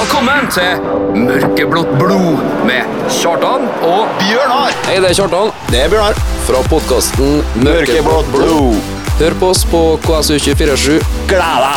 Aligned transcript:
Velkommen 0.00 0.46
til 0.48 0.78
Mørkeblått 1.12 1.90
blod 2.00 2.38
med 2.64 2.86
Kjartan 3.12 3.66
og 3.84 4.06
Bjørnar! 4.16 4.72
Hei, 4.86 4.94
det 4.96 5.10
er 5.10 5.16
Kjartan. 5.18 5.50
Det 5.68 5.82
er 5.82 5.90
Bjørnar. 5.92 6.16
Fra 6.46 6.62
podkasten 6.70 7.42
Mørkeblått 7.60 8.30
blod. 8.32 8.78
Hør 9.18 9.36
på 9.42 9.50
oss 9.52 9.60
på 9.68 9.80
KSU247. 10.06 11.04
Gled 11.28 11.66
deg! 11.66 11.76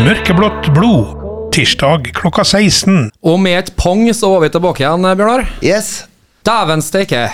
Mørkeblått 0.00 0.72
blod. 0.72 1.20
Tirsdag 1.52 2.08
klokka 2.16 2.46
16. 2.48 3.10
Og 3.20 3.36
med 3.44 3.58
et 3.58 3.70
pong 3.76 4.06
så 4.16 4.32
var 4.38 4.46
vi 4.46 4.52
tilbake 4.56 4.86
igjen, 4.86 5.04
Bjørnar. 5.04 5.44
Yes. 5.60 6.08
Dæven 6.48 6.80
steike. 6.80 7.28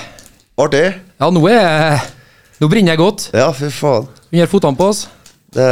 Artig. 0.58 0.88
Ja, 1.22 1.30
nå 1.30 1.46
er 1.54 2.15
Nå 2.60 2.68
brenner 2.72 2.94
jeg 2.94 3.00
godt 3.02 3.26
Ja, 3.36 3.50
fy 3.52 3.68
faen. 3.74 4.06
under 4.32 4.48
fotene 4.50 4.78
på 4.78 4.86
oss. 4.88 5.06
Det 5.52 5.66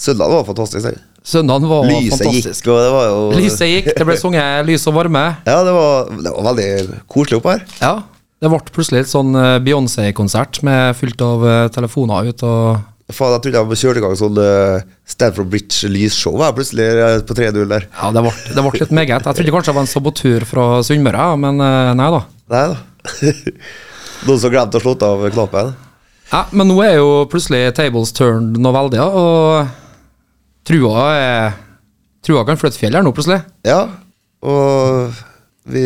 Søndag 0.00 0.32
var 0.32 0.44
fantastisk. 0.48 0.86
Jeg. 0.88 1.00
Søndagen 1.30 1.68
var 1.68 1.84
Lyset 1.88 2.22
fantastisk. 2.22 2.64
gikk, 2.64 2.70
og 2.72 2.78
det 2.80 2.92
var 2.94 3.08
jo 3.10 3.18
Lyset 3.36 3.68
gikk, 3.68 3.90
det 3.98 4.06
ble 4.08 4.16
sunget 4.16 4.64
lys 4.68 4.86
og 4.88 4.94
varme. 4.96 5.24
Ja, 5.44 5.58
det 5.66 5.74
var, 5.76 6.08
det 6.08 6.32
var 6.32 6.46
veldig 6.48 7.00
koselig 7.10 7.40
oppe 7.40 7.56
her. 7.56 7.66
Ja, 7.82 7.94
Det 8.40 8.48
ble 8.48 8.60
plutselig 8.72 9.02
et 9.02 9.10
sånn 9.10 9.34
eh, 9.36 9.58
Beyoncé-konsert 9.60 10.62
med 10.64 10.96
fullt 10.96 11.20
av 11.26 11.44
eh, 11.44 11.66
telefoner 11.74 12.30
ut 12.32 12.46
og 12.48 12.86
Faen, 13.10 13.32
jeg 13.34 13.42
trodde 13.42 13.60
jeg 13.74 13.80
kjørte 13.82 13.98
i 13.98 14.02
gang 14.04 14.12
sånn 14.14 14.36
uh, 14.38 14.82
Stanford 15.02 15.48
Bridge 15.50 15.88
lysshow 15.90 16.36
her 16.44 16.52
plutselig 16.54 16.84
på 17.26 17.34
3-0 17.34 17.64
der. 17.72 17.88
Ja, 17.90 18.12
det 18.14 18.22
ble, 18.22 18.30
det 18.54 18.62
ble 18.62 18.70
litt 18.84 18.92
meget. 18.94 19.26
Jeg 19.26 19.38
trodde 19.40 19.54
kanskje 19.56 19.72
det 19.72 19.78
var 19.80 19.82
en 19.88 19.90
sabotør 19.90 20.46
fra 20.46 20.66
Sunnmøre, 20.86 21.24
men 21.42 21.58
nei 21.98 22.10
da. 22.14 22.20
Nei 22.54 22.62
da. 22.70 22.76
Noen 24.26 24.40
som 24.42 24.52
glemte 24.52 24.78
å 24.78 24.82
slå 24.82 24.94
av 25.06 25.24
knappen. 25.32 25.72
Ja, 26.30 26.44
Men 26.52 26.68
nå 26.70 26.76
er 26.84 26.98
jo 27.00 27.24
plutselig 27.30 27.72
tables 27.74 28.12
turned 28.14 28.58
noe 28.60 28.74
veldig, 28.76 29.00
og 29.02 29.66
trua 30.68 31.06
er 31.16 31.58
Trua 32.20 32.42
kan 32.44 32.58
flytte 32.60 32.76
fjell 32.76 32.92
her 32.98 33.04
nå, 33.04 33.14
plutselig. 33.16 33.38
Ja, 33.64 33.86
og 34.44 35.14
vi 35.72 35.84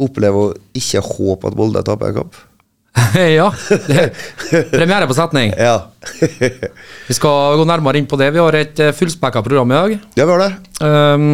opplever 0.00 0.38
å 0.40 0.54
ikke 0.76 1.02
håpe 1.04 1.50
at 1.50 1.58
Molde 1.58 1.82
taper 1.84 2.08
en 2.08 2.16
kamp. 2.22 2.38
ja. 3.38 3.50
Det, 3.68 4.06
premiere 4.72 5.06
på 5.06 5.14
setning. 5.18 5.52
Ja. 5.52 5.90
Vi 7.08 7.14
skal 7.14 7.60
gå 7.60 7.66
nærmere 7.68 8.00
inn 8.00 8.08
på 8.10 8.18
det. 8.18 8.32
Vi 8.34 8.40
har 8.42 8.56
et 8.58 8.80
eh, 8.82 8.94
fullspekka 8.96 9.44
program 9.46 9.70
i 9.70 9.76
dag. 9.76 9.94
ja, 10.18 10.24
vi 10.24 10.32
har 10.32 10.42
det. 10.42 10.50
Um, 10.80 11.28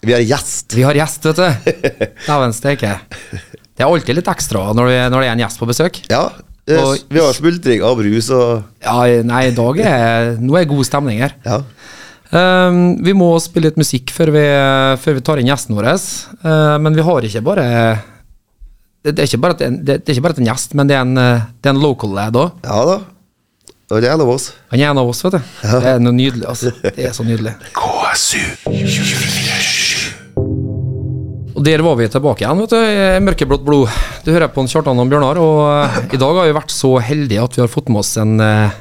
Vi 0.00 0.14
har 0.16 0.24
gjest. 0.24 0.74
vi 0.74 0.82
har 0.88 0.98
gjest, 0.98 1.28
vet 1.28 1.38
du. 1.38 1.72
Dæven 2.26 2.56
steike. 2.56 2.96
Det 3.78 3.84
er 3.86 3.92
alltid 3.94 4.16
litt 4.18 4.28
ekstra 4.32 4.72
når, 4.74 4.88
vi, 4.90 4.94
når 5.12 5.22
det 5.22 5.26
er 5.28 5.36
en 5.36 5.42
gjest 5.44 5.60
på 5.60 5.68
besøk. 5.70 6.00
Ja. 6.10 6.24
Og- 6.68 7.04
Vi 7.08 7.20
har 7.22 7.32
smultring 7.32 7.80
av 7.86 7.96
brus 7.96 8.28
og 8.34 8.64
Ja, 8.84 9.22
nei, 9.24 9.46
i 9.48 9.54
dag 9.56 9.78
er 9.80 10.34
Nå 10.36 10.58
er 10.58 10.66
god 10.68 10.84
stemning 10.84 11.22
her. 11.22 11.32
Ja. 11.46 11.62
Um, 12.28 12.98
vi 13.00 13.14
må 13.16 13.30
spille 13.40 13.70
litt 13.70 13.78
musikk 13.80 14.10
før 14.12 14.34
vi, 14.34 14.42
før 15.00 15.14
vi 15.16 15.22
tar 15.24 15.40
inn 15.40 15.48
gjesten 15.48 15.78
vår. 15.78 15.86
Uh, 16.44 16.76
men 16.82 16.92
vi 16.98 17.06
har 17.06 17.24
ikke 17.24 17.40
bare 17.46 17.64
det, 19.00 19.14
det, 19.14 19.22
er 19.22 19.30
ikke 19.30 19.40
bare 19.40 19.54
at, 19.56 19.62
det, 19.62 20.02
det 20.04 20.10
er 20.10 20.18
ikke 20.18 20.26
bare 20.26 20.36
at 20.36 20.42
en 20.42 20.50
gjest, 20.50 20.74
men 20.76 20.90
det 20.90 20.98
er 20.98 21.06
en, 21.06 21.14
det 21.14 21.70
er 21.70 21.72
en 21.72 21.80
local 21.80 22.12
lad 22.18 22.36
òg. 22.36 22.58
Ja 22.66 22.82
da. 22.84 22.98
Og 23.88 24.02
det 24.02 24.10
er 24.10 24.18
en 24.18 24.20
av 24.26 24.28
oss. 24.34 24.50
Han 24.68 24.82
er 24.82 24.90
en 24.90 24.98
av 25.00 25.08
oss, 25.08 25.22
vet 25.24 25.38
du. 25.38 25.40
Det 25.64 25.92
er 25.94 26.02
noe 26.02 26.12
nydelig, 26.12 26.44
altså. 26.50 26.74
Det 26.82 27.06
er 27.08 27.14
så 27.16 27.24
nydelig. 27.24 27.54
Og 31.58 31.64
der 31.66 31.82
var 31.82 31.96
vi 31.98 32.06
tilbake 32.06 32.44
igjen, 32.44 32.60
vet 32.62 32.70
du. 32.70 33.22
Mørkeblått 33.26 33.64
blod. 33.66 33.94
Du 34.22 34.30
hører 34.30 34.50
på 34.54 34.62
en 34.62 34.68
Kjartan 34.70 35.00
og 35.02 35.08
Bjørnar, 35.10 35.40
og 35.42 35.62
eh, 35.66 35.96
i 36.14 36.20
dag 36.22 36.36
har 36.38 36.46
vi 36.46 36.54
vært 36.54 36.70
så 36.70 36.92
heldige 37.02 37.42
at 37.42 37.56
vi 37.58 37.64
har 37.64 37.72
fått 37.72 37.90
med 37.90 38.04
oss 38.04 38.12
en 38.22 38.36
eh, 38.38 38.76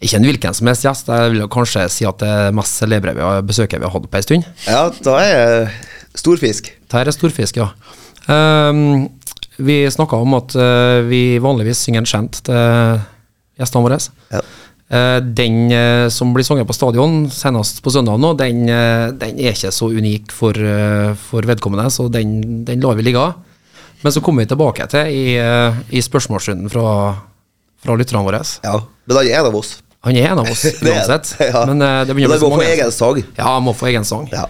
Ikke 0.00 0.16
en 0.16 0.24
hvilken 0.24 0.56
som 0.56 0.70
helst 0.70 0.86
gjest, 0.86 1.10
jeg 1.12 1.34
vil 1.34 1.44
kanskje 1.52 1.84
si 1.92 2.06
at 2.08 2.22
det 2.22 2.30
er 2.30 2.56
mest 2.56 2.80
celebre 2.80 3.12
vi 3.16 3.24
har 3.24 3.44
besøket 3.44 3.82
vi 3.82 3.84
har 3.84 3.92
hatt 3.92 4.08
på 4.08 4.16
ei 4.16 4.24
stund. 4.24 4.48
Ja, 4.64 4.86
da 5.04 5.18
er 5.20 5.76
storfisk. 6.16 6.72
Dette 6.88 7.04
er 7.04 7.12
storfisk, 7.12 7.60
ja. 7.60 7.68
Um, 8.32 9.10
vi 9.60 9.82
snakka 9.92 10.16
om 10.24 10.38
at 10.40 10.56
eh, 10.56 11.04
vi 11.04 11.22
vanligvis 11.44 11.84
synger 11.84 12.00
en 12.00 12.12
kjent 12.14 12.40
til 12.48 13.02
gjestene 13.60 13.84
våre. 13.84 14.00
Ja. 14.32 14.40
Eh, 14.88 15.16
den 15.20 15.72
eh, 15.72 16.08
som 16.12 16.34
blir 16.34 16.44
sunget 16.44 16.66
på 16.68 16.74
stadion 16.76 17.24
senest 17.32 17.80
på 17.82 17.90
søndag 17.90 18.18
nå, 18.20 18.34
den, 18.36 18.66
eh, 18.68 19.06
den 19.16 19.38
er 19.40 19.54
ikke 19.54 19.70
så 19.72 19.88
unik 19.88 20.32
for, 20.34 20.58
for 21.30 21.48
vedkommende, 21.48 21.88
så 21.90 22.10
den, 22.12 22.64
den 22.68 22.84
lar 22.84 22.98
vi 22.98 23.06
ligge. 23.06 23.24
Men 24.04 24.12
så 24.12 24.20
kommer 24.20 24.44
vi 24.44 24.50
tilbake 24.52 24.84
til 24.92 25.08
i, 25.08 25.38
i 25.96 26.02
spørsmålsrunden 26.04 26.68
fra, 26.68 27.14
fra 27.80 27.96
lytterne 27.96 28.24
våre. 28.26 28.42
ja. 28.66 28.80
Men 29.04 29.18
han 29.20 29.26
er 29.28 29.38
en 29.38 29.48
av 29.50 29.56
oss. 29.56 29.70
Han 30.04 30.16
er 30.16 30.30
en 30.30 30.40
av 30.40 30.48
oss 30.48 30.64
uansett, 30.84 31.30
ja. 31.52 31.64
men 31.68 31.80
det 31.80 32.12
begynner 32.16 32.36
å 32.36 32.36
bli 32.36 32.42
så 32.44 32.50
må 32.52 32.58
få 32.60 32.66
egen 32.68 32.92
sang. 32.92 33.20
Ja, 33.38 33.52
må 33.64 33.74
få 33.76 33.88
egen 33.88 34.04
sang. 34.08 34.26
Ja. 34.32 34.44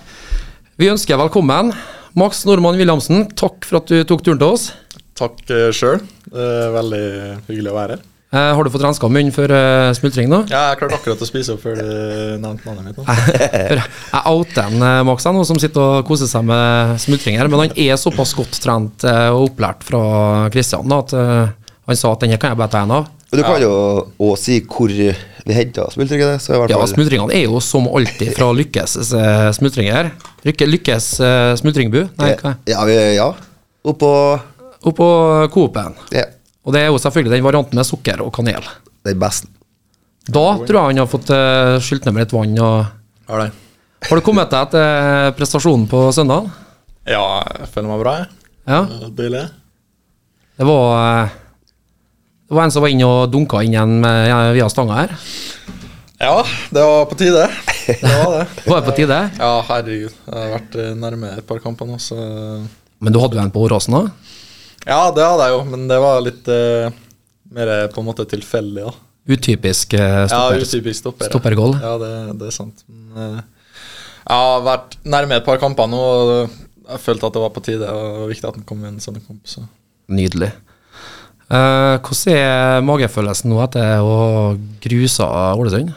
Vi 0.79 0.91
ønsker 0.91 1.19
velkommen 1.21 1.71
Max 2.19 2.43
Normann 2.47 2.79
Williamsen. 2.79 3.29
Takk 3.39 3.63
for 3.67 3.79
at 3.79 3.91
du 3.91 4.03
tok 4.11 4.27
turen 4.27 4.43
til 4.43 4.57
oss. 4.57 4.73
Takk 5.15 5.39
sjøl. 5.75 6.03
Veldig 6.35 7.05
hyggelig 7.47 7.71
å 7.71 7.79
være 7.79 7.99
her. 7.99 8.11
Eh, 8.35 8.51
har 8.57 8.67
du 8.67 8.71
fått 8.75 8.83
renska 8.83 9.07
munnen 9.07 9.31
før 9.35 9.53
uh, 9.55 9.93
smultring 9.95 10.27
nå? 10.27 10.41
Ja, 10.51 10.73
jeg 10.73 10.81
klarte 10.81 10.97
akkurat 10.99 11.21
å 11.23 11.29
spise 11.29 11.55
opp 11.55 11.63
før 11.63 11.77
du 11.79 11.87
nevnte 12.43 12.67
navnet 12.67 12.89
mitt. 12.89 12.97
nå. 12.99 13.05
Jeg 14.15 14.23
outer 14.27 14.65
en 14.65 14.83
uh, 14.83 15.03
Max 15.07 15.27
nå 15.29 15.45
som 15.47 15.61
sitter 15.63 16.01
og 16.01 16.09
koser 16.09 16.27
seg 16.31 16.43
med 16.49 16.97
smultring 17.03 17.39
her, 17.39 17.51
men 17.53 17.67
han 17.67 17.77
er 17.79 18.01
såpass 18.01 18.35
godt 18.35 18.59
trent 18.65 19.07
eh, 19.07 19.29
og 19.31 19.53
opplært 19.53 19.87
fra 19.87 20.01
Kristian 20.55 20.91
da, 20.91 20.99
at 21.05 21.15
eh, 21.15 21.53
han 21.85 22.01
sa 22.01 22.13
at 22.15 22.25
denne 22.25 22.41
kan 22.41 22.55
jeg 22.55 22.59
bare 22.59 22.73
ta 22.73 22.83
en 22.83 22.95
av. 22.97 23.09
Men 23.31 23.41
du 23.41 23.45
kan 23.47 23.63
jo 23.63 23.73
også 24.19 24.43
si 24.43 24.59
hvor 24.67 24.91
vi 24.91 25.09
henta 25.55 25.87
smultringene. 25.93 26.39
Så 26.41 26.55
i 26.55 26.61
hvert 26.61 26.73
Ja, 26.73 26.81
smultringene 26.89 27.35
er 27.37 27.47
jo 27.47 27.61
som 27.63 27.87
alltid 27.91 28.31
fra 28.37 28.51
Lykkes 28.57 28.97
uh, 29.13 29.51
smultringer. 29.55 30.13
Lykke, 30.47 30.69
lykkes 30.71 31.09
uh, 31.21 31.53
smultringbu. 31.61 32.07
Nei, 32.21 32.31
hva? 32.41 32.55
Ja, 32.71 32.87
vi, 32.89 32.97
ja. 33.19 33.29
Oppå 33.85 34.11
Oppå 34.85 35.09
Coop-en. 35.53 35.99
ja, 36.15 36.27
Og 36.65 36.73
det 36.73 36.81
er 36.81 36.89
jo 36.93 37.01
selvfølgelig 37.01 37.37
den 37.37 37.45
varianten 37.45 37.77
med 37.79 37.87
sukker 37.89 38.23
og 38.25 38.33
kanel. 38.35 38.65
den 39.05 39.19
beste. 39.21 39.49
Da 40.25 40.45
tror 40.65 40.79
jeg 40.79 40.87
han 40.89 41.01
har 41.03 41.09
fått 41.11 41.29
uh, 41.35 41.77
skylt 41.85 42.07
ned 42.07 42.15
med 42.17 42.25
litt 42.25 42.33
vann. 42.33 42.55
Og 42.65 42.87
Har 43.29 43.43
det? 43.45 43.51
har 44.09 44.17
du 44.21 44.25
kommet 44.25 44.51
deg 44.53 44.67
etter 44.69 45.35
prestasjonen 45.37 45.85
på 45.89 46.01
søndag? 46.17 46.49
Ja, 47.09 47.43
jeg 47.61 47.69
føler 47.75 47.91
meg 47.91 48.01
bra, 48.01 48.15
jeg. 48.23 48.29
Ja. 48.65 48.81
Deilig. 49.13 49.43
Det 50.57 50.65
var 50.69 50.93
eh, 51.27 51.35
Det 52.49 52.57
var 52.57 52.65
en 52.65 52.73
som 52.73 52.85
var 52.85 52.93
inne 52.95 53.09
og 53.09 53.29
dunka 53.33 53.61
inn 53.65 53.75
igjen 53.77 53.95
med, 54.01 54.31
via 54.57 54.69
stanga 54.73 54.97
her. 55.03 55.13
Ja, 56.23 56.39
det 56.73 56.85
var 56.89 57.05
på 57.11 57.19
tide. 57.21 57.45
Det 57.85 57.99
var 58.09 58.39
det. 58.39 58.45
Var 58.71 58.79
det 58.81 58.87
på 58.89 58.95
tide? 58.97 59.19
Ja, 59.37 59.51
herregud. 59.69 60.13
Jeg 60.25 60.39
har 60.41 60.53
vært 60.55 60.77
eh, 60.81 60.95
nærme 60.97 61.33
et 61.37 61.45
par 61.49 61.61
kamper 61.61 61.85
nå, 61.91 61.99
så 62.01 62.17
Men 63.05 63.13
du 63.13 63.19
hadde 63.21 63.37
jo 63.37 63.43
en 63.45 63.53
på 63.53 63.65
Åråsen 63.67 63.99
òg? 63.99 64.07
Ja, 64.85 65.09
det 65.17 65.25
hadde 65.25 65.49
jeg 65.49 65.55
jo, 65.55 65.63
men 65.73 65.87
det 65.89 65.97
var 66.03 66.23
litt 66.25 66.49
uh, 66.53 66.93
mer 67.55 67.71
eh, 67.73 67.87
på 67.93 68.03
en 68.03 68.09
måte 68.09 68.27
tilfeldig, 68.29 68.85
da. 68.85 68.93
Utypisk 69.25 69.95
stopper. 69.95 70.35
Ja, 70.35 70.61
utypisk 70.61 71.01
stopper. 71.01 71.31
Stoppergoal. 71.31 71.79
Ja, 71.81 71.95
det, 72.03 72.11
det 72.43 72.51
er 72.51 72.57
sant. 72.57 72.85
Men, 72.91 73.07
uh, 73.17 73.79
jeg 74.25 74.43
har 74.43 74.67
vært 74.67 74.99
nærme 75.09 75.39
et 75.39 75.47
par 75.47 75.61
kamper 75.63 75.89
nå, 75.89 76.01
og 76.01 76.35
jeg 76.91 77.01
følte 77.01 77.31
at 77.31 77.37
det 77.37 77.45
var 77.45 77.55
på 77.55 77.63
tide. 77.65 77.89
Og 77.89 78.05
det 78.05 78.21
var 78.21 78.33
viktig 78.35 78.49
at 78.51 78.59
den 78.59 78.67
kom 78.69 78.85
i 78.85 78.91
en 78.91 79.01
sånn 79.01 79.21
kamp. 79.21 79.41
Så. 79.49 79.65
Nydelig. 80.13 80.51
Hvordan 81.45 82.33
er 82.33 82.85
magefølelsen 82.85 83.53
nå 83.53 83.59
etter 83.65 84.01
å 84.01 84.15
ha 84.17 84.45
grusa 84.85 85.29
Ålesund? 85.61 85.93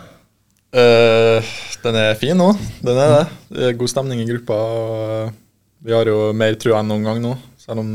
Den 0.76 2.00
er 2.04 2.20
fin 2.20 2.36
nå. 2.40 2.50
Den 2.84 3.00
er 3.00 3.14
det. 3.14 3.22
Det 3.56 3.70
er 3.70 3.78
god 3.80 3.92
stemning 3.92 4.24
i 4.24 4.28
gruppa. 4.28 4.60
og 4.60 5.36
vi 5.88 5.96
har 5.96 6.10
jo 6.10 6.34
mer 6.36 6.58
trua 6.60 6.82
enn 6.82 6.92
noen 6.92 7.06
gang 7.08 7.22
nå, 7.24 7.36
selv 7.62 7.84
om 7.84 7.92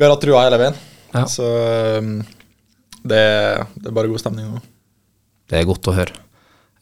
vi 0.00 0.06
har 0.08 0.14
hatt 0.16 0.24
trua 0.24 0.46
hele 0.46 0.58
veien. 0.64 0.80
Ja. 1.12 1.26
Så 1.28 1.44
eh, 1.44 2.10
det, 3.04 3.22
det 3.76 3.86
er 3.92 3.94
bare 4.00 4.08
god 4.08 4.22
stemning 4.24 4.48
nå. 4.54 4.64
Det 5.50 5.60
er 5.60 5.68
godt 5.68 5.88
å 5.92 5.96
høre. 6.00 6.16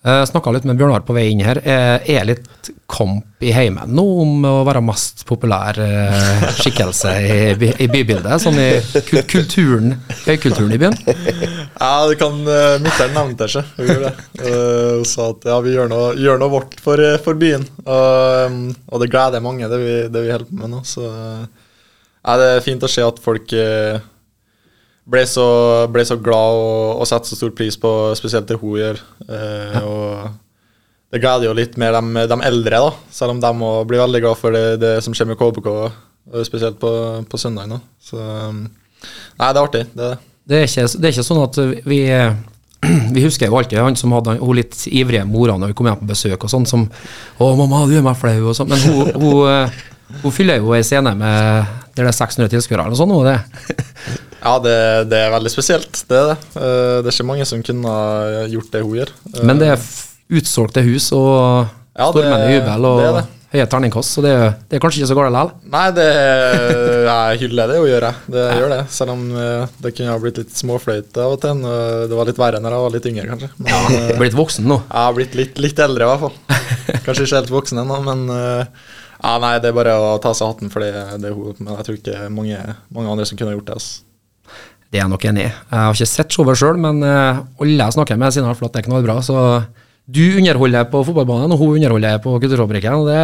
Uh, 0.07 0.23
Snakka 0.29 0.53
litt 0.55 0.63
med 0.69 0.79
Bjørnar 0.79 1.03
på 1.03 1.15
vei 1.17 1.25
inn 1.33 1.41
her. 1.43 1.59
Er 1.67 2.05
er 2.07 2.27
litt 2.29 2.69
kamp 2.89 3.43
i 3.45 3.51
heimen 3.53 3.91
nå 3.93 4.05
om 4.23 4.45
å 4.47 4.53
være 4.65 4.81
mest 4.87 5.25
populær 5.27 5.75
eh, 5.83 6.45
skikkelse 6.61 7.15
i, 7.19 7.39
by- 7.59 7.73
i 7.83 7.89
bybildet? 7.91 8.39
Sånn 8.45 8.61
i 8.63 8.69
kulturen, 9.27 9.97
høykulturen 10.23 10.71
i 10.77 10.79
byen? 10.85 10.95
Ja, 11.03 11.91
det 12.09 12.15
kan 12.23 12.39
uh, 12.47 12.79
Mutter'n 12.85 13.17
nevnte 13.19 13.51
ikke. 13.51 13.65
Hun 13.81 13.91
gjorde 13.91 14.07
det. 14.13 14.29
Eh, 14.39 14.95
Hun 15.01 15.09
sa 15.11 15.29
at 15.35 15.49
ja, 15.51 15.59
vi 15.67 15.75
gjør 15.75 15.91
noe, 15.91 16.15
gjør 16.23 16.41
noe 16.45 16.55
vårt 16.55 16.79
for, 16.85 17.03
eh, 17.03 17.19
for 17.27 17.41
byen. 17.43 17.67
Og, 17.83 18.55
um, 18.55 18.63
og 18.95 19.03
det 19.03 19.11
gleder 19.13 19.43
mange, 19.45 19.67
det 19.75 19.83
vi, 19.83 19.97
det 20.15 20.25
vi 20.29 20.35
holder 20.37 20.47
på 20.53 20.61
med 20.63 20.77
nå. 20.77 20.85
Så 20.87 21.11
ja, 22.29 22.37
det 22.37 22.49
er 22.53 22.65
fint 22.65 22.85
å 22.85 22.91
se 22.93 23.05
at 23.05 23.21
folk 23.25 23.53
eh, 23.57 23.97
ble 25.09 25.23
så, 25.25 25.47
ble 25.89 26.05
så 26.05 26.19
glad 26.21 26.59
og, 26.61 27.01
og 27.01 27.09
satte 27.09 27.31
så 27.31 27.39
stor 27.39 27.55
pris 27.57 27.79
på 27.81 27.93
spesielt 28.19 28.51
det 28.51 28.59
hun 28.61 28.77
gjør. 28.77 29.01
Eh, 29.25 29.79
og 29.89 30.29
det 31.09 31.23
gleder 31.23 31.49
jo 31.49 31.57
litt 31.57 31.79
mer 31.81 31.97
de, 31.97 32.27
de 32.29 32.41
eldre, 32.51 32.83
da, 32.85 32.91
selv 33.17 33.33
om 33.33 33.41
de 33.41 33.53
må 33.57 33.73
bli 33.89 34.01
veldig 34.01 34.21
glad 34.27 34.41
for 34.41 34.53
det, 34.53 34.77
det 34.83 34.99
som 35.05 35.17
skjer 35.17 35.31
med 35.31 35.41
KBK, 35.41 35.71
spesielt 36.45 36.77
på, 36.83 36.91
på 37.25 37.41
søndag 37.41 37.71
nå. 37.71 37.81
Så 38.05 38.21
um, 38.21 38.67
nei, 38.69 39.49
det 39.49 39.55
er 39.55 39.63
artig. 39.63 39.87
det 39.95 40.05
det. 40.05 40.19
Det 40.49 40.61
er 40.61 40.69
ikke, 40.69 40.85
det 41.01 41.09
er 41.09 41.17
ikke 41.17 41.29
sånn 41.31 41.43
at 41.47 41.59
vi 41.89 42.03
vi 43.15 43.25
husker 43.25 43.49
jo 43.49 43.57
alltid 43.59 43.81
han 43.81 43.97
som 43.99 44.13
hadde 44.15 44.37
hun 44.39 44.57
litt 44.57 44.77
ivrige 44.87 45.25
mora 45.27 45.57
når 45.59 45.73
vi 45.73 45.79
kom 45.79 45.89
hjem 45.89 46.03
på 46.03 46.11
besøk 46.13 46.45
og 46.45 46.53
sånn, 46.53 46.67
som 46.69 46.85
'Å, 46.87 47.49
mamma, 47.59 47.87
du 47.89 47.97
gjør 47.97 48.05
meg 48.07 48.21
flau', 48.21 48.51
og 48.51 48.57
sånn. 48.57 48.69
Men 48.71 48.85
hun, 48.85 49.11
hun, 49.17 49.41
eh, 49.51 49.81
hun 50.23 50.33
fyller 50.35 50.59
jo 50.63 50.73
ei 50.77 50.83
scene 50.87 51.13
med 51.19 51.75
der 51.99 52.07
det 52.07 52.13
er 52.13 52.17
600 52.17 52.49
tilskuere 52.53 52.85
eller 52.87 52.99
sånn. 52.99 53.11
sånt. 53.11 53.29
det. 53.29 53.85
Ja, 54.39 54.53
det, 54.63 54.75
det 55.11 55.19
er 55.19 55.33
veldig 55.35 55.51
spesielt. 55.51 56.05
Det 56.07 56.15
er 56.15 56.29
det. 56.31 56.37
Eh, 56.55 56.99
Det 57.03 57.11
er 57.11 57.15
ikke 57.17 57.25
mange 57.27 57.45
som 57.49 57.63
kunne 57.67 57.91
ha 57.91 58.45
gjort 58.47 58.69
det 58.71 58.83
hun 58.85 58.95
gjør. 59.01 59.11
Eh, 59.35 59.41
Men 59.49 59.59
det 59.59 59.73
er 59.73 59.81
f- 59.81 60.05
utsolgte 60.31 60.85
hus 60.87 61.09
og 61.17 61.67
Ja, 61.99 62.07
stormende 62.13 62.53
jubel 62.55 62.87
og 62.87 63.01
det 63.03 63.25
høye 63.49 63.65
terningkast, 63.73 64.13
så 64.15 64.23
det, 64.23 64.31
er- 64.37 64.55
det 64.71 64.79
kanskje 64.81 65.01
ikke 65.03 65.09
så 65.11 65.17
galt 65.19 65.33
likevel. 65.35 65.51
Nei, 65.75 65.85
det 65.97 66.07
jeg 67.09 67.41
hyller 67.43 67.71
det 67.73 67.79
hun 67.81 67.89
gjør, 67.91 68.07
jeg. 68.07 68.17
Det 68.37 68.45
gjør 68.61 68.73
det. 68.77 68.79
Selv 68.95 69.15
om 69.17 69.23
eh, 69.43 69.67
det 69.83 69.93
kunne 69.97 70.13
ha 70.15 70.19
blitt 70.23 70.39
litt 70.43 70.55
småfløyte 70.63 71.25
av 71.25 71.35
og 71.35 71.43
til. 71.43 71.63
Det 72.13 72.19
var 72.21 72.31
litt 72.31 72.39
verre 72.45 72.61
når 72.63 72.77
jeg 72.77 72.85
var 72.87 72.95
litt 72.95 73.09
yngre, 73.11 73.27
kanskje. 73.33 73.51
Men, 73.59 73.99
eh, 73.99 74.15
Blitt 74.23 74.39
voksen 74.39 74.69
nå. 74.71 74.79
Jeg 74.87 75.03
har 75.09 75.19
blitt 75.19 75.35
litt, 75.43 75.59
litt 75.67 75.83
eldre, 75.83 76.07
i 76.07 76.13
hvert 76.13 76.25
fall. 76.29 77.03
Kanskje 77.09 77.27
ikke 77.27 77.41
helt 77.43 77.55
voksen 77.59 77.83
ennå, 77.83 77.99
men 78.07 78.25
eh, 78.39 78.87
ja, 79.19 79.33
nei, 79.43 79.55
det 79.63 79.73
er 79.73 79.77
bare 79.77 79.97
å 79.99 80.13
ta 80.23 80.35
seg 80.37 80.53
hatten 80.53 80.71
for 80.73 80.85
det, 80.85 80.93
det 81.23 81.33
hun. 81.35 81.57
Men 81.59 81.75
jeg 81.81 81.89
tror 81.89 81.99
ikke 81.99 82.29
mange, 82.31 82.61
mange 82.95 83.11
andre 83.15 83.27
som 83.27 83.39
kunne 83.41 83.57
gjort 83.57 83.71
det. 83.71 83.79
Altså. 83.81 84.05
Det 84.89 84.97
er 84.97 85.03
jeg 85.03 85.13
nok 85.13 85.25
enig 85.29 85.43
i. 85.45 85.49
Jeg 85.51 85.85
har 85.85 85.97
ikke 85.97 86.09
sett 86.09 86.33
showet 86.33 86.61
sjøl, 86.61 86.79
men 86.81 87.03
eh, 87.05 87.43
alle 87.61 87.77
jeg 87.83 87.97
snakker 87.99 88.21
med, 88.21 88.33
sier 88.33 88.47
det 88.47 88.81
er 88.81 88.87
knallbra. 88.87 89.19
Så 89.27 89.37
du 90.09 90.23
underholder 90.39 90.87
på 90.89 91.03
fotballbanen, 91.05 91.53
og 91.53 91.61
hun 91.61 91.75
underholder 91.77 92.23
på 92.25 92.39
Kulturfabrikken. 92.41 93.03
Det, 93.11 93.19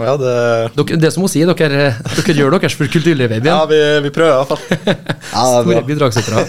Ja, 0.00 0.14
det, 0.16 0.36
dere, 0.78 1.00
det 1.02 1.10
som 1.12 1.26
hun 1.26 1.32
sier, 1.32 1.50
dere, 1.52 1.90
dere 2.14 2.36
gjør 2.38 2.56
deres 2.56 2.78
for 2.78 2.88
kulturlivet 2.88 3.44
ja 3.44 3.58
vi, 3.68 3.80
vi 4.06 4.12
prøver 4.14 4.32
i 4.32 4.38
hvert 4.38 4.54
fall. 4.54 4.62
Ja, 5.34 5.42
Store 5.60 5.76
er 5.82 5.90
bidragsytere. 5.90 6.46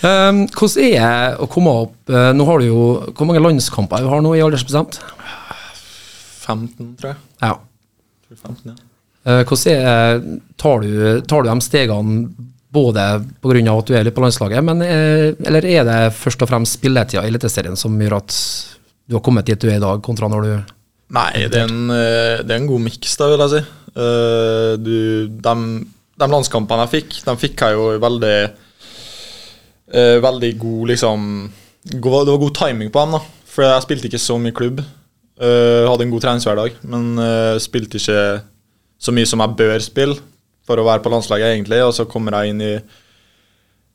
Um, 0.00 0.44
hvordan 0.54 0.86
er 0.86 1.08
det 1.10 1.42
å 1.44 1.48
komme 1.50 1.72
opp 1.82 2.08
eh, 2.08 2.30
Nå 2.32 2.46
har 2.48 2.62
du 2.62 2.64
jo 2.70 2.84
Hvor 3.12 3.26
mange 3.28 3.42
landskamper 3.44 4.00
du 4.00 4.06
har 4.08 4.22
nå 4.24 4.30
i 4.32 4.40
aldersbestemt? 4.40 4.96
15, 6.46 6.94
tror 6.96 7.10
jeg. 7.10 7.18
Ja. 7.42 7.50
15, 8.36 8.70
ja. 8.70 8.78
Eh, 9.28 9.42
hvordan 9.44 9.74
er 9.74 10.22
tar 10.56 10.80
du, 10.84 11.20
tar 11.28 11.44
du 11.44 11.50
de 11.50 11.60
stegene 11.64 12.30
både 12.70 13.06
pga. 13.42 13.72
at 13.72 13.86
du 13.86 13.94
er 13.96 14.04
litt 14.06 14.14
på 14.14 14.22
landslaget, 14.22 14.64
men, 14.64 14.82
eh, 14.82 15.34
eller 15.44 15.66
er 15.66 15.84
det 15.84 16.14
først 16.14 16.42
og 16.42 16.48
fremst 16.48 16.78
spilletida 16.78 17.24
i 17.24 17.28
Eliteserien 17.32 17.76
som 17.76 17.98
gjør 17.98 18.20
at 18.20 18.36
du 19.10 19.16
har 19.16 19.24
kommet 19.26 19.46
dit 19.46 19.58
du 19.58 19.68
er 19.68 19.76
i 19.76 19.82
dag, 19.82 20.02
kontra 20.02 20.28
når 20.30 20.46
du 20.46 20.52
Nei, 21.10 21.48
det 21.50 21.58
er 21.58 21.66
en, 21.66 21.90
eh, 21.90 22.38
det 22.46 22.54
er 22.54 22.60
en 22.60 22.70
god 22.70 22.84
miks, 22.84 23.16
da, 23.18 23.26
vil 23.32 23.42
jeg 23.42 23.50
si. 23.50 23.62
Eh, 23.90 24.72
du, 24.78 25.26
de, 25.42 25.54
de 26.22 26.28
landskampene 26.30 26.86
jeg 26.86 26.92
fikk, 26.94 27.16
de 27.26 27.34
fikk 27.40 27.64
jeg 27.66 27.74
jo 27.74 27.88
veldig 27.98 28.36
eh, 29.90 30.18
Veldig 30.22 30.50
god, 30.60 30.84
liksom 30.92 31.24
Det 31.82 31.98
var 32.06 32.38
god 32.38 32.54
timing 32.54 32.92
på 32.94 33.02
dem, 33.02 33.18
da. 33.18 33.20
For 33.50 33.66
jeg 33.66 33.82
spilte 33.82 34.06
ikke 34.06 34.22
så 34.22 34.38
mye 34.38 34.54
klubb. 34.54 34.84
Eh, 35.40 35.88
hadde 35.88 36.04
en 36.04 36.10
god 36.12 36.20
treningshverdag, 36.20 36.74
men 36.92 37.14
uh, 37.16 37.56
spilte 37.62 37.96
ikke 37.96 38.24
så 39.00 39.12
mye 39.16 39.28
som 39.28 39.40
jeg 39.40 39.56
bør 39.56 39.78
spille 39.80 40.18
for 40.68 40.76
å 40.76 40.84
være 40.84 41.00
på 41.00 41.12
landslaget, 41.12 41.54
egentlig. 41.54 41.78
Og 41.86 41.94
så 41.96 42.04
kommer 42.08 42.36
jeg 42.36 42.52
inn 42.52 42.66
i 42.66 42.74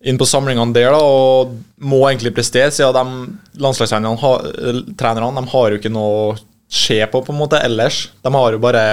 inn 0.06 0.20
på 0.22 0.28
samlingene 0.28 0.74
der 0.76 0.94
da, 0.94 1.02
og 1.02 1.54
må 1.82 2.04
egentlig 2.10 2.34
prestere, 2.36 2.74
siden 2.74 2.94
de 2.94 3.62
landslagstrenerne 3.62 4.20
har, 4.22 4.44
eh, 4.46 4.82
trenerne, 4.98 5.46
har 5.50 5.72
jo 5.72 5.80
ikke 5.80 5.94
noe 5.94 6.18
å 6.18 6.36
se 6.70 7.00
på 7.10 7.22
på 7.26 7.34
en 7.34 7.40
måte 7.40 7.62
ellers. 7.64 8.10
De 8.22 8.34
har 8.34 8.52
jo 8.52 8.62
bare 8.62 8.84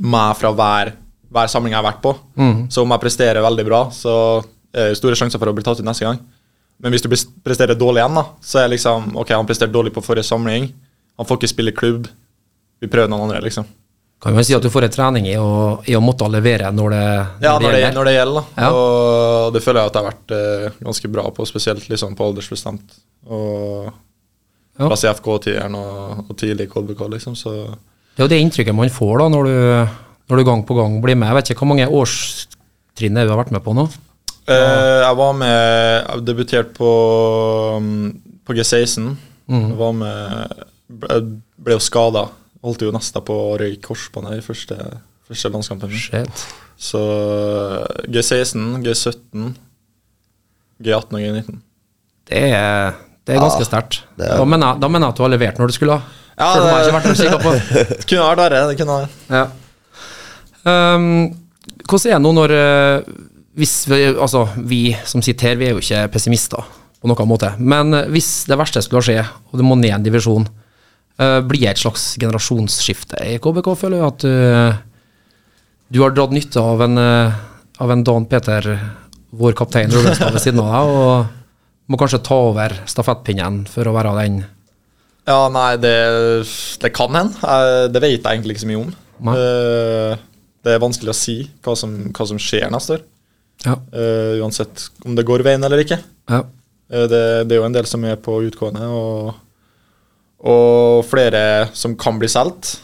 meg 0.00 0.36
fra 0.36 0.52
hver, 0.52 0.94
hver 1.32 1.48
samling 1.48 1.72
jeg 1.72 1.80
har 1.80 1.92
vært 1.92 2.02
på. 2.04 2.14
Så 2.72 2.84
om 2.84 2.94
jeg 2.94 3.04
presterer 3.04 3.44
veldig 3.44 3.66
bra, 3.66 3.82
så 3.90 4.44
er 4.74 4.92
det 4.92 4.98
store 5.00 5.16
sjanser 5.16 5.38
for 5.38 5.48
å 5.48 5.54
bli 5.56 5.64
tatt 5.64 5.80
ut 5.80 5.86
neste 5.86 6.04
gang. 6.04 6.20
Men 6.80 6.92
hvis 6.92 7.04
du 7.04 7.08
presterer 7.44 7.76
dårlig 7.78 8.02
igjen, 8.02 8.16
da, 8.16 8.24
så 8.42 8.58
er 8.58 8.68
det 8.68 8.76
liksom 8.78 9.16
Ok, 9.16 9.30
han 9.30 9.46
presterte 9.46 9.72
dårlig 9.72 9.92
på 9.94 10.02
forrige 10.04 10.26
samling. 10.26 10.72
Han 11.18 11.26
får 11.28 11.38
ikke 11.40 11.52
spille 11.54 11.72
klubb. 11.76 12.08
Vi 12.82 12.88
prøver 12.90 13.08
noen 13.12 13.28
andre, 13.28 13.40
liksom. 13.44 13.66
Kan 14.24 14.32
man 14.34 14.44
si 14.46 14.54
at 14.56 14.62
du 14.64 14.70
får 14.72 14.86
en 14.86 14.92
trening 14.94 15.26
i 15.28 15.34
å, 15.36 15.82
i 15.84 15.92
å 15.94 16.00
måtte 16.00 16.24
levere 16.32 16.70
når 16.72 16.94
det, 16.94 17.00
når 17.04 17.44
Ja, 17.44 17.52
når 17.60 17.64
det, 17.74 17.80
gjelder? 17.82 17.94
når 17.98 18.08
det 18.08 18.14
gjelder. 18.14 18.46
Ja. 18.56 18.68
Og 18.72 19.52
det 19.52 19.62
føler 19.64 19.80
jeg 19.82 19.90
at 19.90 19.98
jeg 19.98 20.02
har 20.04 20.08
vært 20.14 20.34
uh, 20.34 20.78
ganske 20.88 21.10
bra 21.12 21.24
på, 21.36 21.46
spesielt 21.50 21.88
liksom 21.92 22.14
på 22.16 22.28
aldersbestemt. 22.30 22.96
Og 23.28 23.92
Ja. 24.74 24.88
plass 24.88 25.04
i 25.04 25.10
FK-tieren 25.12 25.76
og, 25.78 26.24
og 26.30 26.36
tidlig 26.40 26.66
i 26.66 26.72
KBK, 26.72 27.04
liksom. 27.12 27.36
Så 27.38 27.52
Det 28.16 28.22
er 28.22 28.24
jo 28.24 28.32
det 28.32 28.40
inntrykket 28.42 28.74
man 28.74 28.90
får 28.90 29.18
da 29.20 29.28
når 29.30 29.44
du, 29.50 29.56
når 30.32 30.40
du 30.40 30.44
gang 30.48 30.64
på 30.66 30.74
gang 30.80 30.96
blir 31.04 31.14
med. 31.20 31.28
Jeg 31.28 31.36
vet 31.38 31.50
ikke 31.52 31.62
hvor 31.62 31.70
mange 31.74 31.86
årstrinn 32.00 33.14
du 33.20 33.28
har 33.28 33.38
vært 33.38 33.52
med 33.54 33.62
på 33.62 33.74
nå? 33.76 33.84
Uh, 34.48 35.04
jeg 35.04 35.16
var 35.16 35.32
med 35.32 35.54
Jeg 36.08 36.24
debuterte 36.26 36.74
på, 36.76 36.90
um, 37.76 38.10
på 38.44 38.56
G16. 38.56 39.12
Jeg 39.52 39.76
var 39.78 39.92
med 39.92 40.64
Jeg 40.90 41.22
ble 41.64 41.76
jo 41.76 41.82
skada. 41.82 42.26
Holdt 42.64 42.82
jo 42.86 42.92
nesten 42.94 43.24
på 43.24 43.34
å 43.34 43.56
røyke 43.60 43.82
korsbåndet 43.88 44.38
i 44.40 44.44
første, 44.44 44.76
første 45.28 45.50
landskampen. 45.52 45.90
min. 45.92 45.98
Shit. 46.00 46.44
Så 46.80 47.00
G16, 48.10 48.82
G17, 48.84 49.54
G18 50.82 51.16
og 51.16 51.20
G19. 51.22 51.58
Det 52.28 52.40
er, 52.56 52.94
det 53.24 53.36
er 53.36 53.40
ganske 53.44 53.64
sterkt. 53.68 54.02
er- 54.18 54.36
Da, 54.38 54.74
da 54.80 54.88
mener 54.88 55.06
jeg 55.06 55.12
at 55.12 55.16
du 55.16 55.22
har 55.22 55.30
levert 55.30 55.58
når 55.60 55.66
du 55.68 55.72
skulle 55.76 55.92
ha. 55.98 56.02
Ja, 56.38 56.52
Selv 56.54 56.64
om 56.64 56.68
jeg 56.68 56.74
det- 56.74 57.14
ikke 57.14 57.30
har 57.30 57.38
vært 57.38 57.44
på. 57.44 57.52
Det 57.98 58.06
kunne 58.08 58.24
vært 58.26 58.42
verre. 58.42 58.68
det 58.68 58.78
kunne 58.78 58.96
vært. 59.00 59.10
Ja. 59.30 59.44
Um, 60.64 61.34
hvordan 61.84 62.10
er 62.10 62.16
det 62.18 62.22
nå 62.24 62.32
når 62.34 62.50
eh, 62.56 63.12
hvis 63.60 63.74
vi, 63.86 63.98
altså, 64.18 64.48
vi 64.66 64.96
som 65.06 65.22
sitter 65.22 65.48
her, 65.52 65.56
vi 65.60 65.66
er 65.68 65.74
jo 65.76 65.82
ikke 65.82 66.08
pessimister 66.10 66.64
på 67.00 67.06
noen 67.10 67.28
måte. 67.28 67.52
Men 67.60 67.92
eh, 67.94 68.08
hvis 68.10 68.46
det 68.48 68.58
verste 68.58 68.82
skulle 68.82 69.02
skje, 69.04 69.20
og 69.52 69.60
det 69.60 69.66
må 69.68 69.76
ned 69.78 69.92
en 69.94 70.02
divisjon, 70.06 70.48
blir 71.16 71.60
det 71.62 71.68
et 71.74 71.78
slags 71.84 72.16
generasjonsskifte 72.18 73.20
i 73.22 73.36
KBK? 73.38 73.68
Føler 73.78 74.00
jeg. 74.00 74.06
at 74.08 74.24
du, 74.24 75.94
du 75.94 76.00
har 76.02 76.14
dratt 76.16 76.32
nytte 76.34 76.58
av 76.62 76.82
en, 76.82 76.98
eh, 76.98 77.36
av 77.84 77.92
en 77.94 78.02
Dan 78.06 78.26
Peter, 78.30 78.66
vår 79.34 79.54
kaptein 79.58 79.90
Rødestad, 79.94 80.32
ved 80.34 80.42
siden 80.42 80.60
av 80.64 80.72
deg, 80.72 80.98
og 80.98 81.90
må 81.92 81.98
kanskje 82.00 82.22
ta 82.24 82.36
over 82.48 82.74
stafettpinnen 82.90 83.64
for 83.70 83.86
å 83.90 83.94
være 83.94 84.12
den 84.22 84.40
Ja, 85.28 85.48
nei, 85.52 85.76
det, 85.80 85.94
det 86.82 86.90
kan 86.96 87.14
hende. 87.16 87.54
Det 87.92 88.00
vet 88.02 88.18
jeg 88.18 88.24
egentlig 88.26 88.56
ikke 88.56 88.64
så 88.66 88.70
mye 88.72 88.82
om. 88.82 88.94
Eh, 89.34 90.16
Det 90.64 90.72
er 90.74 90.80
vanskelig 90.82 91.12
å 91.12 91.16
si 91.16 91.38
hva 91.64 91.74
som, 91.76 91.94
hva 92.10 92.26
som 92.28 92.38
skjer 92.40 92.70
neste 92.72 92.96
år. 92.98 93.02
Ja. 93.64 93.74
Eh, 93.92 94.34
uansett 94.42 94.86
om 95.04 95.14
det 95.16 95.24
går 95.28 95.44
veien 95.46 95.62
eller 95.64 95.82
ikke. 95.84 96.00
ja. 96.30 96.42
Eh, 96.92 97.06
det, 97.08 97.20
det 97.48 97.54
er 97.56 97.60
jo 97.62 97.66
en 97.68 97.72
del 97.76 97.86
som 97.88 98.02
er 98.04 98.16
på 98.20 98.34
utgående, 98.44 98.84
og, 98.92 99.34
og 100.44 101.04
flere 101.08 101.68
som 101.76 101.94
kan 101.96 102.18
bli 102.20 102.28
solgt. 102.28 102.78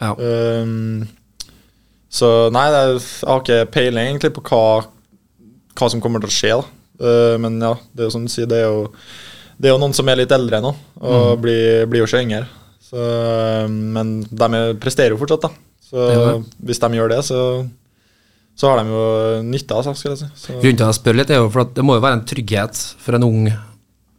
ja. 0.00 0.14
Um, 0.16 1.02
så 2.12 2.28
nei, 2.52 2.66
er, 2.68 2.90
jeg 2.98 3.24
har 3.24 3.38
ikke 3.40 3.70
peiling 3.72 4.10
egentlig 4.10 4.34
på 4.36 4.42
hva, 4.44 4.82
hva 5.80 5.86
som 5.88 6.00
kommer 6.04 6.20
til 6.20 6.28
å 6.28 6.34
skje. 6.34 6.56
Uh, 7.00 7.38
men 7.40 7.54
ja, 7.62 7.70
det 7.96 8.04
er 8.04 8.10
jo 8.10 8.12
som 8.12 8.26
du 8.26 8.32
sier, 8.32 8.48
det 8.50 8.58
er 8.60 8.66
jo, 8.68 8.82
det 9.56 9.70
er 9.70 9.72
jo 9.72 9.80
noen 9.80 9.94
som 9.96 10.10
er 10.12 10.20
litt 10.20 10.34
eldre 10.36 10.60
nå, 10.60 10.74
og 11.00 11.40
blir, 11.40 11.86
blir 11.88 12.02
jo 12.04 12.08
ikke 12.10 12.20
yngre. 12.26 12.42
Så, 12.84 13.00
um, 13.64 13.78
men 13.96 14.10
de 14.28 14.48
er- 14.60 14.76
presterer 14.82 15.16
jo 15.16 15.20
fortsatt, 15.22 15.46
da. 15.48 15.52
Så 15.88 16.04
er 16.08 16.44
hvis 16.68 16.80
de 16.84 16.92
gjør 17.00 17.14
det, 17.14 17.22
så, 17.24 17.40
så 18.60 18.68
har 18.74 18.82
de 18.82 18.92
jo 18.92 19.04
nytte 19.48 19.76
av 19.80 19.88
seg, 19.88 19.96
skal 20.00 20.12
jeg 20.12 20.20
si. 20.22 20.28
Så, 20.36 20.58
Grunnen 20.60 20.78
til 20.82 20.84
at 20.84 20.92
jeg 20.92 21.00
spør 21.00 21.18
litt, 21.22 21.32
er 21.32 21.40
jo 21.40 21.48
for 21.52 21.64
at 21.64 21.72
det 21.76 21.84
må 21.88 21.96
jo 21.96 22.04
være 22.04 22.20
en 22.20 22.26
trygghet 22.28 22.84
for 23.00 23.16
en 23.16 23.24
ung 23.28 23.46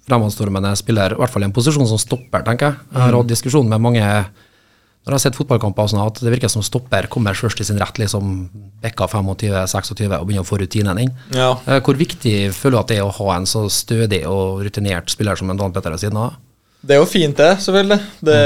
fremadstormende 0.07 0.73
spiller, 0.79 1.15
i 1.15 1.19
hvert 1.21 1.31
fall 1.31 1.45
i 1.45 1.47
en 1.49 1.55
posisjon 1.55 1.87
som 1.89 2.01
stopper, 2.01 2.43
tenker 2.45 2.71
jeg. 2.71 2.81
Jeg 2.91 3.05
har 3.05 3.15
hatt 3.17 3.29
diskusjon 3.29 3.69
med 3.69 3.83
mange 3.83 4.03
når 5.03 5.11
jeg 5.11 5.17
har 5.17 5.21
sett 5.25 5.35
fotballkamper 5.35 5.83
og 5.83 5.91
sånn, 5.91 6.01
at 6.05 6.19
det 6.23 6.31
virker 6.31 6.51
som 6.51 6.63
stopper 6.63 7.09
kommer 7.11 7.35
først 7.35 7.59
i 7.59 7.65
sin 7.67 7.79
rett, 7.81 7.97
liksom 7.99 8.27
bekka 8.83 9.09
25-26 9.11 10.05
og 10.15 10.27
begynner 10.29 10.45
å 10.45 10.47
få 10.47 10.61
rutinen 10.61 11.01
inn. 11.03 11.11
ja. 11.35 11.49
Eh, 11.67 11.81
Hvor 11.83 11.99
viktig 11.99 12.53
føler 12.55 12.77
du 12.77 12.79
at 12.79 12.93
det 12.93 12.99
er 13.01 13.09
å 13.09 13.11
ha 13.17 13.35
en 13.35 13.47
så 13.49 13.65
stødig 13.67 14.21
og 14.29 14.61
rutinert 14.63 15.11
spiller 15.11 15.35
som 15.35 15.51
en 15.51 15.59
Dan 15.59 15.75
Petter 15.75 15.91
ved 15.91 16.05
siden 16.05 16.21
av? 16.21 16.37
Det 16.83 16.95
er 16.95 17.01
jo 17.03 17.09
fint, 17.11 17.35
det, 17.35 17.51
selvfølgelig. 17.65 17.99
Det, 18.23 18.39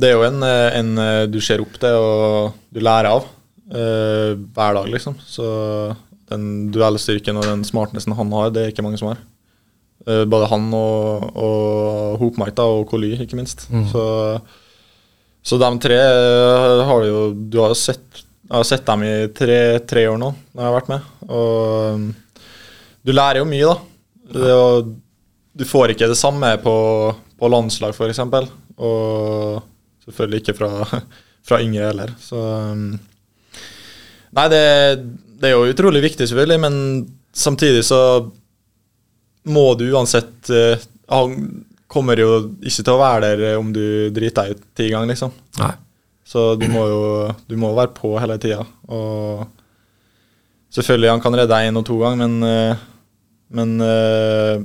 det 0.00 0.08
er 0.08 0.16
jo 0.16 0.24
en, 0.30 0.48
en 0.80 1.28
du 1.28 1.38
ser 1.44 1.60
opp 1.64 1.76
til 1.80 2.00
og 2.00 2.56
du 2.72 2.80
lærer 2.84 3.12
av 3.12 3.28
uh, 3.28 4.32
hver 4.32 4.80
dag, 4.80 4.88
liksom. 4.96 5.20
Så 5.28 5.46
den 6.32 6.70
duellstyrken 6.72 7.36
og 7.36 7.48
den 7.48 7.68
smartnessen 7.68 8.16
han 8.16 8.32
har, 8.32 8.52
det 8.52 8.64
er 8.64 8.72
ikke 8.72 8.84
mange 8.84 9.00
som 9.00 9.12
har. 9.12 9.20
Eh, 10.04 10.24
både 10.28 10.50
han 10.50 10.68
og, 10.76 11.30
og 11.40 12.20
Hopmark 12.20 12.56
da, 12.58 12.66
og 12.68 12.86
Coly, 12.90 13.14
ikke 13.24 13.38
minst. 13.38 13.66
Så, 13.92 14.04
så 15.44 15.60
de 15.60 15.70
tre 15.80 15.98
har 16.88 17.02
du 17.02 17.08
jo 17.08 17.22
Du 17.34 17.60
har 17.62 17.72
jo 17.72 17.78
sett 17.78 18.24
har 18.50 18.64
sett 18.68 18.86
dem 18.86 19.02
i 19.02 19.14
tre, 19.34 19.78
tre 19.88 20.04
år 20.08 20.18
nå, 20.20 20.30
når 20.52 20.62
jeg 20.62 20.68
har 20.68 20.76
vært 20.76 20.90
med. 20.92 21.08
Og 21.32 21.96
um, 21.96 22.04
du 23.04 23.12
lærer 23.14 23.40
jo 23.40 23.48
mye, 23.48 23.70
da. 23.70 23.76
Det 24.34 24.52
du 25.54 25.62
får 25.68 25.92
ikke 25.94 26.08
det 26.10 26.18
samme 26.18 26.48
på, 26.62 26.74
på 27.38 27.50
landslag, 27.50 27.94
f.eks. 27.94 28.20
Og 28.82 29.60
selvfølgelig 30.04 30.42
ikke 30.42 30.56
fra, 30.58 30.70
fra 31.48 31.60
yngre 31.62 31.90
heller. 31.90 32.14
Så 32.20 32.40
Nei, 34.34 34.48
det, 34.50 34.64
det 35.38 35.46
er 35.46 35.54
jo 35.54 35.68
utrolig 35.70 36.02
viktig, 36.02 36.26
selvfølgelig, 36.26 36.60
men 36.64 36.78
samtidig 37.38 37.84
så 37.86 38.00
må 39.44 39.64
du 39.78 39.86
uansett 39.92 40.50
eh, 40.50 40.82
Han 41.12 41.64
kommer 41.90 42.18
jo 42.18 42.28
ikke 42.64 42.82
til 42.82 42.94
å 42.94 43.00
være 43.00 43.34
der 43.36 43.58
om 43.60 43.68
du 43.74 44.10
driter 44.14 44.48
deg 44.48 44.56
ut 44.56 44.62
ti 44.74 44.88
ganger, 44.90 45.10
liksom. 45.12 45.34
Nei. 45.60 45.74
Så 46.26 46.54
du 46.58 46.64
må 46.72 46.86
jo 46.88 47.02
du 47.46 47.54
må 47.60 47.74
være 47.76 47.92
på 47.94 48.14
hele 48.18 48.38
tida. 48.40 48.64
Og 48.88 49.44
selvfølgelig, 50.74 51.12
han 51.12 51.22
kan 51.22 51.36
redde 51.36 51.52
deg 51.52 51.68
én 51.68 51.78
og 51.78 51.84
to 51.86 52.00
ganger, 52.00 52.24
men, 52.24 52.48
eh, 52.48 52.84
men 53.54 53.74
eh, 53.84 54.64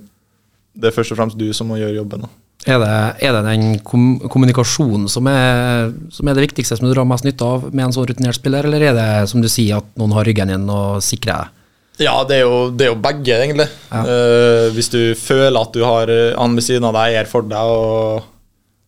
det 0.79 0.89
er 0.89 0.95
først 0.95 1.13
og 1.13 1.19
fremst 1.19 1.39
du 1.39 1.49
som 1.53 1.69
må 1.69 1.77
gjøre 1.77 1.99
jobben. 1.99 2.25
da. 2.25 2.31
Er 2.67 2.79
det, 2.81 2.95
er 3.23 3.35
det 3.35 3.43
den 3.45 3.77
kom 3.87 4.17
kommunikasjonen 4.31 5.07
som 5.11 5.27
er, 5.31 5.93
som 6.11 6.27
er 6.27 6.35
det 6.35 6.49
viktigste 6.49 6.75
som 6.75 6.87
du 6.87 6.91
drar 6.91 7.07
mest 7.07 7.23
nytte 7.27 7.45
av 7.45 7.69
med 7.71 7.85
en 7.85 7.95
så 7.95 8.03
rutinert 8.03 8.35
spiller, 8.35 8.67
eller 8.67 8.89
er 8.89 8.97
det 8.97 9.29
som 9.31 9.43
du 9.43 9.47
sier, 9.51 9.79
at 9.79 9.99
noen 9.99 10.15
har 10.17 10.27
ryggen 10.27 10.51
din 10.51 10.67
og 10.73 10.99
sikrer 11.05 11.45
deg? 11.45 11.55
Ja, 11.99 12.15
det 12.23 12.37
er 12.39 12.45
jo, 12.47 12.59
det 12.71 12.85
er 12.85 12.93
jo 12.93 12.99
begge, 13.03 13.35
egentlig. 13.35 13.67
Ja. 13.91 14.01
Uh, 14.07 14.65
hvis 14.75 14.87
du 14.91 15.01
føler 15.19 15.59
at 15.59 15.73
du 15.75 15.83
har 15.83 16.11
eh, 16.11 16.35
han 16.37 16.55
ved 16.55 16.63
siden 16.63 16.87
av 16.87 16.95
deg 16.95 17.17
er 17.19 17.27
for 17.27 17.43
deg, 17.43 17.59
og, 17.59 18.29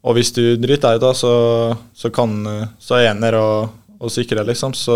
og 0.07 0.15
hvis 0.15 0.31
du 0.37 0.43
driter 0.55 0.93
deg 0.93 1.01
ut, 1.01 1.03
da, 1.03 1.11
så, 1.17 1.33
så, 1.91 2.11
kan, 2.13 2.37
eh, 2.47 2.69
så 2.79 3.01
er 3.01 3.09
han 3.09 3.23
der 3.23 3.35
og, 3.41 3.75
og 3.99 4.13
sikrer, 4.13 4.45
liksom. 4.47 4.77
Så 4.77 4.95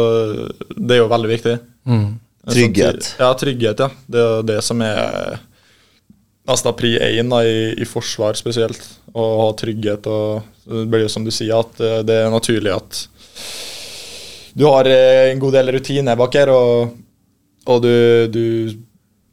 det 0.72 0.95
er 0.95 1.03
jo 1.03 1.12
veldig 1.12 1.34
viktig. 1.34 1.57
Mm. 1.91 2.07
Trygghet. 2.45 3.03
Sånn, 3.12 3.25
Ja, 3.25 3.34
trygghet, 3.36 3.84
ja. 3.84 3.91
Det 4.07 4.24
er 4.24 4.31
jo 4.31 4.48
det 4.48 4.60
som 4.63 4.86
er 4.86 5.39
nesten 6.48 6.75
pri 6.77 6.95
én 7.01 7.38
i, 7.41 7.55
i 7.81 7.89
forsvar 7.89 8.39
spesielt. 8.39 8.79
Å 9.12 9.29
ha 9.43 9.53
trygghet. 9.60 10.07
og 10.07 10.45
Det 10.63 10.88
blir 10.88 11.10
jo 11.10 11.12
som 11.12 11.27
du 11.27 11.34
sier, 11.36 11.57
at 11.60 12.05
det 12.07 12.22
er 12.22 12.31
naturlig 12.31 12.72
at 12.77 13.07
du 14.55 14.63
har 14.69 14.88
en 14.88 15.39
god 15.41 15.57
del 15.57 15.74
rutiner 15.75 16.15
bak 16.15 16.38
her, 16.39 16.53
og, 16.53 16.93
og 17.65 17.81
du, 17.84 17.93
du 18.31 18.43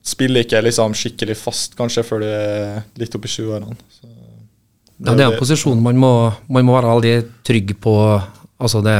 spiller 0.02 0.44
ikke 0.44 0.62
liksom 0.64 0.94
skikkelig 0.98 1.36
fast 1.38 1.76
kanskje 1.78 2.04
før 2.06 2.24
du 2.24 2.28
er 2.28 2.80
litt 3.00 3.14
oppi 3.16 3.30
20-årene. 3.30 3.76
Så 3.92 4.10
Ja, 5.02 5.16
det 5.18 5.24
er 5.24 5.32
en 5.32 5.40
posisjon 5.40 5.82
man 5.82 5.98
må, 5.98 6.12
man 6.52 6.66
må 6.66 6.76
være 6.76 6.94
veldig 6.94 7.14
trygg 7.46 7.74
på, 7.82 7.94
altså 8.62 8.82
det 8.84 8.96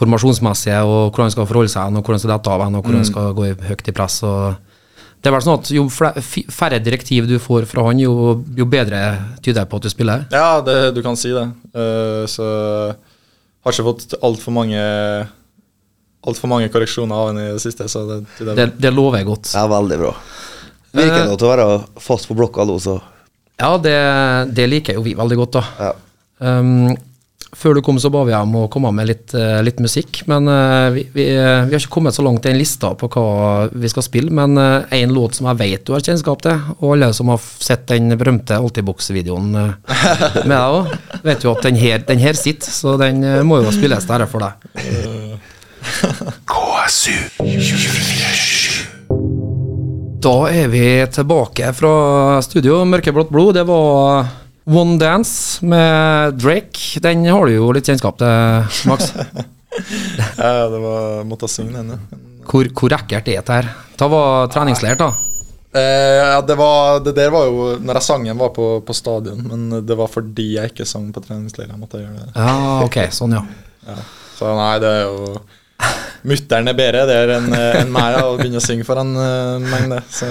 formasjonsmessige, 0.00 0.80
og 0.86 1.10
hvordan 1.10 1.28
man 1.28 1.34
skal 1.34 1.48
forholde 1.48 1.72
seg, 1.72 1.90
og 1.90 2.00
hvordan 2.00 2.16
man 2.16 2.22
skal 2.22 2.32
dette 2.32 2.52
av 2.54 2.66
og 2.66 2.76
hvordan 2.80 3.00
man 3.02 3.08
skal 3.08 3.32
gå 3.36 3.48
høyt 3.68 3.90
i 3.90 3.96
press. 3.96 4.22
og 4.24 4.54
det 5.20 5.28
er 5.28 5.34
vel 5.34 5.42
sånn 5.44 5.58
at 5.58 5.70
Jo 5.74 5.82
færre 5.92 6.78
direktiv 6.80 7.26
du 7.28 7.36
får 7.42 7.66
fra 7.68 7.84
han, 7.90 8.00
jo, 8.00 8.40
jo 8.56 8.66
bedre 8.70 9.00
tyder 9.44 9.62
det 9.62 9.68
på 9.68 9.80
at 9.80 9.84
du 9.84 9.92
spiller. 9.92 10.24
Ja, 10.32 10.62
det, 10.64 10.94
du 10.96 11.02
kan 11.04 11.18
si 11.20 11.32
det. 11.34 11.44
Uh, 11.76 12.24
så 12.30 12.46
har 13.60 13.74
ikke 13.74 13.88
fått 13.90 14.16
altfor 14.24 14.56
mange 14.56 14.80
Altfor 16.20 16.50
mange 16.52 16.68
korreksjoner 16.72 17.16
av 17.16 17.30
henne 17.30 17.46
i 17.48 17.52
det 17.54 17.62
siste. 17.62 17.86
Så 17.88 18.04
det, 18.08 18.18
det, 18.38 18.54
Det, 18.58 18.66
det 18.76 18.92
lover 18.92 19.22
jeg 19.22 19.30
godt. 19.30 19.52
Ja, 19.56 19.64
veldig 19.70 20.00
bra. 20.02 20.14
Virker 20.92 21.28
det 21.30 21.36
til 21.38 21.46
å 21.46 21.52
være 21.52 21.68
fast 22.02 22.28
på 22.28 22.36
blokka 22.36 22.66
nå, 22.66 22.76
så 22.82 22.98
Ja, 23.60 23.76
det, 23.78 23.94
det 24.56 24.66
liker 24.68 24.98
jo 24.98 25.04
vi 25.06 25.14
veldig 25.18 25.38
godt, 25.44 25.60
da. 25.60 25.64
ja. 25.86 25.92
Um, 26.40 26.90
før 27.50 27.74
du 27.74 27.80
kom, 27.82 27.98
så 27.98 28.08
ba 28.14 28.20
vi 28.24 28.32
om 28.36 28.52
å 28.60 28.68
komme 28.70 28.92
med 28.94 29.08
litt, 29.08 29.32
eh, 29.34 29.58
litt 29.66 29.80
musikk. 29.82 30.20
Men 30.30 30.46
uh, 30.48 30.86
vi, 30.94 31.02
vi, 31.12 31.24
eh, 31.34 31.64
vi 31.66 31.74
har 31.74 31.82
ikke 31.82 31.96
kommet 31.96 32.14
så 32.14 32.22
langt 32.22 32.46
i 32.46 32.52
en 32.52 32.58
lista 32.60 32.92
på 32.94 33.08
hva 33.10 33.24
vi 33.72 33.90
skal 33.90 34.06
spille. 34.06 34.30
Men 34.32 34.54
én 34.94 35.12
låt 35.12 35.34
som 35.36 35.48
jeg 35.50 35.58
vet 35.58 35.84
du 35.84 35.92
har 35.96 36.04
kjennskap 36.04 36.44
til, 36.46 36.56
og 36.78 36.94
alle 36.94 37.10
som 37.16 37.32
har 37.32 37.42
sett 37.42 37.88
den 37.90 38.14
berømte 38.20 38.54
Altibox-videoen 38.60 39.50
uh, 39.56 39.94
med 40.46 40.54
deg 40.54 40.76
òg, 40.78 40.94
vet 41.26 41.44
jo 41.48 41.56
at 41.56 41.66
den 41.66 41.80
her, 41.80 42.04
den 42.06 42.22
her 42.22 42.38
sitter. 42.38 42.70
Så 42.70 42.94
den 43.02 43.24
eh, 43.26 43.42
må 43.42 43.58
jo 43.64 43.74
spilles 43.74 44.06
der 44.08 44.28
for 44.30 44.46
deg. 44.46 44.70
KSU 46.50 47.16
247. 47.38 48.86
Da 50.20 50.34
er 50.52 50.68
vi 50.68 50.84
tilbake 51.08 51.70
fra 51.76 51.92
studio. 52.44 52.82
Mørkeblått 52.84 53.30
blod, 53.32 53.54
det 53.56 53.64
var 53.68 54.28
One 54.68 54.98
Dance 55.00 55.64
med 55.64 56.36
Drake. 56.40 57.00
Den 57.00 57.24
har 57.24 57.48
du 57.48 57.54
jo 57.54 57.70
litt 57.72 57.88
kjennskap 57.88 58.20
til, 58.20 58.84
Max. 58.90 59.14
ja, 60.36 60.68
det 60.68 60.80
var, 60.82 61.24
måtte 61.28 61.48
synge 61.48 61.78
den, 61.78 61.94
ja. 61.96 62.20
Hvor, 62.50 62.68
hvor 62.76 62.92
ekkelt 62.96 63.28
er 63.30 63.40
det 63.46 63.56
her? 63.60 63.68
Det 63.96 64.08
var 64.10 64.50
treningsleir, 64.52 64.98
da. 65.00 65.08
Eh, 65.72 66.16
ja, 66.18 66.40
det, 66.44 66.56
var, 66.58 66.98
det 67.04 67.12
der 67.14 67.30
var 67.30 67.44
jo 67.46 67.76
Når 67.78 68.00
jeg 68.00 68.02
sang 68.02 68.24
den, 68.26 68.38
var 68.40 68.50
på, 68.50 68.80
på 68.82 68.94
stadion, 68.96 69.44
men 69.46 69.86
det 69.86 69.94
var 69.96 70.10
fordi 70.10 70.56
jeg 70.56 70.72
ikke 70.74 70.88
sang 70.88 71.08
på 71.14 71.22
treningsleir. 71.24 71.70
Jeg 71.70 71.80
måtte 71.80 72.02
gjøre 72.02 72.26
det. 72.26 72.32
Ja, 72.34 72.80
ok, 72.84 72.98
sånn, 73.14 73.38
ja. 73.38 73.44
Ja. 73.86 73.96
Så 74.36 74.52
nei, 74.56 74.74
det 74.82 74.90
er 74.98 75.02
jo 75.08 75.40
Mutter'n 76.30 76.68
er 76.68 76.76
bedre 76.76 77.06
der 77.08 77.34
enn 77.38 77.48
enn 77.56 77.92
meg 77.94 78.16
da, 78.16 78.24
å 78.28 78.34
begynne 78.36 78.60
å 78.60 78.64
synge 78.64 78.84
foran 78.88 79.14
uh, 79.16 79.56
mengde. 79.62 80.02
Så 80.12 80.26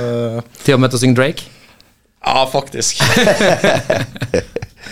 Til 0.63 0.75
og 0.75 0.83
med 0.83 0.93
til 0.93 0.99
å 0.99 1.03
synge 1.05 1.17
Drake. 1.17 1.47
ja, 2.25 2.43
faktisk. 2.51 3.01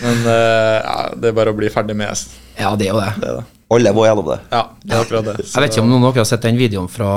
Men 0.01 0.25
uh, 0.25 0.77
ja, 0.81 0.97
det 1.17 1.31
er 1.31 1.37
bare 1.37 1.53
å 1.53 1.57
bli 1.57 1.69
ferdig 1.73 1.95
med 1.97 2.09
det. 2.09 2.41
Ja, 2.57 2.73
det 2.77 2.87
er 2.87 2.93
jo 2.93 2.99
det. 3.01 3.11
er 3.17 3.39
det. 3.41 3.45
Alle 3.77 3.91
må 3.95 4.05
gjennom 4.07 4.29
det. 4.29 4.37
Ja, 4.53 4.61
det 4.83 4.95
er 4.95 5.01
akkurat 5.03 5.25
det. 5.27 5.35
Jeg 5.53 5.63
vet 5.63 5.73
ikke 5.75 5.83
om 5.83 5.91
noen 5.91 6.05
av 6.07 6.13
dere 6.13 6.23
har 6.23 6.29
sett 6.29 6.45
den 6.45 6.59
videoen 6.59 6.87
fra 6.91 7.11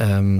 um, 0.00 0.32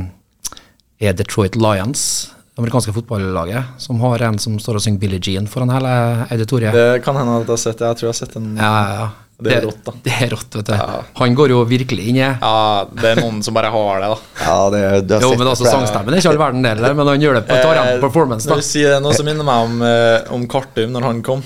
er 0.99 1.15
Detroit 1.15 1.57
Lions, 1.61 2.03
det 2.35 2.65
amerikanske 2.65 2.95
fotballaget, 2.97 3.77
som 3.79 4.01
har 4.03 4.25
en 4.27 4.41
som 4.43 4.57
står 4.59 4.81
og 4.81 4.85
synger 4.85 5.05
Billie 5.05 5.23
Jean 5.23 5.47
foran 5.51 5.71
hele 5.71 5.93
auditoriet. 6.27 6.75
Det 6.75 7.05
kan 7.05 7.17
hende 7.21 7.39
at 7.39 7.47
jeg 7.47 7.55
har 7.55 7.63
sett 7.63 7.79
det. 7.79 7.93
Jeg 7.93 8.01
tror 8.01 8.09
jeg 8.09 8.15
har 8.17 8.21
sett 8.25 8.37
den. 8.37 8.53
ja, 8.59 8.75
ja, 8.75 9.01
ja. 9.05 9.09
Det 9.39 9.53
er 9.55 9.63
rått, 9.69 9.83
da. 9.87 9.93
Det 10.03 10.15
er 10.25 10.31
rått, 10.33 10.49
vet 10.59 10.67
du. 10.67 10.73
Ja. 10.75 10.97
Han 11.21 11.35
går 11.39 11.53
jo 11.53 11.59
virkelig 11.71 12.09
inn 12.11 12.17
i 12.19 12.25
Ja, 12.25 12.85
det 12.91 13.13
er 13.13 13.21
noen 13.23 13.37
som 13.47 13.55
bare 13.55 13.69
har 13.71 14.01
det, 14.03 14.09
da. 14.11 14.17
Ja, 14.43 14.57
det, 14.75 14.81
du 15.07 15.15
har 15.15 15.23
Jo, 15.23 15.29
men 15.39 15.47
altså 15.53 15.69
sangstemmen 15.71 16.15
er 16.17 16.19
ikke 16.19 16.33
all 16.33 16.41
verden 16.43 16.67
det 16.67 16.75
men 16.99 17.07
han 17.13 17.23
gjør 17.23 17.39
det 17.39 17.45
på 17.47 17.55
et 17.55 17.63
Eh, 17.63 17.69
performance. 17.69 18.01
performance, 18.03 18.49
Når 18.51 18.59
da. 18.59 18.65
du 18.65 18.69
sier 18.73 18.91
det, 18.97 18.99
noe 19.05 19.15
som 19.15 19.29
minner 19.31 19.47
meg 19.47 19.69
om, 19.69 19.79
eh, 19.87 20.35
om 20.35 20.49
Kartum 20.51 20.91
når 20.97 21.07
han 21.07 21.23
kom. 21.23 21.45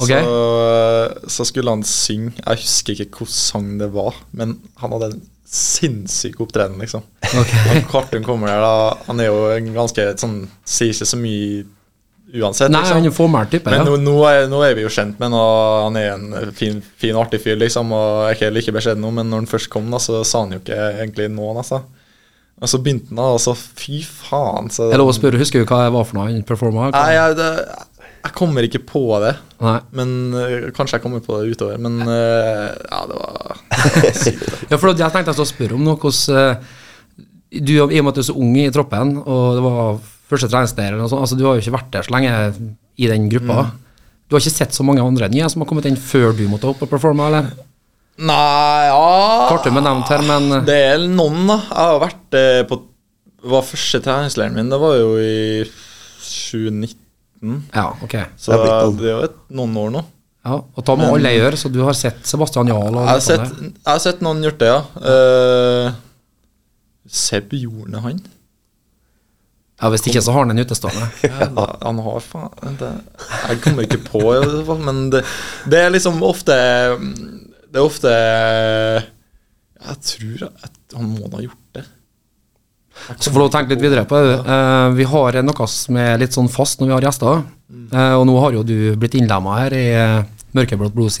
Ok. 0.00 0.08
Så, 0.12 1.28
så 1.28 1.44
skulle 1.48 1.72
han 1.74 1.82
synge 1.84 2.32
Jeg 2.40 2.60
husker 2.62 2.92
ikke 2.94 3.08
hvilken 3.20 3.32
sang 3.32 3.66
det 3.80 3.90
var, 3.92 4.14
men 4.36 4.58
han 4.80 4.94
hadde 4.96 5.10
en 5.14 5.20
sinnssyk 5.50 6.38
opptreden, 6.44 6.78
liksom. 6.80 7.02
Ok. 7.36 7.52
Når 7.66 7.82
Kartum 7.90 8.24
kommer 8.24 8.52
der, 8.52 8.60
da 8.64 8.96
Han 9.08 9.20
er 9.20 9.28
jo 9.32 9.40
en 9.56 9.72
ganske 9.74 10.06
sånn 10.20 10.38
Sier 10.64 10.92
ikke 10.94 11.08
så 11.10 11.18
mye 11.20 11.64
uansett, 12.34 12.70
Nei, 12.70 12.80
liksom. 12.82 12.98
han 13.00 13.08
er 13.10 13.14
formell 13.14 13.48
type, 13.50 13.70
Men 13.70 13.82
ja. 13.82 13.86
nå, 13.88 13.96
nå, 14.04 14.16
er, 14.28 14.48
nå 14.50 14.62
er 14.66 14.76
vi 14.78 14.84
jo 14.84 14.92
kjent 14.92 15.18
med 15.20 15.30
ham, 15.30 15.38
og 15.38 15.86
han 15.86 15.98
er 16.00 16.10
en 16.14 16.52
fin, 16.56 16.80
fin 17.00 17.18
artig 17.18 17.42
fyr, 17.44 17.58
liksom. 17.60 17.94
Og 17.96 18.10
jeg 18.24 18.30
er 18.30 18.38
ikke 18.38 18.52
like 18.58 18.76
beskjeden 18.78 19.04
nå, 19.04 19.14
men 19.16 19.32
når 19.32 19.44
han 19.44 19.50
først 19.50 19.70
kom, 19.72 19.88
da, 19.92 20.02
så 20.02 20.22
sa 20.26 20.44
han 20.44 20.56
jo 20.56 20.62
ikke 20.62 20.78
egentlig 20.92 21.30
noe, 21.34 21.56
altså. 21.62 21.82
Og 22.60 22.68
så 22.68 22.80
begynte 22.84 23.08
han, 23.08 23.20
da, 23.22 23.28
og 23.36 23.40
så 23.40 23.54
fy 23.56 24.02
faen. 24.04 24.68
Så, 24.72 24.90
Jeg 24.90 25.00
lover 25.00 25.06
lov 25.06 25.14
å 25.14 25.16
spørre, 25.16 25.40
husker 25.40 25.62
du 25.62 25.70
hva 25.70 25.86
det 25.86 25.94
var 25.94 26.08
for 26.08 26.18
noe 26.18 26.28
han 26.28 26.42
performa? 26.46 26.90
Nei, 26.92 27.06
jeg, 27.16 27.38
det, 27.38 27.50
jeg 28.20 28.34
kommer 28.36 28.66
ikke 28.66 28.82
på 28.84 29.04
det. 29.22 29.32
Nei. 29.64 29.78
Men 29.96 30.12
uh, 30.36 30.68
Kanskje 30.76 30.98
jeg 30.98 31.04
kommer 31.06 31.24
på 31.24 31.40
det 31.40 31.54
utover. 31.54 31.80
Men 31.80 32.02
uh, 32.04 32.68
ja, 32.76 33.00
det 33.08 33.16
var 33.16 33.62
Ja, 34.70 34.76
for 34.76 34.92
jeg 34.92 35.00
tenkte 35.00 35.32
jeg 35.32 35.38
skulle 35.38 35.50
spørre 35.54 35.78
om 35.78 35.84
noe 35.86 35.96
Hos, 36.02 36.26
uh, 36.28 36.60
Du, 37.48 37.72
I 37.72 37.80
og 37.80 37.92
med 37.94 38.12
at 38.12 38.20
du 38.20 38.22
er 38.22 38.28
så 38.28 38.36
ung 38.36 38.52
i 38.60 38.68
troppen, 38.74 39.16
og 39.24 39.46
det 39.56 39.64
var 39.64 40.02
første 40.30 40.50
treningsleir 40.50 40.92
eller 40.92 41.02
noe 41.02 41.10
sånt, 41.12 41.24
altså 41.26 41.38
du 41.38 41.44
har 41.46 41.56
jo 41.56 41.64
ikke 41.64 41.76
vært 41.76 41.90
der 41.94 42.06
så 42.06 42.14
lenge 42.14 42.34
i 43.00 43.08
den 43.10 43.26
gruppa. 43.32 43.70
Du 44.30 44.36
har 44.36 44.44
ikke 44.44 44.60
sett 44.60 44.76
så 44.76 44.86
mange 44.86 45.02
andre 45.02 45.28
nye 45.32 45.48
som 45.50 45.64
har 45.64 45.68
kommet 45.70 45.88
inn 45.90 45.98
før 45.98 46.30
du 46.36 46.44
måtte 46.50 46.70
opp 46.70 46.84
og 46.86 46.90
performe, 46.92 47.26
eller? 47.26 47.50
Nei, 48.20 48.84
ja 48.90 49.48
Kartum 49.48 49.80
er 49.80 49.84
nevnt 49.86 50.10
her, 50.12 50.22
men 50.28 50.66
Det 50.66 50.76
er 50.90 51.04
noen, 51.08 51.46
da. 51.48 51.56
Jeg 51.64 51.90
har 51.90 52.00
vært 52.02 52.36
eh, 52.36 52.62
på 52.68 52.82
var 53.50 53.64
Første 53.64 54.02
treningsleiren 54.04 54.56
min, 54.58 54.68
det 54.68 54.76
var 54.80 54.98
jo 55.00 55.14
i 55.16 55.62
2019. 56.20 57.62
Ja, 57.72 57.86
ok. 58.04 58.16
Så 58.36 58.52
Det 58.52 58.66
er 58.68 59.14
jo 59.14 59.30
noen 59.56 59.78
år 59.80 59.94
nå. 59.94 60.02
Ja, 60.44 60.58
og 60.60 60.84
ta 60.84 60.96
med 60.96 61.08
alle 61.12 61.32
gjør, 61.34 61.56
så 61.60 61.68
du 61.72 61.80
har 61.84 61.96
sett 61.96 62.20
Sebastian 62.28 62.68
Jahl? 62.68 62.96
Jeg 62.96 63.08
har 63.10 63.24
sett, 63.24 63.56
jeg 63.60 63.88
har 63.88 64.00
sett 64.00 64.22
noen 64.24 64.40
gjort 64.44 64.60
det, 64.60 64.70
ja. 64.70 64.80
Uh, 65.00 65.88
Seb 67.10 67.52
gjorde 67.56 68.00
han. 68.04 68.20
Ja, 69.80 69.88
Hvis 69.88 70.04
ikke, 70.04 70.20
så 70.20 70.34
har 70.34 70.44
han 70.44 70.52
en 70.52 70.60
utestående. 70.60 71.06
Ja, 71.24 71.46
da, 71.56 71.66
han 71.80 72.00
har 72.04 72.24
faen 72.24 72.76
det, 72.80 72.90
Jeg 73.48 73.62
kommer 73.64 73.86
ikke 73.86 74.02
på, 74.04 74.20
i 74.34 74.42
hvert 74.42 74.66
fall, 74.68 74.82
men 74.84 75.06
det, 75.14 75.22
det 75.72 75.80
er 75.86 75.94
liksom 75.94 76.20
ofte 76.26 76.56
Det 77.70 77.80
er 77.80 77.86
ofte 77.86 78.12
Jeg 79.80 79.96
tror 80.10 80.50
at 80.50 80.96
han 80.96 81.08
må 81.14 81.30
ha 81.32 81.42
gjort 81.46 81.78
det. 81.78 81.86
Så 83.16 83.32
får 83.32 83.46
du 83.46 83.52
tenke 83.54 83.72
litt 83.72 83.80
videre 83.80 84.02
på 84.04 84.18
det. 84.20 84.34
Uh, 84.44 84.90
vi 84.92 85.06
har 85.08 85.38
noe 85.46 85.66
som 85.72 85.96
er 85.96 86.18
litt 86.20 86.34
sånn 86.36 86.50
fast 86.52 86.82
når 86.82 86.90
vi 86.90 86.94
har 86.98 87.06
gjester. 87.06 87.44
Uh, 87.94 88.14
og 88.18 88.26
nå 88.28 88.34
har 88.42 88.58
jo 88.58 88.64
du 88.66 88.74
blitt 89.00 89.16
innlemma 89.16 89.54
her 89.62 89.76
i 89.78 89.86
uh, 89.94 90.18
Mørkeblått 90.58 90.96
blods 90.96 91.20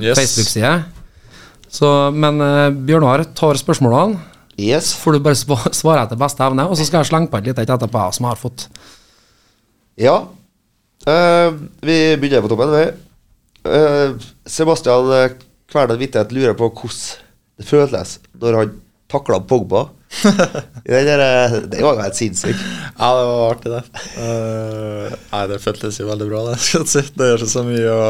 Yes. 0.00 0.16
Facebook-side. 0.16 0.72
Men 2.16 2.40
uh, 2.40 2.72
Bjørnar 2.72 3.22
tar 3.36 3.60
spørsmålene. 3.60 4.18
Yes. 4.60 4.92
Får 5.00 5.16
du 5.16 5.22
bare 5.24 5.38
svare 5.74 6.04
etter 6.04 6.18
beste 6.20 6.44
evne, 6.44 6.66
og 6.68 6.76
så 6.76 6.86
skal 6.86 7.00
jeg 7.00 7.10
slenge 7.12 7.30
på 7.32 7.40
et 7.40 7.48
lite 7.50 7.64
et 7.64 7.72
etterpå 7.72 8.02
som 8.16 8.26
jeg 8.26 8.34
har 8.34 8.40
fått. 8.40 8.66
Ja. 10.00 10.16
Uh, 11.06 11.56
vi 11.84 11.96
begynner 12.20 12.44
på 12.44 12.50
toppen. 12.52 12.74
Vi. 12.74 12.84
Uh, 13.64 14.16
Sebastian 14.48 15.10
eh, 15.12 15.32
Kverdal 15.70 15.98
Hvithet 16.00 16.30
lurer 16.32 16.54
på 16.56 16.70
hvordan 16.72 17.26
det 17.60 17.66
føles 17.68 18.14
når 18.40 18.56
han 18.56 18.76
takla 19.10 19.40
Pogba. 19.44 19.88
Der, 20.90 21.60
det 21.70 21.82
var 21.84 21.94
jo 21.94 22.02
helt 22.02 22.18
sinnssykt. 22.18 22.58
Ja, 22.96 23.10
det 23.14 23.26
var 23.28 23.44
artig, 23.52 23.70
det. 23.76 23.82
Uh, 24.16 25.12
nei, 25.30 25.44
det 25.52 25.60
føltes 25.62 26.00
jo 26.00 26.08
veldig 26.08 26.26
bra, 26.32 26.42
det. 26.50 26.58
Det 27.14 27.28
gjør 27.28 27.44
ikke 27.44 27.52
så 27.52 27.62
mye 27.68 27.92
å, 27.94 28.08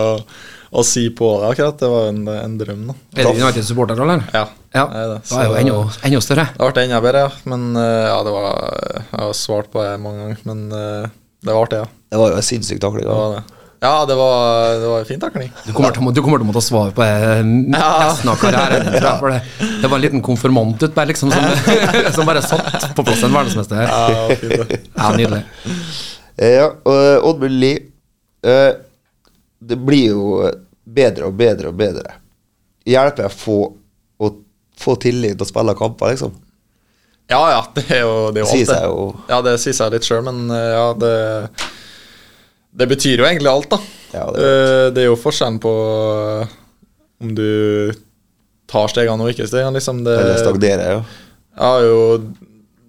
å 0.71 0.83
si 0.87 1.09
på 1.11 1.29
det, 1.43 1.49
akkurat. 1.50 1.79
Det 1.81 1.89
var 1.91 2.09
en, 2.12 2.21
en 2.31 2.57
drøm, 2.61 2.83
da. 2.91 2.95
Er 3.19 3.27
det 3.27 3.43
United-supporter, 3.43 3.99
eller? 4.05 4.23
Ja. 4.35 4.45
Ja, 4.71 4.85
det 4.87 5.00
er 5.03 5.09
det. 5.11 5.21
da 5.27 5.39
er 5.43 5.49
jo 5.49 5.55
enda, 5.59 5.79
enda 6.07 6.21
større. 6.23 6.45
Det 6.55 6.67
ble 6.77 6.83
enda 6.87 7.00
bedre, 7.03 7.23
ja. 7.27 7.31
Men 7.50 7.65
eh, 7.75 8.05
ja, 8.07 8.19
det 8.27 8.35
var 8.35 8.53
Jeg 9.00 9.07
har 9.25 9.33
svart 9.35 9.71
på 9.73 9.83
det 9.83 9.97
mange 10.03 10.21
ganger, 10.23 10.45
men 10.47 10.61
eh, 10.79 11.09
det 11.43 11.50
var 11.57 11.65
artig, 11.65 11.81
ja. 11.83 11.89
Det 12.11 12.21
var 12.21 12.31
jo 12.31 12.39
en 12.39 12.47
sinnssyk 12.47 12.79
takling. 12.83 13.03
Det 13.09 13.17
var 13.17 13.35
det. 13.39 13.41
Ja, 13.81 14.05
det 14.05 14.15
var, 14.15 14.69
det 14.77 14.89
var 14.93 14.99
en 15.00 15.09
fin 15.09 15.21
takling. 15.23 15.49
Du 15.65 15.73
kommer, 15.73 15.91
til, 15.97 16.05
du 16.12 16.21
kommer 16.21 16.37
til 16.43 16.45
å 16.45 16.50
måtte 16.50 16.62
svare 16.62 16.93
på 16.95 17.00
det 17.07 17.41
resten 17.81 18.29
av 18.31 18.37
karrieren. 18.43 18.91
Ja. 19.00 19.15
det, 19.25 19.39
det 19.81 19.89
var 19.91 19.97
en 19.97 20.05
liten 20.05 20.23
konfirmant 20.23 20.83
ut, 20.85 20.93
bare 20.95 21.09
liksom, 21.11 21.33
som, 21.33 21.73
som 22.19 22.29
bare 22.29 22.43
satt 22.45 22.91
på 22.95 23.07
plass 23.09 23.25
en 23.27 23.35
verdensmester. 23.35 23.81
Ja. 23.89 24.69
Ja, 25.00 25.11
nydelig. 25.17 25.43
Eh, 26.37 26.55
Ja, 26.61 26.69
Oddmund 27.27 27.59
Lie 27.61 27.81
eh, 28.47 28.71
Det 29.61 29.76
blir 29.76 30.14
jo 30.14 30.50
bedre 30.85 31.29
og 31.29 31.37
bedre 31.38 31.71
og 31.71 31.79
bedre. 31.79 32.14
Hjelper 32.88 33.26
jeg 33.29 33.37
få 33.37 33.59
å 34.21 34.31
få 34.81 34.97
tillit 35.00 35.37
til 35.37 35.47
å 35.47 35.49
spille 35.49 35.76
kamper, 35.79 36.14
liksom? 36.14 36.33
Ja, 37.31 37.43
ja, 37.52 37.61
det 37.76 37.85
er 37.95 38.02
jo, 38.02 38.14
det 38.35 38.43
er 38.43 38.47
jo 38.47 38.55
alt, 38.57 38.73
det. 38.73 38.81
jo. 38.88 39.02
Ja, 39.31 39.40
det 39.47 39.55
sier 39.62 39.76
seg 39.76 39.95
litt 39.95 40.07
sjøl, 40.07 40.25
men 40.26 40.50
eh, 40.50 40.71
ja, 40.75 40.87
det 40.99 41.14
Det 42.81 42.87
betyr 42.90 43.23
jo 43.23 43.26
egentlig 43.29 43.50
alt, 43.50 43.71
da. 43.71 43.79
Ja, 44.14 44.26
det 44.35 44.47
Eh, 44.50 44.87
det 44.95 45.05
er 45.05 45.11
jo 45.11 45.19
forskjellen 45.21 45.61
på 45.62 45.75
eh, 46.43 46.57
om 47.21 47.35
du 47.37 47.93
tar 48.71 48.90
stegene 48.90 49.23
og 49.23 49.31
ikke 49.31 49.47
stegene, 49.47 49.76
liksom. 49.79 50.02
Det, 50.07 50.17
Eller 50.19 50.40
stagnerer, 50.40 50.99
ja. 50.99 51.73
Jo 51.85 52.19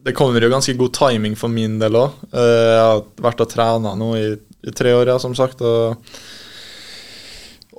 Det 0.02 0.16
kommer 0.18 0.42
jo 0.42 0.50
ganske 0.50 0.74
god 0.80 0.94
timing 0.98 1.36
for 1.38 1.52
min 1.54 1.78
del 1.82 1.98
òg. 2.00 2.18
Jeg 2.34 2.78
har 2.82 3.04
vært 3.22 3.44
og 3.44 3.50
trena 3.52 3.94
nå 3.98 4.14
i, 4.18 4.28
i 4.66 4.74
tre 4.74 4.96
år, 4.98 5.12
ja, 5.12 5.20
som 5.22 5.36
sagt. 5.38 5.62
Og, 5.62 6.00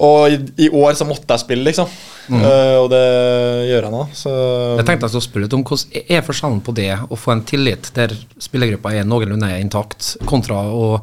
og 0.03 0.35
i, 0.35 0.39
i 0.67 0.69
år 0.75 0.97
så 0.99 1.07
måtte 1.07 1.31
jeg 1.31 1.45
spille, 1.45 1.67
liksom. 1.69 1.91
Eh, 2.31 2.77
og 2.79 2.89
det 2.93 3.03
gjør 3.69 3.87
jeg 3.87 3.93
nå. 3.93 4.03
Så 4.17 4.33
Jeg 4.79 4.87
tenkte 4.87 5.09
jeg 5.09 5.15
skulle 5.15 5.27
spørre 5.27 5.47
litt 5.47 5.57
om 5.59 5.65
Hvordan 5.67 6.07
er 6.17 6.25
forskjellen 6.27 6.63
på 6.65 6.75
det 6.77 6.91
å 7.03 7.19
få 7.19 7.35
en 7.35 7.45
tillit 7.47 7.91
der 7.97 8.15
spillergruppa 8.43 8.95
er 8.95 9.09
noenlunde 9.09 9.51
intakt, 9.59 10.15
kontra 10.29 10.63
å, 10.71 10.95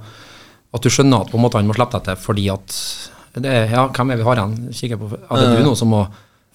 at 0.75 0.85
du 0.85 0.91
skjønner 0.91 1.25
at 1.25 1.31
på 1.31 1.39
en 1.39 1.45
måte 1.45 1.59
han 1.59 1.69
må 1.69 1.75
slippe 1.77 1.99
deg 1.99 2.09
til 2.09 2.23
fordi 2.23 2.47
at 2.53 2.79
det 3.39 3.53
Ja, 3.71 3.85
hvem 3.93 4.11
er 4.11 4.19
vi 4.19 4.25
har 4.25 4.41
igjen? 4.41 4.73
Kikker 4.75 4.99
på, 4.99 5.11
er 5.15 5.43
det 5.43 5.59
du 5.59 5.67
nå 5.67 5.75
som 5.77 5.91
må 5.93 6.01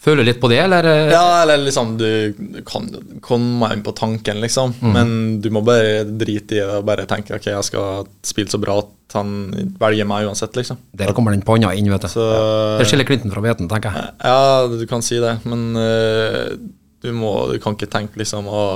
føle 0.04 0.24
litt 0.26 0.40
på 0.42 0.50
det, 0.52 0.58
eller? 0.66 0.88
Ja, 1.08 1.42
eller 1.42 1.62
liksom 1.64 1.94
Du 2.00 2.34
du 2.36 2.60
kan 2.66 2.90
komme 3.24 3.70
inn 3.72 3.84
på 3.86 3.94
tanken, 3.96 4.40
liksom. 4.42 4.74
Mm. 4.80 4.92
Men 4.92 5.14
du 5.40 5.48
må 5.54 5.62
bare 5.64 6.02
drite 6.04 6.58
i 6.58 6.60
det 6.60 6.80
og 6.80 6.84
bare 6.88 7.06
tenke 7.08 7.36
ok, 7.38 7.48
jeg 7.52 7.68
skal 7.70 8.08
spille 8.26 8.52
så 8.52 8.60
bra 8.60 8.80
at 8.82 8.92
han 9.18 9.34
velger 9.80 10.08
meg 10.08 10.28
uansett, 10.28 10.56
liksom. 10.58 10.80
Der 10.96 11.12
kommer 11.16 11.34
den 11.34 11.44
panna 11.46 11.72
inn, 11.76 11.90
vet 11.92 12.06
du. 12.06 12.10
Så 12.12 12.24
Det 12.80 12.88
skiller 12.90 13.08
klinten 13.08 13.32
fra 13.34 13.42
hveten, 13.44 13.70
tenker 13.70 13.94
jeg. 13.94 14.16
Ja, 14.24 14.66
du 14.70 14.84
kan 14.90 15.04
si 15.04 15.20
det, 15.22 15.36
men 15.48 15.70
uh, 15.78 16.52
du, 17.04 17.12
må, 17.16 17.36
du 17.52 17.58
kan 17.62 17.78
ikke 17.78 17.90
tenke 17.92 18.20
liksom 18.20 18.50
å 18.50 18.66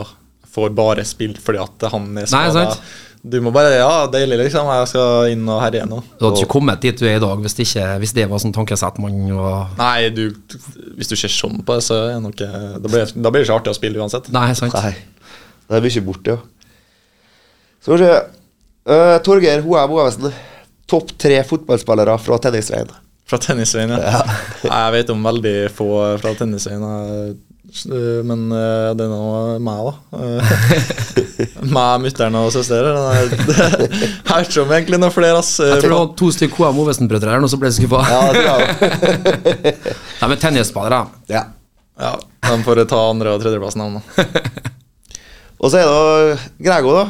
får 0.59 0.71
bare 0.75 1.05
spilt 1.07 1.39
fordi 1.43 1.61
at 1.63 1.91
han 1.93 2.09
er 2.19 2.31
skada. 2.31 2.73
Du 3.29 3.41
må 3.43 3.51
bare 3.51 3.75
Ja, 3.75 4.07
deilig, 4.11 4.39
liksom. 4.45 4.69
Jeg 4.71 4.89
skal 4.93 5.33
inn 5.33 5.49
og 5.51 5.59
herje 5.61 5.83
nå. 5.91 5.99
Du 6.21 6.29
hadde 6.29 6.39
ikke 6.39 6.55
kommet 6.55 6.83
dit 6.85 7.01
du 7.01 7.05
er 7.09 7.19
i 7.19 7.23
dag 7.23 7.43
hvis, 7.43 7.57
det 7.59 7.67
ikke, 7.67 7.87
hvis 8.03 8.15
det 8.17 8.29
var 8.31 8.43
sånn 8.43 8.55
tankesett 8.55 9.01
man 9.03 9.19
var 9.35 9.75
Nei, 9.79 10.09
du, 10.15 10.23
hvis 10.97 11.11
du 11.11 11.17
ser 11.19 11.33
sånn 11.33 11.59
på 11.67 11.77
det, 11.77 11.85
så 11.89 11.99
er 11.99 12.15
det 12.15 12.23
nok 12.25 12.45
eh, 12.47 12.69
Da 12.79 12.93
blir 12.93 13.11
da 13.11 13.33
blir 13.35 13.43
det 13.43 13.49
ikke 13.49 13.59
artig 13.59 13.75
å 13.75 13.79
spille 13.79 14.01
uansett. 14.01 14.31
Nei, 14.35 14.47
sant. 14.59 14.77
Nei. 14.79 14.95
Det 15.69 15.83
blir 15.83 15.93
ikke 15.93 16.07
borte, 16.07 16.37
ja. 16.37 16.79
Skal 17.83 17.99
vi 17.99 18.07
se. 18.07 18.15
Eh, 18.89 19.19
Torgeir 19.23 19.61
Hoem 19.67 19.93
Ovesen. 19.93 20.33
Topp 20.89 21.13
tre 21.21 21.43
fotballspillere 21.45 22.15
fra 22.25 22.39
tennisveien. 22.41 22.89
Fra 23.29 23.37
tennisveien, 23.43 23.93
ja. 23.93 24.23
Jeg 24.65 24.95
vet 24.95 25.13
om 25.13 25.27
veldig 25.29 25.57
få 25.77 25.91
fra 26.23 26.33
tennisveien, 26.39 26.87
eh, 26.89 27.35
men 28.25 28.47
uh, 28.49 28.95
det 28.97 29.05
er 29.05 29.11
nå 29.13 29.59
meg, 29.61 29.91
da. 29.91 30.23
Meg, 31.77 31.99
mutter'n 32.07 32.39
og 32.41 32.49
søster. 32.55 32.89
Jeg 32.89 33.91
har 34.31 34.41
ikke 34.47 34.63
om 34.65 34.73
egentlig 34.73 35.03
noen 35.03 35.13
flere, 35.13 35.43
ass. 35.43 35.59
Jeg 35.61 35.83
tror 35.83 35.93
det 35.93 35.99
var 35.99 36.09
to 36.23 36.31
stykker 36.33 36.57
KM 36.57 36.81
Ovesen-brødre 36.87 37.35
her 37.35 37.45
nå 37.45 37.53
som 37.53 37.61
ble 37.61 37.69
skuffa. 37.77 38.01
Ja. 38.09 38.57
Nei, 39.53 40.33
men 40.33 40.41
tennisspillere 40.41 41.05
ja. 41.29 41.45
Ja, 41.99 42.15
De 42.49 42.59
får 42.65 42.87
ta 42.89 43.05
andre- 43.11 43.37
og 43.37 43.45
tredjeplassen 43.45 43.85
av. 43.85 44.01
Og 45.59 45.69
så 45.69 45.83
er 45.83 45.89
det 45.93 46.39
Grego, 46.65 46.97
da. 47.03 47.09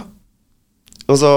Og 1.09 1.19
så, 1.19 1.33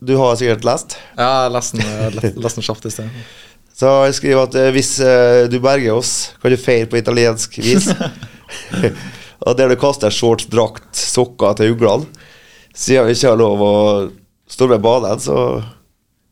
Du 0.00 0.16
har 0.18 0.36
sikkert 0.38 0.66
lest. 0.66 0.96
Ja, 1.16 1.46
jeg 1.46 1.54
leste 1.54 1.78
den, 1.78 2.66
kjapt 2.66 2.86
i 2.86 2.94
sted. 2.94 3.22
Så 3.82 3.88
jeg 4.04 4.14
skriver 4.18 4.44
at 4.44 4.56
eh, 4.60 4.70
hvis 4.74 4.90
eh, 5.00 5.44
du 5.50 5.56
berger 5.62 5.96
oss, 5.96 6.34
kan 6.42 6.52
du 6.52 6.58
feire 6.60 6.86
på 6.90 6.98
italiensk 7.00 7.56
vis. 7.64 7.88
og 9.46 9.56
der 9.58 9.72
du 9.72 9.78
kaster 9.80 10.12
shorts, 10.12 10.46
drakt, 10.52 10.90
sokker 10.92 11.56
til 11.58 11.72
uglene. 11.72 12.06
Siden 12.76 13.08
vi 13.08 13.16
ikke 13.16 13.32
har 13.32 13.40
lov 13.40 13.64
å 13.64 13.76
stå 14.48 14.68
med 14.70 14.84
banen, 14.84 15.22
så 15.22 15.62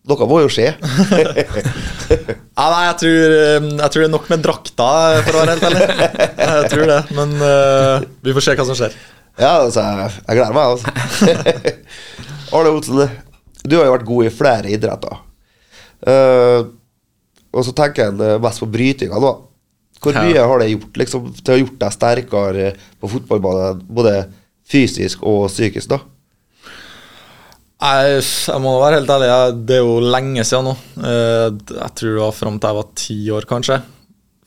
Noe 0.09 0.26
må 0.26 0.38
jo 0.40 0.48
skje. 0.48 0.70
Ja, 0.81 2.64
nei, 2.72 2.85
jeg 2.87 2.94
tror, 3.03 3.35
eh, 3.37 3.66
jeg 3.68 3.92
tror 3.92 4.00
det 4.00 4.07
er 4.07 4.14
nok 4.14 4.31
med 4.33 4.42
drakta, 4.42 4.88
for 5.26 5.37
å 5.37 5.42
være 5.42 5.55
helt 5.55 5.66
ærlig. 5.68 5.83
Jeg 6.40 6.70
tror 6.72 6.88
det, 6.88 6.96
men 7.18 7.35
uh, 7.44 8.09
vi 8.24 8.35
får 8.35 8.46
se 8.46 8.57
hva 8.57 8.66
som 8.70 8.79
skjer. 8.81 8.96
ja, 9.37 9.53
altså, 9.61 9.85
jeg 9.85 10.40
gleder 10.40 10.57
meg, 10.57 10.72
altså. 10.72 12.29
Arne 12.52 12.72
Olsen, 12.74 13.02
du 13.64 13.76
har 13.78 13.86
jo 13.86 13.94
vært 13.94 14.08
god 14.08 14.26
i 14.26 14.32
flere 14.34 14.72
idretter. 14.74 15.18
Uh, 16.00 16.70
og 17.50 17.64
så 17.66 17.72
tenker 17.76 18.06
jeg 18.06 18.20
eh, 18.22 18.36
mest 18.42 18.62
på 18.62 18.68
brytinga 18.70 19.18
nå. 19.20 19.30
Hvor 20.00 20.14
Ja. 20.16 20.22
mye 20.24 20.44
har 20.48 20.60
det 20.62 20.68
gjort 20.70 20.96
liksom, 21.02 21.24
til 21.34 21.50
å 21.50 21.56
ha 21.56 21.60
gjort 21.60 21.80
deg 21.82 21.92
sterkere 21.96 22.68
på 23.02 23.10
fotballbanen, 23.10 23.82
både 23.90 24.14
fysisk 24.70 25.24
og 25.26 25.48
psykisk? 25.50 25.90
da? 25.90 25.98
Jeg, 27.80 28.22
jeg 28.22 28.60
må 28.62 28.74
være 28.80 29.00
helt 29.00 29.10
ærlig, 29.12 29.28
jeg, 29.32 29.58
det 29.68 29.76
er 29.78 29.82
jo 29.82 29.98
lenge 30.14 30.44
siden 30.46 30.66
nå. 30.70 30.74
Eh, 31.00 31.46
Jeg 31.74 31.92
tror 31.98 32.14
det 32.14 32.22
var 32.22 32.36
fram 32.38 32.58
til 32.60 32.70
jeg 32.70 32.78
var 32.78 32.88
ti 33.02 33.18
år, 33.34 33.48
kanskje. 33.50 33.80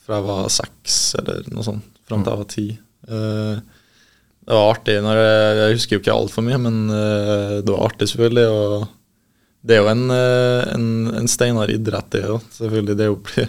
Fra 0.06 0.20
jeg 0.20 0.28
var 0.32 0.50
seks, 0.54 0.98
eller 1.20 1.44
noe 1.54 1.66
sånt. 1.68 1.86
Fram 2.08 2.24
til 2.24 2.34
jeg 2.34 2.44
var 2.44 2.52
ti. 2.56 2.68
Det 4.44 4.52
var 4.58 4.74
artig. 4.74 4.98
Når 5.06 5.20
jeg, 5.22 5.56
jeg 5.62 5.78
husker 5.78 5.96
jo 5.96 6.02
ikke 6.04 6.16
altfor 6.18 6.44
mye, 6.44 6.60
men 6.60 6.82
eh, 6.92 7.56
det 7.64 7.72
var 7.72 7.86
artig, 7.88 8.10
selvfølgelig. 8.12 8.46
Og 8.52 8.88
det 9.64 9.78
er 9.78 9.80
jo 9.80 9.88
en, 9.94 10.02
eh, 10.12 10.64
en, 10.76 10.88
en 11.22 11.30
steinar 11.32 11.72
idrett, 11.72 12.10
det 12.12 12.24
òg. 12.28 12.42
Selvfølgelig. 12.58 12.98
Det 13.00 13.06
er 13.06 13.12
jo, 13.14 13.20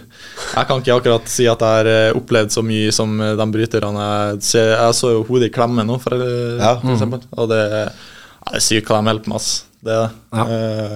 jeg 0.55 0.69
kan 0.69 0.79
ikke 0.83 0.95
akkurat 0.95 1.27
si 1.33 1.47
at 1.51 1.65
jeg 1.65 1.81
har 1.81 1.89
eh, 1.91 2.11
opplevd 2.15 2.55
så 2.55 2.63
mye 2.63 2.93
som 2.95 3.17
de 3.19 3.47
bryterne. 3.57 4.05
Jeg, 4.39 4.45
jeg 4.71 4.95
så 5.01 5.11
jo 5.17 5.25
hodet 5.27 5.49
i 5.51 5.55
klemme 5.57 5.83
nå, 5.87 5.97
for, 6.03 6.15
Ja. 6.61 6.77
for 6.79 6.93
eksempel. 6.95 7.25
Og 7.35 7.51
det, 7.51 7.59
det 7.73 8.55
er 8.55 8.63
sykt 8.63 8.87
hva 8.93 9.01
de 9.03 9.11
holder 9.11 9.27
på 9.27 9.33
med, 9.35 9.41
ass. 9.43 9.51
Det 9.85 9.91
er 9.97 10.05
det. 10.07 10.39
Ja. 10.39 10.47
Eh, 10.55 10.95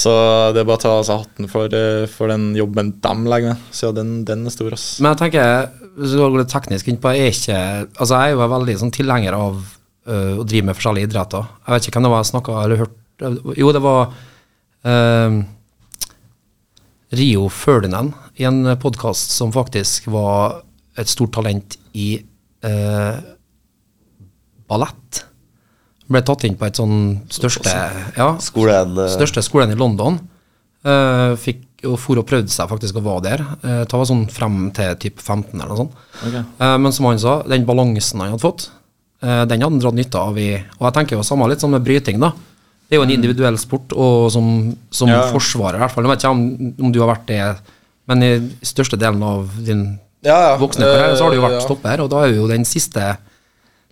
så 0.00 0.12
det 0.54 0.60
er 0.62 0.66
bare 0.68 0.78
å 0.78 0.80
ta 0.80 0.90
av 0.96 1.02
seg 1.04 1.18
hatten 1.24 1.48
for, 1.50 1.72
for 2.14 2.30
den 2.30 2.50
jobben 2.56 2.92
de 3.02 3.10
legger 3.28 3.52
ned. 3.52 3.64
Så 3.74 3.90
den, 3.92 4.12
den 4.24 4.46
er 4.48 4.54
stor, 4.54 4.72
ass. 4.76 4.84
Men 5.02 5.12
jeg 5.12 5.18
tenker, 5.24 5.66
hvis 5.96 6.14
du 6.14 6.20
går 6.20 6.34
litt 6.38 6.52
teknisk 6.52 6.88
innpå, 6.90 7.12
jeg 7.16 7.26
er 7.26 7.36
ikke 7.36 7.60
Altså, 8.00 8.14
jeg 8.14 8.32
er 8.32 8.34
jo 8.34 8.50
veldig 8.54 8.76
sånn 8.82 8.92
tilhenger 8.94 9.36
av 9.36 9.60
uh, 9.60 10.34
å 10.40 10.46
drive 10.46 10.68
med 10.68 10.78
forskjellige 10.78 11.10
idretter. 11.10 11.48
Jeg 11.66 11.74
vet 11.74 11.88
ikke 11.88 11.98
hvem 11.98 12.06
det 12.06 12.12
var 12.14 12.22
jeg 12.22 12.30
snakka 12.32 12.58
eller 12.64 12.82
hørte 12.84 13.32
Jo, 13.60 13.72
det 13.76 13.82
var 13.84 14.12
uh, 14.88 15.40
Rio 17.20 17.48
Ferdinand 17.52 18.14
i 18.40 18.46
en 18.48 18.62
podkast 18.80 19.34
som 19.34 19.52
faktisk 19.52 20.08
var 20.14 20.62
et 20.98 21.10
stort 21.10 21.34
talent 21.36 21.76
i 21.98 22.12
uh, 22.64 23.18
ballett. 24.70 25.24
Ble 26.10 26.22
tatt 26.26 26.46
inn 26.46 26.56
på 26.58 26.66
et 26.66 26.78
sånn 26.78 27.00
største 27.30 27.70
ja, 28.16 28.32
Skolen 28.42 28.96
største 29.12 29.42
skolen 29.46 29.70
i 29.74 29.78
London. 29.78 30.16
Fikk 31.38 31.69
og 31.88 31.96
for 32.00 32.18
og 32.20 32.26
prøvde 32.28 32.52
seg 32.52 32.68
faktisk 32.70 32.98
å 33.00 33.02
være 33.04 33.22
der. 33.24 33.42
Det 33.62 33.92
var 33.96 34.04
sånn 34.08 34.26
frem 34.32 34.58
til 34.76 34.94
typ 35.00 35.20
15 35.22 35.54
eller 35.54 35.70
noe 35.72 35.80
sånt. 35.84 35.94
Okay. 36.20 36.42
Eh, 36.60 36.76
men 36.84 36.92
som 36.92 37.06
han 37.08 37.18
sa, 37.22 37.38
den 37.48 37.64
balansen 37.68 38.20
han 38.20 38.34
hadde 38.34 38.42
fått, 38.44 38.66
eh, 39.22 39.44
den 39.48 39.60
hadde 39.62 39.70
han 39.70 39.80
dratt 39.82 39.94
nytte 39.98 40.20
av 40.20 40.38
i 40.38 40.50
Og 40.78 40.84
jeg 40.88 40.94
tenker 40.98 41.16
jo 41.16 41.22
samme 41.26 41.48
litt 41.48 41.60
som 41.60 41.70
med 41.72 41.84
bryting, 41.86 42.20
da. 42.20 42.32
Det 42.90 42.96
er 42.96 43.00
jo 43.00 43.06
en 43.06 43.14
individuell 43.14 43.56
sport, 43.58 43.92
og 43.94 44.30
som, 44.34 44.76
som 44.90 45.08
Ja. 45.08 45.22
forsvarer, 45.30 45.76
i 45.76 45.82
hvert 45.84 45.92
fall. 45.94 46.04
Jeg 46.04 46.10
vet 46.10 46.24
ikke 46.24 46.30
om, 46.34 46.74
om 46.86 46.92
du 46.92 46.98
har 47.00 47.12
vært 47.14 47.26
det, 47.30 47.56
men 48.10 48.22
i 48.26 48.30
største 48.66 48.98
delen 48.98 49.22
av 49.22 49.48
din 49.62 49.84
Ja, 50.26 50.34
ja. 50.50 50.56
voksne 50.58 50.82
karriere 50.84 51.16
så 51.16 51.24
har 51.24 51.30
du 51.30 51.36
jo 51.38 51.44
vært 51.46 51.60
Eh, 51.60 51.66
stopper, 51.68 52.00
og 52.02 52.10
da 52.10 52.24
er 52.26 52.34
jo 52.34 52.48
den 52.50 52.64
siste, 52.66 53.16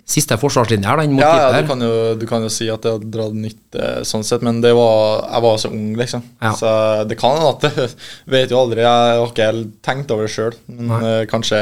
siste 0.09 0.39
forsvarslinja 0.41 0.89
her, 0.89 1.03
den 1.03 1.17
mot 1.19 1.23
Ja, 1.23 1.51
ja 1.53 1.61
du, 1.61 1.67
kan 1.69 1.83
jo, 1.85 1.93
du 2.17 2.25
kan 2.29 2.45
jo 2.45 2.51
si 2.53 2.69
at 2.73 2.85
det 2.85 2.95
har 2.95 3.03
dratt 3.17 3.35
nytte 3.37 3.89
sånn 4.09 4.25
sett, 4.25 4.45
men 4.47 4.63
det 4.65 4.71
var, 4.77 5.27
jeg 5.29 5.45
var 5.45 5.59
så 5.61 5.71
ung, 5.75 5.91
liksom. 6.01 6.23
Ja. 6.41 6.53
Så 6.57 6.71
det 7.11 7.19
kan 7.21 7.37
hende 7.37 7.51
at 7.53 7.67
det 7.67 7.89
Vet 8.39 8.55
jo 8.55 8.63
aldri. 8.63 8.85
Jeg 8.87 9.19
har 9.21 9.27
ikke 9.29 9.49
helt 9.51 9.75
tenkt 9.85 10.15
over 10.15 10.25
det 10.25 10.33
sjøl. 10.33 10.57
Men 10.73 11.05
eh, 11.05 11.25
kanskje 11.29 11.61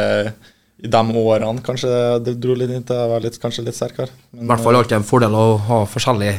i 0.86 0.90
de 0.92 1.00
årene 1.16 1.62
kanskje 1.64 1.90
det 2.22 2.36
dro 2.42 2.54
litt 2.58 2.70
inn 2.70 2.84
til 2.86 2.98
å 3.00 3.08
være 3.14 3.26
litt, 3.26 3.38
kanskje 3.42 3.64
litt 3.66 3.78
sterkere. 3.78 4.12
Men, 4.30 4.44
I 4.44 4.50
hvert 4.52 4.62
fall 4.66 4.78
alltid 4.78 4.98
en 4.98 5.08
fordel 5.08 5.34
å 5.34 5.46
ha 5.70 5.78
forskjellig 5.88 6.34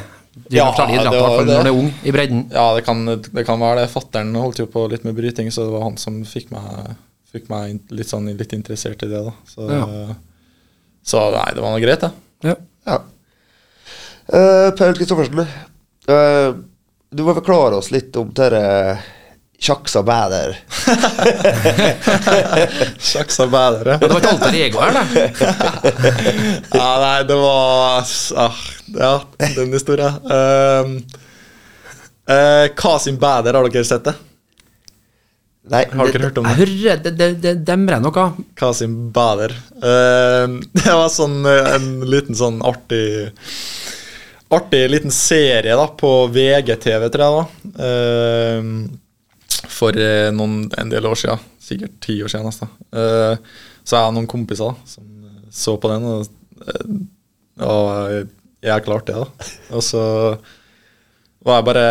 Ja, 0.53 0.67
forskjellige 0.69 1.01
idretter, 1.01 1.17
i 1.17 1.19
hvert 1.19 1.25
var 1.25 1.33
fall 1.41 1.49
det. 1.49 1.55
når 1.57 1.65
du 1.67 1.71
er 1.71 1.79
ung, 1.81 1.89
i 2.05 2.13
bredden. 2.13 2.43
Ja, 2.53 2.67
det 2.77 2.85
kan, 2.85 3.03
det 3.09 3.45
kan 3.49 3.59
være 3.63 3.81
det. 3.81 3.89
Fattern 3.91 4.31
holdt 4.37 4.61
jo 4.61 4.67
på 4.71 4.85
litt 4.93 5.03
med 5.07 5.17
bryting, 5.17 5.49
så 5.51 5.65
det 5.65 5.73
var 5.73 5.87
han 5.89 5.97
som 5.99 6.21
fikk 6.29 6.53
meg, 6.53 6.93
fikk 7.33 7.49
meg 7.51 7.81
litt, 7.97 8.11
sånn, 8.13 8.29
litt 8.37 8.53
interessert 8.55 9.03
i 9.03 9.11
det. 9.11 9.25
da. 9.27 9.33
Så, 9.49 9.67
Ja. 9.73 9.87
Så 11.07 11.27
nei, 11.31 11.51
det 11.55 11.63
var 11.63 11.71
noe 11.71 11.83
greit, 11.83 12.03
det. 12.03 12.11
Ja. 12.49 12.55
Ja. 12.87 12.97
Uh, 14.27 14.69
Paul 14.75 14.97
Kristoffersen, 14.97 15.39
uh, 15.39 16.49
du 17.09 17.23
må 17.23 17.35
forklare 17.37 17.79
oss 17.79 17.93
litt 17.95 18.15
om 18.19 18.33
dette 18.35 18.65
og 19.97 20.03
Bæder. 20.05 20.57
Sjakks 23.01 23.39
og 23.41 23.49
bæder, 23.55 23.87
Men 23.97 24.03
det 24.03 24.11
var 24.11 24.19
ikke 24.19 24.33
alltid 24.35 24.59
ego 24.59 24.83
her, 24.83 24.93
da? 24.93 25.01
ja, 26.81 26.91
nei, 27.01 27.15
det 27.31 27.39
var 27.39 28.11
ah, 28.43 28.59
Ja, 28.93 29.13
den 29.55 29.73
historien. 29.73 30.19
Uh, 30.27 30.99
uh, 32.29 32.67
Kasim 32.77 33.17
Bæder, 33.17 33.57
har 33.57 33.71
dere 33.71 33.87
sett 33.87 34.05
det? 34.11 34.13
Nei, 35.71 35.83
Har 35.91 36.11
dere 36.13 36.29
hørt 36.29 36.37
om 36.39 36.45
Jeg 36.47 36.57
det? 36.57 36.67
hører 36.67 37.01
det, 37.03 37.11
det, 37.19 37.27
det 37.43 37.53
demrer 37.67 37.99
noe. 38.03 38.25
Kasim 38.59 38.93
Bader. 39.15 39.51
Uh, 39.81 40.59
det 40.77 40.87
var 40.95 41.09
sånn 41.11 41.41
eh, 41.49 41.73
en 41.75 41.89
liten 42.07 42.37
sånn 42.39 42.61
artig 42.65 43.27
Artig 44.49 44.85
liten 44.87 45.11
serie 45.11 45.73
da 45.75 45.89
på 45.99 46.09
VGTV, 46.31 47.09
tror 47.11 47.23
jeg 47.23 47.33
da. 47.33 47.33
var. 47.35 47.47
Eh, 47.83 48.69
for 49.77 49.97
eh, 49.99 50.29
noen, 50.31 50.69
en 50.79 50.93
del 50.93 51.05
år 51.09 51.19
siden. 51.19 51.41
Sikkert 51.59 51.97
ti 52.05 52.15
år 52.23 52.31
siden. 52.31 52.47
nesten. 52.47 52.71
Uh, 52.95 53.35
så 53.83 53.97
jeg 53.97 54.05
har 54.05 54.13
noen 54.15 54.29
kompiser 54.31 54.71
da, 54.71 54.87
som 54.87 55.03
eh, 55.27 55.41
så 55.51 55.75
på 55.83 55.91
den, 55.91 56.07
og, 56.07 57.01
og 57.59 58.63
jeg 58.63 58.85
klarte 58.87 59.11
det. 59.17 59.25
da. 59.25 59.49
Og 59.75 59.83
så 59.83 60.03
var 61.43 61.59
jeg 61.59 61.67
bare 61.67 61.85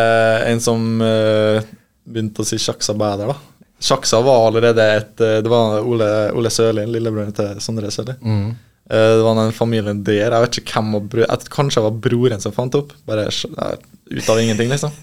en 0.49 0.61
som 0.65 0.81
begynte 1.01 2.41
å 2.41 2.49
si 2.49 2.57
Sjaksa 2.61 2.97
Bæder, 2.97 3.35
da. 3.35 3.56
Sjaksa 3.83 4.23
var 4.25 4.47
allerede 4.49 4.85
et 4.97 5.21
eh, 5.21 5.39
Det 5.45 5.51
var 5.53 5.83
Ole, 5.85 6.07
Ole 6.33 6.51
Sørlien, 6.53 6.89
lillebroren 6.95 7.35
til 7.37 7.59
Sondre 7.61 7.91
Sørli. 7.93 8.15
Mm. 8.23 8.49
Eh, 8.89 9.13
Det 9.19 9.23
var 9.27 9.37
den 9.43 9.53
familien 9.57 10.03
der. 10.07 10.31
Jeg 10.33 10.47
vet 10.47 10.59
ikke 10.63 10.79
hvem 10.79 10.95
og 11.01 11.11
bro, 11.13 11.25
jeg, 11.27 11.51
Kanskje 11.53 11.83
det 11.83 11.89
var 11.91 12.01
broren 12.09 12.43
som 12.43 12.55
fant 12.57 12.79
opp. 12.79 12.95
Bare 13.09 13.29
ut 13.29 14.31
av 14.33 14.41
ingenting, 14.41 14.73
liksom. 14.73 14.95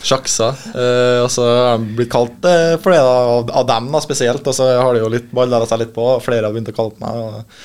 Sjaksa. 0.00 0.52
Eh, 0.72 1.18
og 1.24 1.28
så 1.32 1.44
har 1.44 1.82
de 1.82 1.96
blitt 1.98 2.12
kalt 2.12 2.46
eh, 2.48 2.76
flere 2.80 3.02
av, 3.04 3.50
av 3.50 3.66
dem 3.68 3.90
da, 3.92 4.00
spesielt. 4.04 4.46
Og 4.46 4.56
så 4.56 4.70
har 4.78 4.94
de 4.94 5.02
jo 5.02 5.10
litt 5.12 5.28
balla 5.34 5.60
seg 5.68 5.82
litt 5.82 5.94
på, 5.96 6.06
og 6.14 6.22
flere 6.24 6.46
har 6.46 6.54
begynt 6.54 6.70
å 6.72 6.76
kalle 6.78 7.02
meg. 7.02 7.20
Og, 7.26 7.60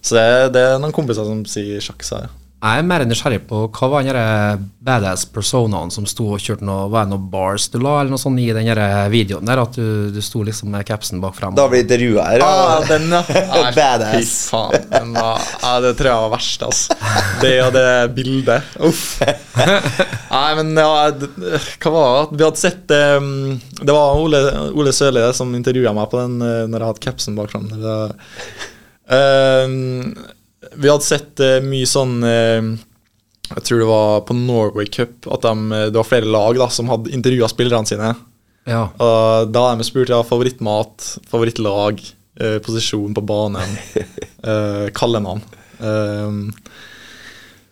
så 0.00 0.16
det, 0.18 0.26
det 0.56 0.66
er 0.74 0.78
noen 0.82 0.96
kompiser 0.96 1.28
som 1.28 1.44
sier 1.48 1.80
Sjaksa. 1.84 2.24
Ja. 2.26 2.36
Jeg 2.60 2.82
er 2.82 2.84
mer 2.84 3.02
nysgjerrig 3.08 3.38
på 3.48 3.58
hva 3.72 3.88
var 3.88 4.04
den 4.04 4.64
badass 4.84 5.22
personaen 5.32 5.88
som 5.92 6.04
sto 6.08 6.26
og 6.34 6.42
kjørte 6.44 6.66
noe 6.68 6.90
Var 6.92 7.06
det 7.06 7.12
noe 7.14 7.28
bars 7.32 7.70
du 7.72 7.78
la, 7.80 7.94
eller 8.02 8.12
noe 8.12 8.20
sånt 8.20 8.40
i 8.42 8.50
den 8.52 8.68
videoen 9.12 9.48
der? 9.48 9.62
At 9.62 9.78
du, 9.78 10.10
du 10.12 10.18
sto 10.20 10.42
liksom 10.44 10.68
med 10.74 10.84
capsen 10.88 11.22
bak 11.22 11.38
frem? 11.38 11.54
Da 11.56 11.64
blir 11.72 11.86
intervjua 11.86 12.26
her. 12.28 12.44
Ah, 12.44 12.84
den, 12.84 13.06
ja. 13.08 13.22
Nei, 13.24 13.70
Badass. 13.78 14.12
Fy 14.20 14.50
faen. 14.52 14.84
Den 14.92 15.14
var, 15.16 15.46
ja, 15.62 15.70
det 15.86 15.92
tror 15.96 16.10
jeg 16.10 16.24
var 16.26 16.34
verst, 16.34 16.64
altså. 16.66 16.98
Det 17.40 17.54
og 17.64 17.70
det 17.78 17.86
bildet. 18.18 18.74
Uff. 18.90 19.06
Nei, 20.34 20.50
men 20.58 20.74
ja, 20.76 20.90
hva 21.80 21.92
var 21.94 22.28
det? 22.28 22.36
Vi 22.36 22.44
hadde 22.44 22.60
sett 22.60 22.92
um, 22.92 23.30
Det 23.80 23.94
var 23.94 24.20
Ole, 24.20 24.42
Ole 24.76 24.92
Sørli 24.96 25.24
som 25.36 25.56
intervjua 25.56 25.94
meg 25.96 26.12
på 26.12 26.20
den 26.20 26.36
eh, 26.44 26.66
når 26.68 26.76
jeg 26.76 26.92
hadde 26.92 27.04
capsen 27.08 27.40
bak 27.40 27.54
fram. 27.54 27.72
Um, 29.10 30.12
vi 30.76 30.90
hadde 30.90 31.06
sett 31.06 31.40
eh, 31.40 31.58
mye 31.64 31.88
sånn 31.88 32.18
eh, 32.26 32.60
Jeg 33.54 33.62
tror 33.66 33.80
det 33.80 33.88
var 33.88 34.24
på 34.28 34.36
Norway 34.36 34.90
Cup 34.92 35.28
at 35.32 35.46
de, 35.46 35.54
det 35.90 35.96
var 35.96 36.08
flere 36.08 36.28
lag 36.28 36.58
da 36.60 36.68
som 36.72 36.90
hadde 36.92 37.12
intervjua 37.16 37.48
spillerne 37.50 37.88
sine. 37.88 38.12
Ja. 38.68 38.84
Og 38.92 39.50
da 39.54 39.64
har 39.70 39.80
de 39.80 39.86
spurt 39.88 40.12
ja, 40.12 40.20
favorittmat, 40.26 41.06
favorittlag, 41.30 42.02
eh, 42.40 42.58
posisjon 42.64 43.16
på 43.16 43.24
banen, 43.26 43.74
eh, 44.50 44.86
kallenavn. 44.94 45.42
Um, 45.80 46.44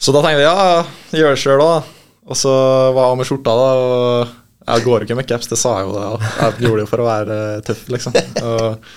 så 0.00 0.14
da 0.14 0.22
tenkte 0.24 0.42
jeg 0.42 0.48
ja, 0.48 0.82
gjør 1.20 1.34
det 1.34 1.42
sjøl, 1.42 1.62
da. 1.62 1.98
Og 2.28 2.36
så 2.36 2.52
var 2.96 3.10
jeg 3.10 3.20
med 3.20 3.28
skjorta, 3.28 3.56
da. 3.58 3.68
Og 3.82 4.36
jeg 4.68 4.84
går 4.84 5.04
ikke 5.04 5.16
med 5.18 5.28
caps, 5.28 5.48
det 5.50 5.58
sa 5.60 5.78
jeg 5.78 5.88
jo. 5.88 5.94
da. 5.96 6.32
Jeg 6.42 6.66
gjorde 6.66 6.80
det 6.80 6.84
jo 6.84 6.90
for 6.90 7.02
å 7.04 7.08
være 7.08 7.38
eh, 7.44 7.60
tøff, 7.68 7.84
liksom. 7.92 8.16
Og 8.48 8.90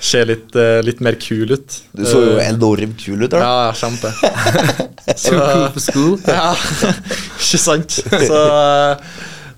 se 0.00 0.20
litt, 0.24 0.54
eh, 0.56 0.78
litt 0.86 1.00
mer 1.04 1.16
kul 1.20 1.50
ut. 1.56 1.78
Du 1.96 2.04
så 2.06 2.20
jo 2.22 2.36
Eh, 2.38 2.48
enormt 2.52 2.98
kul 3.02 3.22
ut. 3.24 3.30
da 3.30 3.38
Ja, 3.42 3.52
ja, 3.66 3.72
kjempe. 3.74 4.12
så 5.16 5.34
cool 5.38 5.68
for 5.74 5.80
school. 5.80 6.16
Ja, 6.28 6.52
ikke 7.38 7.58
sant? 7.62 7.90
Så 7.98 8.40
eh, 8.44 8.96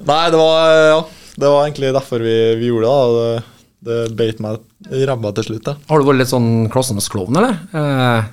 Nei, 0.06 0.24
det 0.32 0.38
var 0.40 0.74
Ja, 0.94 1.00
det 1.40 1.48
var 1.52 1.66
egentlig 1.68 1.92
derfor 1.96 2.24
vi, 2.24 2.36
vi 2.60 2.70
gjorde 2.70 2.88
det. 2.88 2.96
da. 2.96 3.46
Det, 3.80 3.98
det 4.08 4.16
beit 4.16 4.40
meg 4.44 4.60
i 4.92 5.04
ræva 5.08 5.32
til 5.36 5.44
slutt. 5.50 5.64
da. 5.64 5.74
Har 5.88 6.00
du 6.00 6.08
vært 6.08 6.20
litt 6.22 6.32
sånn 6.32 6.68
klassenes 6.72 7.08
klovn, 7.12 7.36
eller? 7.40 7.56
Eh, 7.72 8.28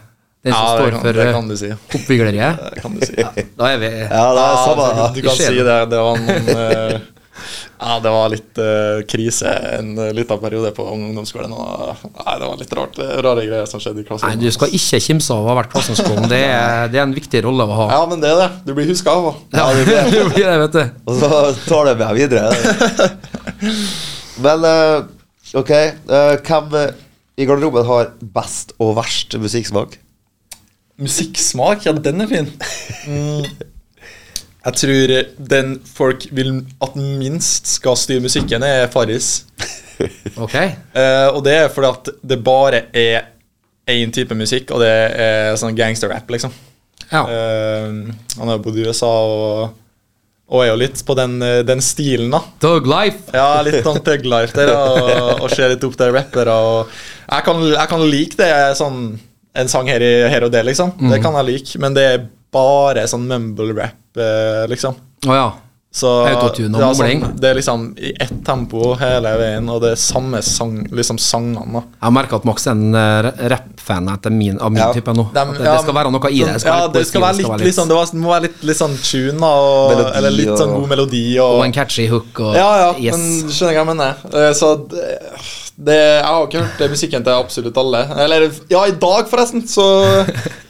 den 0.48 0.54
som 0.54 0.64
Ja, 0.64 0.64
det 0.64 0.80
står 0.80 0.92
kan, 0.92 1.02
for 1.04 1.32
kan 1.38 1.48
du 1.52 1.58
si. 1.60 1.68
Ja, 1.68 1.78
Det 1.92 2.82
kan 2.84 2.96
du 2.96 3.06
si. 3.06 3.16
Da 3.58 3.70
er 3.74 3.78
vi 3.84 3.92
Ja, 3.92 4.26
det 4.38 4.48
er 4.48 4.58
samme. 4.64 4.88
Ja, 4.96 5.08
du, 5.12 5.22
du 5.22 5.28
kan 5.28 5.40
si 5.40 5.54
det. 5.60 5.78
Det 5.92 6.02
var 6.08 6.24
noen 6.24 7.02
Ja, 7.78 8.00
det 8.02 8.10
var 8.10 8.32
litt 8.34 8.58
uh, 8.58 9.04
krise 9.06 9.52
en 9.78 9.92
uh, 10.00 10.10
liten 10.16 10.40
periode 10.42 10.72
på 10.74 10.86
ungdomsskolen. 10.90 11.52
Og, 11.54 12.08
nei, 12.08 12.34
det 12.42 12.48
var 12.50 12.62
litt 12.62 12.74
rart, 12.80 12.98
eh, 13.04 13.12
rare 13.22 13.44
greier 13.46 13.68
som 13.70 13.82
skjedde 13.84 14.02
i 14.02 14.08
klassen. 14.08 14.32
Nei, 14.32 14.40
du 14.42 14.50
skal 14.54 14.74
ikke 14.74 15.00
kimse 15.04 15.36
av 15.36 15.46
å 15.46 15.52
ha 15.52 15.58
vært 15.60 15.76
klassens 15.76 16.02
klovn. 16.02 16.26
Det, 16.32 16.42
det 16.94 16.98
er 16.98 17.04
en 17.04 17.14
viktig 17.14 17.44
rolle 17.46 17.68
å 17.70 17.78
ha. 17.78 17.88
Ja, 17.94 18.02
men 18.10 18.24
det 18.24 18.34
er 18.34 18.42
det. 18.42 18.50
Du 18.66 18.74
blir 18.78 18.90
huska 18.90 19.14
av. 19.14 19.30
Ja, 19.54 19.68
det 19.78 19.86
blir 19.86 20.42
det, 20.42 20.58
vet 20.64 20.80
du. 20.80 20.84
Og 21.06 21.22
så 21.22 21.32
tar 21.68 21.92
det 21.92 21.96
meg 22.02 22.18
videre. 22.18 22.50
Men 24.42 24.66
uh, 24.66 25.06
ok, 25.62 25.72
eh, 25.78 26.34
hvem 26.50 26.76
i 27.38 27.46
garderoben 27.46 27.86
har 27.86 28.14
best 28.34 28.74
og 28.82 28.96
verst 28.98 29.38
musikksmak? 29.38 30.00
Musikksmak, 30.98 31.86
ja, 31.86 31.94
den 31.94 32.26
er 32.26 32.30
fin. 32.32 32.54
Mm. 33.06 33.76
Jeg 34.68 34.80
tror 34.82 35.12
den 35.56 35.78
folk 35.88 36.26
vil 36.36 36.58
at 36.84 36.96
minst 37.00 37.70
skal 37.78 37.96
styre 38.00 38.24
musikken, 38.26 38.66
er 38.68 38.90
Farris. 38.92 39.46
okay. 40.44 40.74
Eh, 40.92 41.28
og 41.32 41.40
det 41.46 41.56
er 41.56 41.72
fordi 41.72 41.92
at 41.94 42.10
det 42.34 42.42
bare 42.44 42.82
er 42.92 43.32
én 43.88 44.12
type 44.12 44.36
musikk, 44.36 44.74
og 44.76 44.84
det 44.84 44.92
er 44.92 45.56
sånn 45.60 45.78
gangsterrap, 45.78 46.28
liksom. 46.36 46.52
Ja. 47.08 47.24
Eh, 47.24 48.16
han 48.38 48.52
har 48.52 48.60
bodd 48.64 48.76
i 48.76 48.84
USA 48.84 49.08
og, 49.08 49.78
og 50.52 50.64
er 50.64 50.74
jo 50.74 50.80
litt 50.82 51.00
på 51.08 51.16
den, 51.16 51.38
eh, 51.46 51.62
den 51.68 51.84
stilen, 51.84 52.28
da. 52.36 52.44
Dog 52.60 52.90
life. 52.92 53.32
Ja, 53.32 53.62
litt 53.64 53.80
sånn 53.88 54.04
thug 54.04 54.28
life 54.28 54.52
der, 54.58 54.74
og, 54.76 55.46
og 55.46 55.54
ser 55.54 55.72
litt 55.72 55.86
opp 55.88 55.96
til 55.96 56.12
rappere. 56.16 56.58
Jeg, 57.24 57.48
kan, 57.48 57.64
jeg 57.72 57.94
kan 57.94 58.04
like 58.04 58.40
det, 58.40 58.52
sånn 58.80 59.06
en 59.58 59.72
sang 59.72 59.88
her, 59.90 60.04
i, 60.04 60.28
her 60.28 60.44
og 60.46 60.52
der, 60.54 60.68
liksom. 60.68 60.92
Det 61.08 61.22
kan 61.24 61.40
jeg 61.40 61.54
like, 61.54 61.80
men 61.82 61.96
det 61.96 62.04
er 62.12 62.28
bare 62.54 63.08
sånn 63.10 63.26
mumble 63.30 63.72
rap, 63.76 63.96
liksom. 64.70 64.96
Å 65.28 65.34
ja. 65.38 65.48
Så, 65.98 66.10
Autotune 66.30 66.76
og 66.78 66.82
ja, 66.84 66.88
mumling. 66.94 67.22
sånn, 67.24 67.38
det 67.42 67.48
er 67.50 67.56
liksom 67.58 67.84
i 67.98 68.10
ett 68.22 68.34
tempo 68.46 68.92
hele 69.00 69.32
veien, 69.40 69.70
og 69.72 69.80
det 69.82 69.94
er 69.96 69.98
samme 69.98 70.42
sang, 70.46 70.84
liksom 70.94 71.18
sangene. 71.18 71.80
da 71.80 72.06
Jeg 72.06 72.14
merker 72.14 72.38
at 72.38 72.46
Max 72.46 72.68
er 72.68 72.76
en 72.76 72.94
uh, 72.94 73.30
rappfan 73.50 74.10
av 74.12 74.28
min 74.32 74.60
Ja. 74.78 74.92
type 74.94 75.10
nå. 75.16 75.26
Dem- 75.34 75.54
det, 75.56 75.64
det, 75.64 75.72
det 75.72 75.80
skal 75.82 75.96
være 75.98 76.12
noe 76.12 76.30
i 76.30 76.44
det. 76.44 76.60
sånn- 76.62 76.68
ja, 76.70 76.88
det 76.94 77.08
skal 77.08 77.22
være 77.24 77.38
litt, 77.40 77.66
liksom, 77.66 77.88
det 77.88 78.20
må 78.20 78.30
være 78.30 78.42
litt, 78.46 78.60
litt 78.70 78.78
sånn 78.78 78.98
tune, 79.02 79.42
og, 79.42 79.90
Melodi 79.96 80.12
eller 80.20 80.36
litt 80.38 80.54
sånn 80.62 80.76
god 80.76 80.88
melodi. 80.90 81.24
Og, 81.40 81.56
Og 81.58 81.66
en 81.66 81.74
catchy 81.80 82.06
hook 82.12 82.40
og 82.46 82.54
ja, 82.60 82.70
ja, 82.84 82.94
yes. 83.00 83.18
men 83.18 83.50
skjønner 83.50 83.74
hva 83.74 83.82
jeg 83.82 83.90
mener. 83.96 84.14
Eh, 84.34 84.54
Så 84.54 84.76
det, 84.92 85.18
det, 85.78 85.98
jeg 85.98 86.26
har 86.30 86.46
ikke 86.46 86.62
hørt 86.68 86.78
det 86.84 86.92
musikken 86.94 87.24
til 87.26 87.34
absolutt 87.34 87.78
alle. 87.78 88.06
Eller 88.28 88.52
ja, 88.70 88.86
i 88.86 88.92
dag, 88.92 89.26
forresten, 89.32 89.66
så 89.66 89.88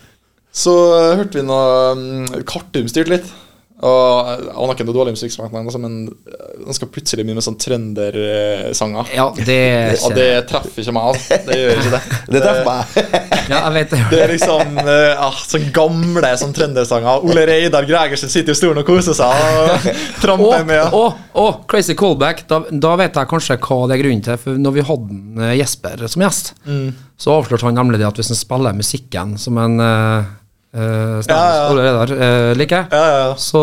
Så 0.57 0.73
hørte 1.19 1.37
vi 1.37 1.45
noe 1.45 1.91
um, 1.93 2.39
Kartum 2.49 2.89
styrte 2.89 3.13
litt. 3.13 3.35
Og 3.77 4.25
Han 4.25 4.63
har 4.65 4.71
ikke 4.73 4.85
noe 4.87 4.95
dårlig 4.95 5.11
musikksmak, 5.13 5.51
men 5.53 5.67
altså, 5.69 5.77
han 5.77 6.73
skal 6.73 6.89
plutselig 6.89 7.21
begynne 7.21 7.37
med 7.37 7.45
sånn 7.45 7.59
trøndersanger. 7.61 9.11
Ja, 9.13 9.27
det 9.37 9.99
Og 10.01 10.15
det 10.17 10.25
treffer 10.49 10.81
ikke 10.81 10.95
meg. 10.97 11.11
Altså. 11.11 11.37
Det 11.45 11.57
gjør 11.59 11.81
ikke 11.83 11.91
det. 11.93 11.99
Det 12.33 12.41
treffer 12.41 12.65
meg. 12.65 12.95
Ja, 13.47 13.61
jeg 13.69 13.75
vet 13.77 13.93
det. 13.93 13.99
Det 14.11 14.17
er 14.19 14.31
liksom 14.33 14.79
uh, 14.81 15.21
ah, 15.23 15.37
sånn 15.47 15.69
gamle 15.71 16.31
sånn 16.41 16.55
trøndersanger. 16.57 17.21
Ole 17.29 17.45
Reidar 17.47 17.85
Gregersen 17.87 18.33
sitter 18.33 18.51
i 18.51 18.59
stolen 18.59 18.81
og 18.81 18.89
koser 18.89 19.15
seg 19.15 19.45
og 19.61 19.85
tramper 20.19 20.65
med. 20.67 20.97
å, 20.97 21.05
å, 21.37 21.45
crazy 21.69 21.95
callback. 21.95 22.43
Da, 22.49 22.59
da 22.67 22.95
vet 22.99 23.15
jeg 23.15 23.31
kanskje 23.31 23.55
hva 23.61 23.77
det 23.87 23.95
er 23.95 24.01
grunnen 24.01 24.25
til. 24.25 24.41
For 24.41 24.59
når 24.59 24.75
vi 24.75 24.87
hadde 24.89 25.21
eh, 25.47 25.53
Jesper 25.61 26.03
som 26.11 26.25
gjest, 26.25 26.51
Mm. 26.67 26.89
så 27.15 27.37
avslørte 27.37 27.69
han 27.69 27.77
nemlig 27.79 28.01
det 28.01 28.09
at 28.09 28.19
hvis 28.19 28.33
han 28.33 28.41
spiller 28.41 28.75
musikken 28.75 29.37
som 29.39 29.55
en 29.61 29.79
eh, 29.85 30.27
uh, 30.75 31.75
leder, 31.77 32.12
eh, 32.17 32.56
liker 32.60 32.82
jeg, 32.82 32.89
Ja, 32.91 33.03
ja, 33.03 33.19
ja. 33.27 33.36
så, 33.39 33.62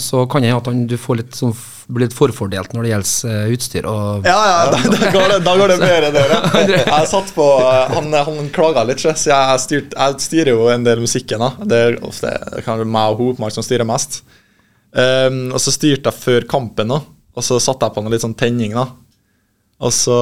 så 0.00 0.22
kan 0.30 0.46
jeg 0.46 0.56
at 0.56 0.70
han, 0.70 0.86
du 0.88 0.96
får 1.00 1.20
litt 1.20 1.36
sånn, 1.36 1.52
blir 1.88 2.06
litt 2.06 2.16
forfordelt 2.16 2.72
når 2.76 2.86
det 2.86 2.92
gjelder 2.92 3.34
uh, 3.34 3.52
utstyr. 3.56 3.90
Og, 3.90 4.28
Ja, 4.28 4.38
ja, 4.50 4.56
da, 4.72 4.80
da, 4.94 5.10
går 5.14 5.34
det, 5.34 5.38
da 5.46 5.56
går 5.60 5.74
det 5.74 5.78
bedre, 5.84 6.10
dere. 6.16 6.40
Jeg 6.88 7.10
satt 7.12 7.34
på 7.36 7.46
eh, 7.58 7.94
Han, 7.96 8.10
han 8.12 8.50
klaga 8.54 8.86
litt, 8.88 9.00
så 9.02 9.12
jeg, 9.12 9.60
styrt, 9.64 9.94
jeg 9.96 10.24
styrer 10.24 10.52
jo 10.54 10.66
en 10.72 10.86
del 10.86 11.04
musikken. 11.04 11.44
da 11.44 11.68
Det 11.68 11.84
er 11.84 12.00
ofte 12.06 12.32
kanskje 12.66 12.88
meg 12.88 13.14
og 13.14 13.22
Hopmark 13.22 13.56
som 13.56 13.66
styrer 13.66 13.88
mest. 13.88 14.22
Um, 14.88 15.50
og 15.52 15.60
så 15.60 15.72
styrte 15.74 16.08
jeg 16.08 16.22
før 16.22 16.46
kampen, 16.48 16.88
da 16.96 17.02
og 17.38 17.44
så 17.46 17.60
satte 17.62 17.86
jeg 17.86 17.94
på 17.94 18.02
noe 18.02 18.10
litt 18.10 18.24
sånn 18.24 18.36
tenning. 18.38 18.72
da 18.74 18.88
Og 19.86 19.94
så 19.94 20.18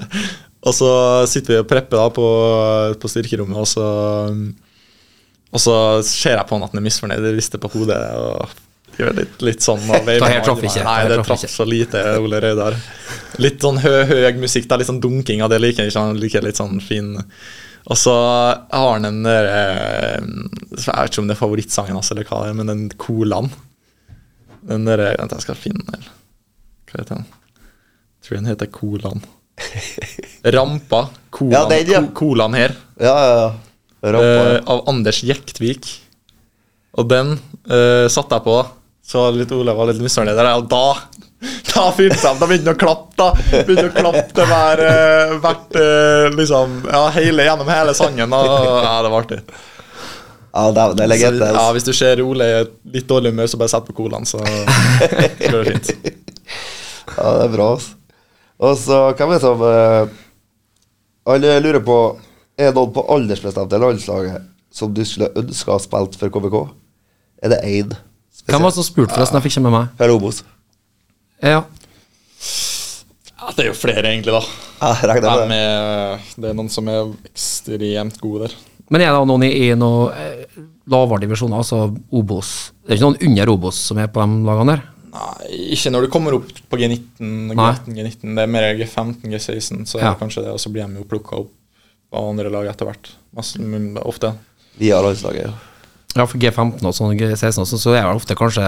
Og 0.66 0.74
så 0.74 0.88
sitter 1.30 1.52
vi 1.52 1.58
og 1.62 1.68
prepper 1.70 2.00
da 2.00 2.06
på, 2.10 2.26
på 2.98 3.10
styrkerommet, 3.12 3.54
og 3.60 3.68
så 3.70 3.84
Og 5.56 5.62
så 5.62 5.74
ser 6.04 6.36
jeg 6.36 6.48
på 6.48 6.56
han 6.56 6.66
at 6.66 6.74
han 6.74 6.82
er 6.82 6.84
misfornøyd, 6.84 7.24
jeg 7.30 7.36
rister 7.38 7.60
på 7.62 7.70
hodet. 7.72 8.00
og 8.20 8.62
gjør 8.96 9.12
litt, 9.18 9.36
litt 9.44 9.64
sånn 9.64 9.82
og 9.92 10.08
Det 10.08 10.16
her 10.20 10.42
traff 10.44 10.64
ikke, 10.64 10.84
Nei, 10.86 10.96
det 11.10 11.20
traff 11.24 11.44
så 11.52 11.66
lite, 11.68 12.02
Ole 12.22 12.40
Reidar. 12.44 12.76
Litt 13.42 13.62
sånn 13.64 13.80
hø 13.82 13.94
høy 14.08 14.26
musikk, 14.40 14.68
det 14.68 14.76
er 14.76 14.82
litt 14.82 14.90
sånn 14.90 15.02
dunking 15.04 15.44
av 15.44 15.52
det 15.52 15.60
liker 15.62 15.84
jeg 15.84 15.92
ikke. 15.92 16.08
Han 16.10 16.20
liker 16.20 16.44
litt 16.44 16.60
sånn 16.60 16.80
fin 16.84 17.14
Og 17.16 18.00
så 18.00 18.14
har 18.16 18.90
han 18.94 19.06
den 19.08 19.22
der 19.26 19.48
eh, 19.52 20.18
Jeg 20.76 20.88
vet 20.88 21.12
ikke 21.12 21.24
om 21.24 21.30
det 21.30 21.36
er 21.36 21.42
favorittsangen 21.42 21.98
hans, 21.98 22.12
eller 22.12 22.28
hva 22.28 22.42
det 22.44 22.52
er, 22.52 22.58
men 22.60 22.72
den 22.72 22.84
Kolan. 23.00 23.52
Den 24.66 24.88
der 24.88 25.04
Vent, 25.20 25.36
jeg 25.36 25.46
skal 25.46 25.60
finne 25.60 25.84
den. 25.92 26.08
Hva 26.90 27.00
heter 27.00 27.20
den? 27.20 27.28
Jeg 28.16 28.28
tror 28.28 28.40
den 28.40 28.50
heter 28.50 28.72
Kolan. 28.74 29.24
Rampa. 30.56 31.06
Colaen, 31.30 31.54
Ja, 31.54 31.68
den, 31.70 31.92
ja. 31.92 32.48
Her. 32.56 32.76
Ja, 32.98 33.14
ja, 33.14 33.38
ja. 33.44 33.54
Eh, 34.04 34.60
av 34.66 34.84
Anders 34.88 35.22
Jektvik. 35.24 35.88
Og 36.96 37.08
den 37.08 37.36
uh, 37.68 38.06
satte 38.12 38.38
jeg 38.38 38.44
på. 38.46 38.56
Så 39.06 39.28
litt 39.36 39.52
Ole 39.54 39.74
var 39.76 39.88
litt 39.90 40.02
misfornøyd 40.02 40.36
der, 40.36 40.48
og 40.58 40.66
da 40.70 40.96
da 41.76 41.82
begynte 41.94 42.30
opp. 42.30 42.40
Da 42.40 42.48
begynte 42.48 42.72
å 42.72 42.78
klappe. 42.80 43.12
da 43.18 43.28
Begynte 43.36 43.90
å 43.90 43.94
klappe 43.94 44.24
til 44.34 44.48
hver, 44.50 44.82
uh, 44.82 45.34
hvert 45.44 45.76
eh, 45.78 46.26
liksom 46.34 46.78
Ja, 46.88 47.02
hele 47.14 47.44
gjennom 47.46 47.68
hele 47.70 47.94
sangen. 47.96 48.32
Og, 48.32 48.52
Ja, 48.82 48.94
det 49.04 49.12
var 49.12 49.26
artig. 49.26 49.40
ja 50.56 50.64
det, 50.72 50.86
det 50.96 51.06
er 51.06 51.12
så, 51.12 51.32
Ja, 51.34 51.50
altså. 51.50 51.66
Hvis 51.76 51.88
du 51.88 51.92
ser 51.96 52.22
Ole 52.24 52.48
i 52.48 52.62
litt 52.96 53.08
dårlig 53.08 53.34
humør, 53.34 53.50
så 53.52 53.60
bare 53.60 53.74
sett 53.74 53.88
på 53.90 53.96
Colaen, 54.00 54.26
så 54.28 54.40
går 55.52 55.58
det 55.58 55.76
fint. 55.76 55.92
Ja, 57.16 57.36
det 57.36 57.44
er 57.46 57.52
bra. 57.52 57.68
Altså. 57.76 57.92
Og 58.56 58.78
så, 58.80 59.02
hvem 59.18 59.34
er 59.34 59.36
det 59.36 59.44
som 59.44 59.66
Alle 61.28 61.58
lurer 61.60 61.84
på 61.84 61.98
Er 62.56 62.70
det 62.70 62.76
noen 62.78 62.92
på 62.96 63.02
aldersbestemte 63.12 63.78
landslaget 63.80 64.44
som 64.72 64.92
du 64.96 65.02
skulle 65.04 65.28
ønske 65.36 65.68
å 65.68 65.76
ha 65.76 65.82
spilt 65.82 66.16
for 66.16 66.32
KBK? 66.32 66.54
Er 67.44 67.52
det 67.52 67.58
én? 67.68 67.90
Hvem 68.46 68.62
var 68.62 68.70
det 68.72 68.78
som 68.78 68.86
spurte, 68.86 69.12
forresten? 69.12 69.36
Jeg 69.36 69.44
fikk 69.44 69.56
ikke 69.58 69.64
med 69.66 69.74
meg. 69.74 69.90
Per 69.98 70.12
Obos? 70.14 70.38
Ja. 71.44 71.64
Ja, 73.36 73.52
det 73.52 73.66
er 73.66 73.68
jo 73.68 73.76
flere, 73.76 74.06
egentlig, 74.08 74.32
da. 74.32 74.40
Ja, 74.80 74.94
det, 75.02 75.18
er 75.20 75.42
med 75.48 75.52
det. 75.52 75.58
er, 75.60 76.24
det 76.46 76.54
noen 76.56 76.70
som 76.72 76.88
er 76.88 77.12
ekstremt 77.28 78.16
gode 78.22 78.46
der. 78.46 78.56
Men 78.92 79.04
er 79.04 79.12
det 79.12 79.28
noen 79.28 79.44
i, 79.44 79.50
i 79.66 79.68
noen 79.76 80.16
eh, 80.16 80.58
lavere 80.88 81.26
divisjoner, 81.26 81.60
altså 81.60 81.90
Obos? 82.16 82.54
Det 82.86 82.94
er 82.94 82.98
ikke 83.00 83.08
noen 83.10 83.28
under 83.28 83.52
Obos 83.52 83.80
som 83.90 84.00
er 84.00 84.08
på 84.12 84.24
de 84.24 84.40
lagene 84.46 84.76
der? 84.78 84.84
Nei, 85.16 85.60
ikke 85.76 85.92
når 85.92 86.06
du 86.06 86.10
kommer 86.12 86.36
opp 86.38 86.48
på 86.70 86.80
G19, 86.80 87.52
G18, 87.52 87.92
G19. 87.96 88.34
Det 88.36 88.42
er 88.44 88.50
mer 88.52 88.66
G15, 88.80 89.28
G16, 89.32 89.84
så 89.88 90.00
er 90.00 90.06
Ja. 90.06 90.10
det 90.14 90.20
kanskje 90.24 90.44
det, 90.46 90.56
og 90.56 90.60
så 90.62 90.72
blir 90.72 90.86
de 90.88 91.00
jo 91.02 91.08
plukka 91.08 91.40
opp 91.44 91.52
av 92.16 92.30
andre 92.32 92.52
lag 92.52 92.68
etter 92.70 92.88
hvert. 92.88 93.12
Ofte. 93.36 94.34
Via 94.80 95.00
landslaget, 95.04 95.48
ja. 95.48 95.54
Ja, 96.16 96.24
for 96.24 96.40
G15 96.40 96.80
og 96.80 96.94
sånn, 96.96 97.16
G16 97.18 97.60
og 97.60 97.68
sånn, 97.68 97.82
så 97.82 97.92
er 97.92 98.06
det 98.06 98.14
ofte 98.16 98.36
kanskje 98.38 98.62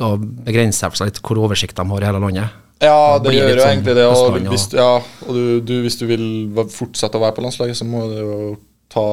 Da 0.00 0.14
begrenser 0.16 0.94
seg 0.96 1.10
litt 1.10 1.18
hvor 1.20 1.42
oversikt 1.44 1.76
de 1.76 1.84
har 1.90 2.04
i 2.04 2.08
hele 2.08 2.22
landet. 2.22 2.62
Ja, 2.80 3.16
det 3.20 3.32
gjør 3.32 3.50
jo 3.54 3.60
sånn 3.60 3.72
egentlig 3.72 3.96
det. 3.96 4.06
Og, 4.12 4.38
hvis, 4.52 4.66
ja, 4.76 4.90
og 5.00 5.36
du, 5.36 5.44
du, 5.64 5.74
hvis 5.84 5.96
du 6.00 6.06
vil 6.08 6.26
fortsette 6.72 7.16
å 7.16 7.22
være 7.22 7.36
på 7.36 7.44
landslaget, 7.44 7.78
så 7.78 7.88
må 7.88 8.02
du 8.10 8.16
jo 8.20 8.38
ta 8.92 9.04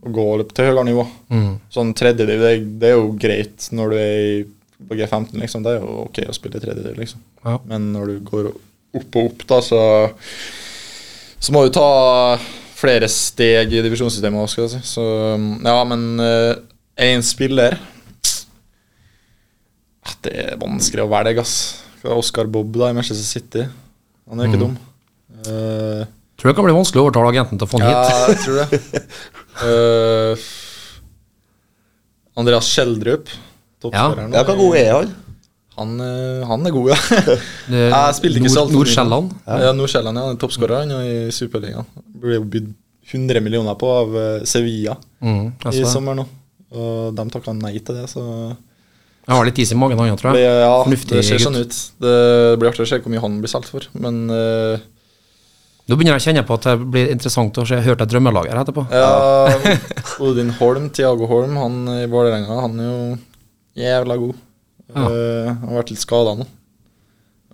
og 0.00 0.14
gå 0.16 0.26
litt 0.40 0.54
til 0.56 0.70
høyere 0.70 0.86
nivå. 0.86 1.04
Mm. 1.34 1.50
Sånn 1.74 1.90
tredjedel, 1.98 2.40
det, 2.40 2.52
det 2.80 2.92
er 2.92 2.96
jo 2.96 3.10
greit 3.20 3.66
når 3.76 3.92
du 3.92 3.98
er 4.00 4.20
på 4.88 4.96
G15, 4.96 5.34
liksom. 5.42 5.66
Det 5.66 5.74
er 5.74 5.82
jo 5.82 6.06
ok 6.06 6.22
å 6.30 6.36
spille 6.36 6.62
tredjedel, 6.62 6.94
liksom. 7.02 7.22
Ja. 7.44 7.58
Men 7.68 7.90
når 7.96 8.14
du 8.14 8.22
går 8.30 8.48
opp 8.50 9.18
og 9.20 9.26
opp, 9.26 9.44
da, 9.50 9.60
så 9.64 9.82
Så 11.40 11.54
må 11.56 11.64
du 11.64 11.70
ta 11.72 12.38
flere 12.80 13.08
steg 13.12 13.72
i 13.76 13.82
divisjonssystemet 13.84 14.40
òg, 14.40 14.50
skal 14.52 14.66
jeg 14.66 14.72
si. 14.78 14.82
Så 14.96 15.04
ja, 15.66 15.78
men 15.88 16.06
én 17.00 17.24
spiller 17.24 17.76
Ah, 20.00 20.14
Det 20.24 20.32
er 20.32 20.56
vanskelig 20.60 21.04
å 21.04 21.10
velge, 21.12 21.42
ass. 21.44 21.56
Oscar 22.08 22.48
Bob 22.48 22.72
da 22.80 22.88
i 22.90 22.96
Manchester 22.96 23.26
City. 23.26 23.66
Han 24.30 24.40
er 24.40 24.48
ikke 24.48 24.62
dum. 24.62 24.76
Uh, 25.44 26.06
Tror 26.40 26.50
det 26.50 26.56
kan 26.56 26.64
bli 26.64 26.72
vanskelig 26.76 27.02
å 27.02 27.06
overtale 27.06 27.32
agenten 27.34 27.60
til 27.60 27.66
å 27.66 27.70
få 27.70 27.80
han 27.80 27.90
ja, 27.92 28.00
hit. 28.00 28.30
jeg 28.30 28.38
tror 28.44 28.56
det. 28.60 29.02
Uh, 29.60 30.46
Andreas 32.40 32.70
Schjelderup, 32.72 33.28
toppskåreren. 33.82 34.32
Ja, 34.32 34.44
Hvor 34.48 34.56
god 34.62 34.78
er 34.80 34.92
han? 34.94 35.12
Han, 35.80 35.96
eh, 36.04 36.42
han 36.44 36.66
er 36.68 36.74
god, 36.74 36.90
ja. 36.92 36.98
Jeg 37.72 38.16
spilte 38.18 38.42
ikke 38.42 38.52
så 38.52 38.66
altfor 38.66 38.74
mye. 38.74 38.82
Nordsjælland. 38.82 39.30
Ja, 39.48 39.72
Nordsjælland, 39.76 40.20
ja. 40.20 40.24
han 40.26 40.36
er 40.36 40.40
Toppskårer 40.42 40.82
han 40.82 40.92
er 40.98 41.06
i 41.08 41.14
Superligaen. 41.34 41.88
Ble 42.20 42.36
jo 42.36 42.44
bydd 42.52 42.68
100 43.10 43.40
millioner 43.42 43.78
på 43.80 43.88
av 43.90 44.16
eh, 44.16 44.42
Sevilla 44.48 44.96
Mm, 45.20 45.50
i 45.68 45.82
sommer 45.84 46.14
nå. 46.16 46.22
Og 46.72 47.10
de 47.12 47.24
takka 47.28 47.52
nei 47.52 47.74
til 47.84 47.98
det, 47.98 48.06
så 48.08 48.22
Jeg 48.22 49.34
har 49.34 49.44
litt 49.44 49.58
is 49.60 49.72
i 49.74 49.76
magen, 49.76 49.98
han, 50.00 50.16
tror 50.16 50.36
jeg. 50.38 50.46
ja, 50.46 50.70
Fornuftig 50.84 51.18
det 51.18 51.24
ser 51.26 51.42
sånn 51.42 51.58
ut. 51.60 51.76
Det 52.00 52.14
blir 52.60 52.70
artig 52.70 52.86
å 52.86 52.88
se 52.88 53.00
hvor 53.02 53.12
mye 53.12 53.20
han 53.20 53.36
blir 53.42 53.52
solgt 53.52 53.68
for, 53.72 53.84
men 54.00 54.22
uh, 54.32 54.80
Nå 55.90 55.98
begynner 55.98 56.16
jeg 56.16 56.22
å 56.22 56.26
kjenne 56.28 56.44
på 56.46 56.56
at 56.56 56.68
det 56.68 56.76
blir 56.94 57.10
interessant 57.12 57.58
å 57.58 57.66
se 57.66 57.80
Hørte 57.82 58.06
et 58.06 58.12
drømmelager 58.12 58.60
etterpå. 58.62 58.86
Ja, 58.94 59.74
Odin 60.24 60.54
Holm, 60.60 60.86
Tiago 60.94 61.26
Holm, 61.28 61.58
han 61.58 61.80
i 61.96 62.06
Vålerenga, 62.08 62.60
han 62.62 62.78
er 62.78 62.88
jo 62.88 63.00
jævla 63.82 64.16
god. 64.22 64.38
Ja. 64.94 65.04
Eh, 65.06 65.50
han 65.50 65.68
har 65.68 65.80
vært 65.80 65.92
litt 65.94 66.02
skada 66.02 66.34
nå. 66.38 66.46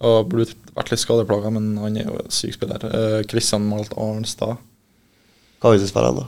Og 0.07 0.29
blitt, 0.29 0.57
vært 0.77 0.93
litt 0.93 1.01
skadeplaga, 1.01 1.51
men 1.55 1.71
han 1.81 1.97
er 1.97 2.09
jo 2.11 2.19
en 2.21 2.33
syk 2.35 2.59
spiller. 2.59 2.83
Uh, 2.85 3.21
Christian 3.31 3.65
Malt 3.69 3.95
Arnstad. 3.97 4.59
Hva 5.63 5.73
vil 5.73 5.81
du 5.81 5.89
spille 5.89 6.11
han, 6.11 6.19
da? 6.21 6.27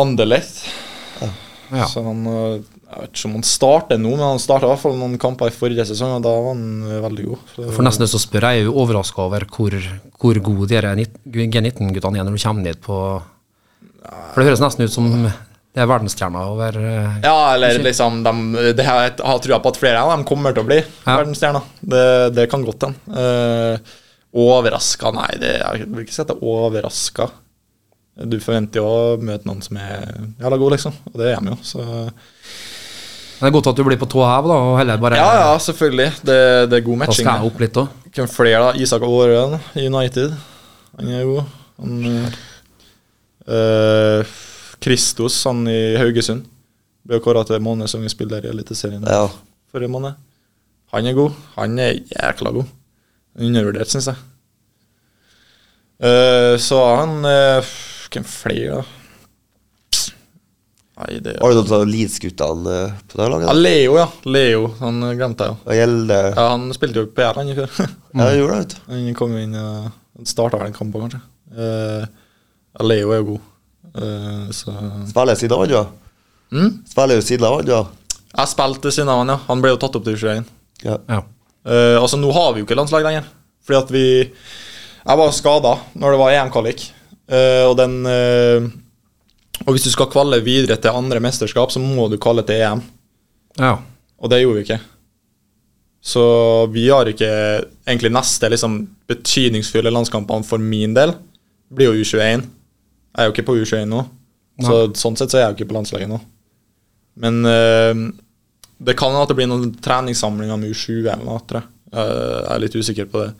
Anderlecht. 0.00 0.60
Ja. 1.70 1.86
Så 1.86 2.02
han 2.02 2.24
eh, 2.26 2.62
Jeg 2.90 3.02
vet 3.04 3.12
ikke 3.14 3.28
om 3.28 3.34
han 3.36 3.44
starter 3.46 3.98
nå, 4.00 4.12
men 4.16 4.24
han 4.24 4.40
starta 4.42 4.66
i 4.66 4.70
hvert 4.72 4.82
fall 4.82 4.96
noen 4.98 5.18
kamper 5.22 5.50
i 5.50 5.54
forrige 5.54 5.84
sesong, 5.86 6.16
og 6.16 6.24
da 6.24 6.32
var 6.34 6.48
han 6.50 6.64
eh, 6.88 7.02
veldig 7.04 7.26
god. 7.28 7.44
Så, 7.54 7.66
For 7.76 7.86
nesten 7.86 8.04
lyst 8.04 8.16
til 8.16 8.20
å 8.20 8.24
spørre, 8.24 8.50
jeg 8.50 8.64
er 8.64 8.66
jo 8.66 8.78
overraska 8.82 9.22
over 9.22 9.46
hvor, 9.54 9.76
hvor 10.18 10.40
gode 10.48 10.80
de 10.82 11.06
G19-guttene 11.30 12.18
er 12.18 12.26
når 12.26 12.34
du 12.34 12.42
kommer 12.42 12.66
dit 12.66 12.82
på 12.82 12.98
For 14.00 14.42
det 14.42 14.48
høres 14.50 14.64
nesten 14.64 14.88
ut 14.88 14.96
som 14.96 15.12
det 15.70 15.84
er 15.84 15.86
verdensstjerner 15.86 16.48
over 16.50 16.76
eh, 16.80 17.18
Ja, 17.22 17.34
eller 17.54 17.76
liksom 17.84 18.24
de, 18.26 18.32
det 18.74 18.86
har 18.86 19.04
Jeg 19.04 19.12
har 19.22 19.42
trua 19.44 19.60
på 19.62 19.70
at 19.70 19.78
flere 19.78 20.00
av 20.02 20.10
dem 20.10 20.24
kommer 20.26 20.54
til 20.56 20.64
å 20.64 20.66
bli 20.66 20.80
Ja. 20.80 21.12
verdensstjerner. 21.20 21.68
Det, 21.80 22.06
det 22.34 22.48
kan 22.50 22.64
godt 22.66 22.88
hende. 22.88 22.98
Uh, 23.14 24.00
overraska 24.40 25.12
Nei, 25.14 25.30
det, 25.42 25.52
jeg 25.60 25.86
vil 25.86 26.02
ikke 26.02 26.16
si 26.16 26.24
at 26.24 26.32
det 26.32 26.36
er 26.38 26.50
overraska. 26.56 27.28
Du 28.30 28.36
forventer 28.42 28.82
jo 28.82 28.88
å 28.90 29.14
møte 29.22 29.46
noen 29.48 29.62
som 29.64 29.78
er 29.80 30.02
jævla 30.42 30.58
god, 30.60 30.74
liksom. 30.74 30.98
Og 31.12 31.16
det 31.22 31.30
er 31.30 31.40
de 31.40 31.54
jo. 31.54 31.58
Så 31.64 31.80
Men 31.80 33.46
det 33.46 33.48
er 33.48 33.56
godt 33.56 33.70
at 33.70 33.78
du 33.78 33.86
blir 33.86 34.00
på 34.02 34.10
tå 34.10 34.26
hev, 34.26 34.50
da, 34.50 34.58
og 34.66 34.76
heller 34.82 35.00
bare 35.00 35.22
ja, 35.22 35.30
ja, 35.40 35.54
selvfølgelig. 35.62 36.10
Det, 36.20 36.38
det 36.68 36.80
er 36.80 36.86
god 36.90 37.02
matching. 37.04 37.24
Da 37.24 37.30
skal 37.30 37.40
jeg 37.46 37.54
opp 37.54 37.62
litt 37.62 37.80
òg. 37.80 37.96
Hvem 38.10 38.28
flere, 38.34 38.60
da? 38.66 38.70
Isak 38.82 39.06
Aarøen 39.06 39.56
i 39.78 39.86
United. 39.86 40.34
Han 40.98 41.14
er 41.14 41.26
god. 41.30 41.56
Han 41.80 41.94
eh, 43.46 44.38
Kristos, 44.80 45.38
han 45.44 45.64
i 45.68 45.96
Haugesund. 46.00 46.46
Ble 47.06 47.20
kåra 47.24 47.44
til 47.48 47.62
månedens 47.64 47.94
unge 47.96 48.10
spiller 48.12 48.44
i 48.44 48.50
Eliteserien 48.52 49.04
Ja. 49.08 49.26
forrige 49.72 49.92
måned. 49.92 50.14
Han 50.92 51.06
er 51.06 51.14
god. 51.16 51.36
Han 51.56 51.78
er 51.78 52.00
jækla 52.10 52.52
god. 52.52 52.70
Undervurdert, 53.40 53.88
syns 53.92 54.10
jeg. 54.10 54.16
Uh, 56.00 56.56
så 56.58 56.78
han 56.96 57.20
Hvem 58.10 58.24
flere, 58.24 58.80
da? 58.80 59.00
Nei, 61.00 61.18
det 61.24 61.36
Har 61.40 61.52
du 61.52 61.60
noen 61.60 61.74
av 61.78 61.86
Leeds-guttene 61.88 62.72
eh, 62.76 62.96
på 63.08 63.20
det 63.20 63.28
ja. 63.46 63.52
Leo, 63.56 63.94
ja. 63.96 64.06
Leo, 64.28 64.66
han 64.80 65.00
glemte 65.16 65.46
jeg 65.46 65.54
jo. 65.54 65.58
Hva 65.64 65.76
gjelder 65.78 66.26
Ja, 66.34 66.46
han 66.52 66.66
spilte 66.76 67.00
jo 67.00 67.08
på 67.08 67.16
PL 67.16 67.40
han 67.40 67.52
i 67.52 67.56
fjor. 67.56 67.76
Ja, 68.20 68.26
gjorde 68.36 68.56
det, 68.56 68.58
vet 68.58 68.74
du. 68.74 68.80
Han 68.90 69.14
kom 69.16 69.36
inn 69.38 69.54
og 69.56 70.26
starta 70.28 70.60
vel 70.60 70.72
en 70.72 70.76
kamp 70.76 70.98
òg, 70.98 71.06
kanskje. 71.06 71.22
Uh, 71.56 72.84
Leo 72.84 73.14
er 73.14 73.22
jo 73.22 73.28
god. 73.30 73.46
Eh, 73.96 74.50
så 74.54 74.74
Spiller 75.10 75.38
siden 75.38 75.58
han, 75.58 75.74
ja. 75.74 75.84
mm? 76.52 76.70
Spiller 76.90 77.18
jo 77.18 77.26
siden 77.26 77.46
han, 77.48 77.66
ja. 77.68 77.82
Jeg 78.30 78.52
spilte 78.52 78.92
siden 78.94 79.10
han, 79.10 79.34
ja. 79.34 79.40
Han 79.48 79.62
ble 79.62 79.74
jo 79.74 79.80
tatt 79.82 79.98
opp 79.98 80.06
til 80.06 80.18
21. 80.18 80.48
ja. 80.86 81.02
Ja. 81.10 81.22
Uh, 81.60 82.00
altså, 82.00 82.16
nå 82.16 82.30
har 82.32 82.54
vi 82.54 82.62
jo 82.62 82.64
ikke 82.64 82.76
landslag 82.78 83.04
lenger. 83.04 83.26
Fordi 83.68 83.76
at 83.76 83.90
vi 83.92 84.04
Jeg 84.30 85.18
var 85.20 85.34
skada 85.36 85.74
når 85.92 86.14
det 86.14 86.20
var 86.22 86.36
EM-kvalik, 86.38 86.86
Uh, 87.30 87.62
og 87.70 87.76
den 87.78 87.92
uh, 88.10 88.64
Og 89.62 89.76
hvis 89.76 89.84
du 89.86 89.92
skal 89.92 90.08
kvalle 90.10 90.40
videre 90.42 90.74
til 90.82 90.90
andre 90.90 91.20
mesterskap, 91.22 91.70
så 91.70 91.78
må 91.78 92.08
du 92.10 92.16
kvalle 92.18 92.42
til 92.42 92.58
EM. 92.58 92.80
Ja. 93.60 93.76
Og 94.18 94.32
det 94.32 94.40
gjorde 94.40 94.56
vi 94.56 94.64
ikke. 94.64 94.78
Så 96.00 96.24
vi 96.72 96.88
har 96.88 97.06
ikke 97.06 97.28
egentlig 97.84 98.10
neste 98.10 98.48
liksom, 98.50 98.80
betydningsfulle 99.06 99.92
landskampene 99.92 100.48
for 100.48 100.58
min 100.58 100.96
del. 100.96 101.12
Blir 101.70 101.92
jo 101.92 102.00
U21. 102.02 102.48
Jeg 103.10 103.22
er 103.24 103.28
jo 103.28 103.34
ikke 103.34 103.46
på 103.50 103.56
U21 103.58 103.86
nå. 103.90 104.02
Så 104.60 104.74
sånn 105.00 105.16
sett 105.16 105.32
så 105.32 105.38
er 105.38 105.44
jeg 105.46 105.52
jo 105.54 105.58
ikke 105.60 105.70
på 105.72 105.76
landslaget 105.78 106.10
nå. 106.10 106.18
Men 107.20 107.40
uh, 107.44 108.02
det 108.80 108.94
kan 108.96 109.10
hende 109.12 109.22
at 109.26 109.30
det 109.32 109.36
blir 109.40 109.48
noen 109.50 109.72
treningssamlinger 109.82 110.56
med 110.60 110.72
U7 110.72 111.00
eller 111.04 111.24
noe, 111.26 111.40
tror 111.48 111.60
jeg. 111.60 111.68
Eh, 111.90 112.12
jeg 112.38 112.50
er 112.54 112.60
litt 112.62 112.76
usikker 112.78 113.08
på 113.10 113.24
det. 113.24 113.32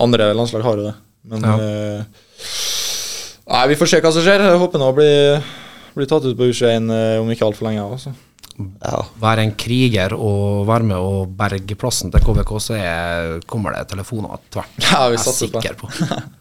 Andre 0.00 0.28
landslag 0.36 0.62
har 0.64 0.78
jo 0.78 0.86
det. 0.88 0.94
Men 1.32 1.44
Ja. 1.44 1.56
uh, 1.58 2.02
Nei, 3.50 3.64
vi 3.72 3.76
får 3.80 3.88
se 3.90 3.98
hva 4.00 4.12
som 4.14 4.22
skjer. 4.22 4.44
Jeg 4.46 4.58
håper 4.62 4.78
nå 4.78 4.88
blir, 4.94 5.40
blir 5.96 6.06
tatt 6.08 6.24
ut 6.28 6.36
på 6.38 6.46
U21 6.52 6.86
eh, 6.94 7.16
om 7.18 7.30
ikke 7.34 7.48
altfor 7.48 7.66
lenge. 7.66 7.82
Også. 7.82 8.12
Ja. 8.84 9.00
Være 9.20 9.42
en 9.48 9.54
kriger 9.58 10.14
og 10.14 10.68
være 10.68 10.86
med 10.92 10.96
og 11.02 11.32
berge 11.36 11.74
plassen 11.80 12.12
til 12.14 12.22
KVK, 12.22 12.52
så 12.62 12.76
er, 12.78 13.40
kommer 13.50 13.74
det 13.74 13.88
telefoner 13.90 14.38
tvert. 14.54 14.76
Ja, 14.86 15.08
vi 15.10 15.18
Jeg 15.18 15.20
er 15.20 15.24
satser 15.24 15.50
på 15.50 15.58
det. 15.58 15.66
sikker 15.66 15.80
på. 15.82 15.90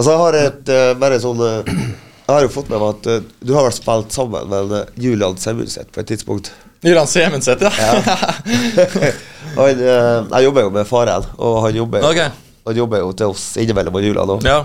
Altså, 0.00 0.14
jeg 0.14 0.20
har 0.24 0.36
et 0.38 0.70
uh, 0.72 0.90
bare 0.96 1.16
sånn 1.20 1.40
eh, 1.44 1.66
Jeg 1.68 2.32
har 2.32 2.44
jo 2.46 2.50
fått 2.54 2.70
med 2.72 2.80
meg 2.80 2.94
at 2.94 3.08
uh, 3.10 3.32
du 3.44 3.50
har 3.52 3.66
vel 3.66 3.74
spilt 3.76 4.14
sammen 4.14 4.46
med 4.48 4.72
eh, 4.78 4.92
Julian 5.04 5.36
Semundset 5.36 5.90
på 5.92 6.00
et 6.00 6.08
tidspunkt. 6.08 6.48
Julian 6.80 7.08
Semundset, 7.10 7.60
ja. 7.60 7.70
Han, 9.58 9.66
eh, 9.68 10.24
jeg 10.30 10.46
jobber 10.46 10.64
jo 10.64 10.70
med 10.72 10.88
Farel, 10.88 11.26
og 11.36 11.58
han 11.66 11.76
jobber, 11.76 12.06
okay. 12.06 12.30
han 12.64 12.78
jobber 12.78 13.02
jo 13.02 13.10
til 13.18 13.34
oss 13.34 13.44
innimellom 13.60 13.98
og 13.98 14.06
Julian 14.06 14.32
òg. 14.36 14.46
ja. 14.48 14.62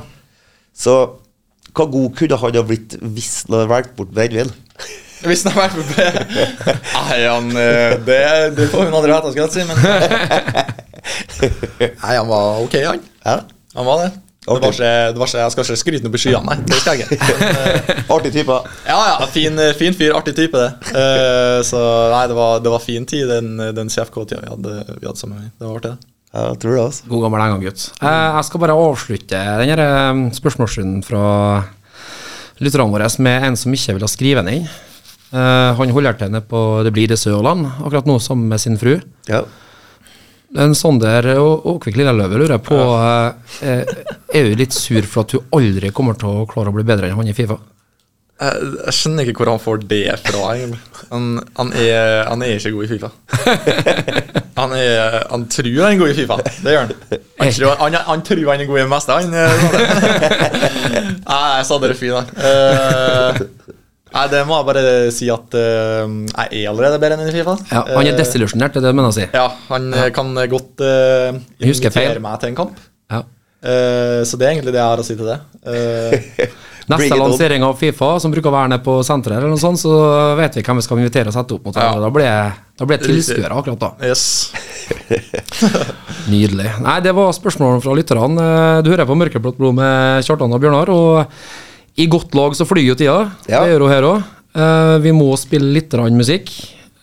Så 0.75 0.93
hva 1.75 1.85
god 1.91 2.15
kunne 2.15 2.37
han 2.39 2.55
ha 2.55 2.63
blitt 2.69 2.95
hvis 3.01 3.33
han 3.47 3.57
hadde 3.57 3.71
valgt 3.73 3.95
bort 3.97 4.13
brennevin? 4.15 4.53
Hvis 5.25 5.41
han 5.47 5.55
har 5.55 5.71
vært 5.71 5.79
på 5.79 5.83
Nei, 6.75 7.19
han 7.23 7.47
Det, 8.05 8.17
det 8.59 8.67
får 8.69 8.83
hun 8.83 8.97
aldri 8.99 9.13
vite, 9.15 9.31
skal 9.31 9.43
jeg 9.47 9.53
si, 9.55 9.63
men 9.65 9.77
Nei, 12.03 12.13
han 12.13 12.27
var 12.29 12.61
ok, 12.61 12.75
han. 12.83 13.01
Ja. 13.25 13.39
Han 13.79 13.87
var 13.89 14.03
det. 14.03 14.11
Det 14.45 14.61
var, 14.61 14.75
ikke, 14.75 14.89
det 15.09 15.17
var 15.17 15.29
ikke, 15.29 15.39
jeg 15.41 15.53
skal 15.53 15.63
ikke 15.65 15.79
skryte 15.81 16.05
noe 16.05 16.13
på 16.13 16.19
skyene, 16.21 16.45
nei. 16.45 16.57
Det 16.69 16.77
skal 16.77 16.99
jeg 17.01 17.15
ikke. 17.15 17.37
Men, 17.39 18.03
Artig 18.15 18.31
type. 18.35 18.57
ja, 18.85 18.97
ja, 19.09 19.29
fin, 19.33 19.57
eh, 19.57 19.71
fin 19.77 19.95
fyr. 19.97 20.13
Artig 20.13 20.35
type, 20.37 20.59
det. 20.61 20.91
Uh, 20.93 21.61
så 21.65 21.81
nei, 22.13 22.25
det 22.29 22.37
var, 22.37 22.59
det 22.61 22.73
var 22.75 22.83
fin 22.83 23.07
tid, 23.09 23.25
den, 23.31 23.55
den 23.73 23.89
CFK-tida 23.89 24.43
vi 24.43 24.51
hadde, 24.53 24.75
vi 24.99 25.09
hadde 25.09 25.17
sammen. 25.17 25.49
Det 25.49 25.65
var 25.65 25.79
artig, 25.79 25.95
det. 25.95 26.11
Ja, 26.35 26.49
jeg 26.51 26.61
tror 26.61 26.75
det, 26.75 26.83
altså. 26.83 27.09
God 27.09 27.25
gammel 27.25 27.41
en 27.41 27.53
gang, 27.55 27.65
gutt. 27.65 27.87
Eh, 28.03 28.29
jeg 28.35 28.47
skal 28.49 28.61
bare 28.65 28.77
avslutte 28.85 29.43
denne 29.63 30.31
spørsmålsrunden 30.35 31.03
fra 31.07 31.25
lytterne 32.59 32.91
våre 32.91 33.07
med 33.23 33.49
en 33.49 33.57
som 33.59 33.73
ikke 33.75 33.95
vil 33.95 34.05
ha 34.05 34.11
skrive 34.11 34.43
den 34.43 34.59
inn. 34.59 34.73
Uh, 35.31 35.73
han 35.79 35.91
holder 35.91 36.15
til 36.15 36.29
nede 36.31 36.45
på 36.47 36.59
Det 36.85 36.91
blir 36.95 37.09
det 37.09 37.17
Sørland 37.19 37.65
akkurat 37.81 38.05
nå 38.07 38.19
sammen 38.23 38.51
med 38.51 38.61
sin 38.61 38.77
fru. 38.79 38.99
Ja. 39.31 39.41
En 40.55 40.75
Sander 40.77 41.27
og 41.35 41.65
Åkvik 41.73 41.97
Lilleløve 41.99 42.39
lurer 42.39 42.55
jeg 42.55 42.63
på 42.63 42.77
eh, 42.79 43.55
eh, 43.67 43.95
Er 44.35 44.47
du 44.47 44.59
litt 44.59 44.75
sur 44.75 45.03
for 45.09 45.25
at 45.25 45.33
du 45.35 45.41
aldri 45.55 45.91
kommer 45.95 46.15
til 46.19 46.31
å 46.31 46.45
klare 46.49 46.71
å 46.71 46.75
bli 46.75 46.85
bedre 46.87 47.09
enn 47.09 47.17
han 47.19 47.31
i 47.31 47.35
Fifa? 47.35 47.57
Jeg, 48.35 48.69
jeg 48.85 48.95
skjønner 48.97 49.29
ikke 49.31 49.43
hvor 49.43 49.53
han 49.53 49.61
får 49.63 49.83
det 49.87 50.01
fra. 50.25 50.41
Han, 51.11 51.27
han, 51.55 51.69
er, 51.79 52.25
han 52.27 52.43
er 52.43 52.57
ikke 52.57 52.73
god 52.75 52.87
i 52.87 52.91
Fifa. 52.95 53.11
Han, 54.55 54.71
er, 54.71 55.25
han 55.27 55.41
tror 55.51 55.65
han 55.83 55.91
er 55.91 55.97
god 55.99 56.11
i 56.13 56.13
Fifa. 56.15 56.35
Det 56.63 56.71
gjør 56.71 56.85
han. 56.85 56.91
Han 57.41 57.49
tror 57.51 57.73
han, 57.81 57.97
han, 58.07 58.21
tror 58.23 58.39
er 58.53 58.61
god 58.69 58.77
i 58.77 58.83
det 58.85 58.87
meste, 58.87 59.17
han. 59.19 59.33
eh, 59.35 59.65
Nei, 61.25 61.41
jeg 61.57 61.65
sa 61.67 61.79
dere 61.83 61.97
fin, 61.99 62.13
da. 62.15 62.21
Eh, 62.39 63.41
Nei, 64.15 64.25
det 64.31 64.41
må 64.47 64.57
jeg 64.57 64.67
bare 64.69 64.83
si 65.11 65.29
at 65.33 65.55
uh, 65.59 66.05
jeg 66.07 66.61
er 66.63 66.69
allerede 66.71 66.99
bedre 67.03 67.17
enn 67.19 67.29
i 67.29 67.35
Fifa. 67.35 67.57
Ja, 67.71 67.81
Han 67.97 68.05
er 68.05 68.13
Eh, 68.13 68.19
desillusjonert, 68.19 68.75
det 68.75 68.79
er 68.79 68.87
det 68.87 68.93
du 68.93 68.99
mener 69.01 69.11
å 69.11 69.15
si? 69.15 69.25
Ja, 69.35 69.47
han 69.69 69.89
ja. 69.91 70.05
kan 70.15 70.31
godt 70.51 70.83
uh, 70.85 71.35
Jeg 71.59 71.75
invitere 71.75 72.21
meg 72.23 72.39
til 72.39 72.53
en 72.53 72.59
kamp. 72.61 72.77
Ja. 73.11 73.25
Uh, 73.65 74.21
så 74.27 74.39
det 74.39 74.47
er 74.47 74.53
egentlig 74.55 74.75
det 74.75 74.79
jeg 74.79 74.87
har 74.93 75.03
å 75.03 75.07
si 75.07 75.17
til 75.19 75.27
det. 75.33 75.39
Uh, 75.67 76.47
Neste 76.85 77.17
lansering 77.17 77.63
av 77.65 77.79
Fifa, 77.79 78.11
som 78.21 78.29
bruker 78.33 78.51
å 78.51 78.53
være 78.53 78.69
nede 78.75 78.85
på 78.85 78.99
senteret, 79.05 79.39
eller 79.39 79.49
noe 79.49 79.61
sånt, 79.61 79.81
så 79.81 79.91
vet 80.37 80.59
vi 80.59 80.61
hvem 80.67 80.77
vi 80.77 80.85
skal 80.85 81.01
invitere 81.01 81.31
og 81.31 81.35
sette 81.35 81.55
opp 81.57 81.65
mot. 81.65 81.79
Ja. 81.79 81.95
Ja. 81.95 82.03
Da 82.03 82.11
blir 82.13 82.59
da 82.75 82.87
blir 82.89 82.99
tilskuere 83.01 83.55
akkurat 83.57 83.81
da. 83.81 83.89
yes. 84.05 84.51
Nydelig. 86.31 86.67
Nei, 86.83 86.97
det 87.05 87.13
var 87.15 87.33
spørsmålene 87.33 87.81
fra 87.83 87.95
lytterne. 87.97 88.45
Eh, 88.45 88.81
Du 88.85 88.91
hører 88.91 89.07
på 89.09 89.17
Mørkeblått 89.17 89.57
blod 89.57 89.77
med 89.79 90.25
Kjartan 90.27 90.53
og 90.53 90.61
Bjørnar, 90.61 90.91
og 90.93 91.39
i 91.95 92.07
godt 92.11 92.35
lag 92.35 92.55
så 92.57 92.65
flyr 92.67 92.89
jo 92.89 92.95
tida. 92.99 93.19
Ja. 93.47 93.61
Det 93.63 93.71
gjør 93.73 93.85
hun 93.85 93.93
her 93.93 94.07
òg. 94.09 94.19
Vi 95.03 95.11
må 95.15 95.27
spille 95.39 95.73
litt 95.75 95.91
grann 95.91 96.15
musikk. 96.15 96.47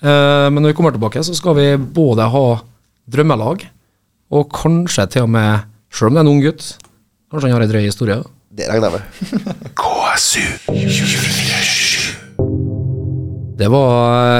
Uh, 0.03 0.51
Men 0.51 0.63
når 0.65 0.73
vi 0.73 0.77
kommer 0.79 0.93
tilbake, 0.95 1.23
så 1.23 1.35
skal 1.37 1.55
vi 1.55 1.77
både 1.79 2.23
ha 2.33 2.47
drømmelag, 3.13 3.59
og 4.33 4.49
kanskje 4.55 5.07
til 5.15 5.23
og 5.27 5.31
med, 5.35 5.51
sjøl 5.93 6.09
om 6.11 6.15
det 6.17 6.21
er 6.23 6.27
en 6.27 6.33
ung 6.33 6.43
gutt, 6.43 6.65
kanskje 7.31 7.49
han 7.49 7.57
har 7.57 7.65
ei 7.67 7.71
drøy 7.71 7.85
historie. 7.87 8.17
Det 8.53 8.65
regner 8.69 8.87
jeg 8.89 8.95
med. 8.99 9.05
KSU 9.79 10.47
Det 13.63 13.69
var 13.71 13.91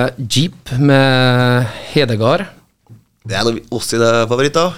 eh, 0.09 0.15
Jeep 0.27 0.73
med 0.83 1.67
Hedegard. 1.93 2.43
Det 3.23 3.37
er 3.39 3.45
noe 3.47 3.63
oss 3.77 3.87
sine 3.93 4.09
favoritter. 4.27 4.69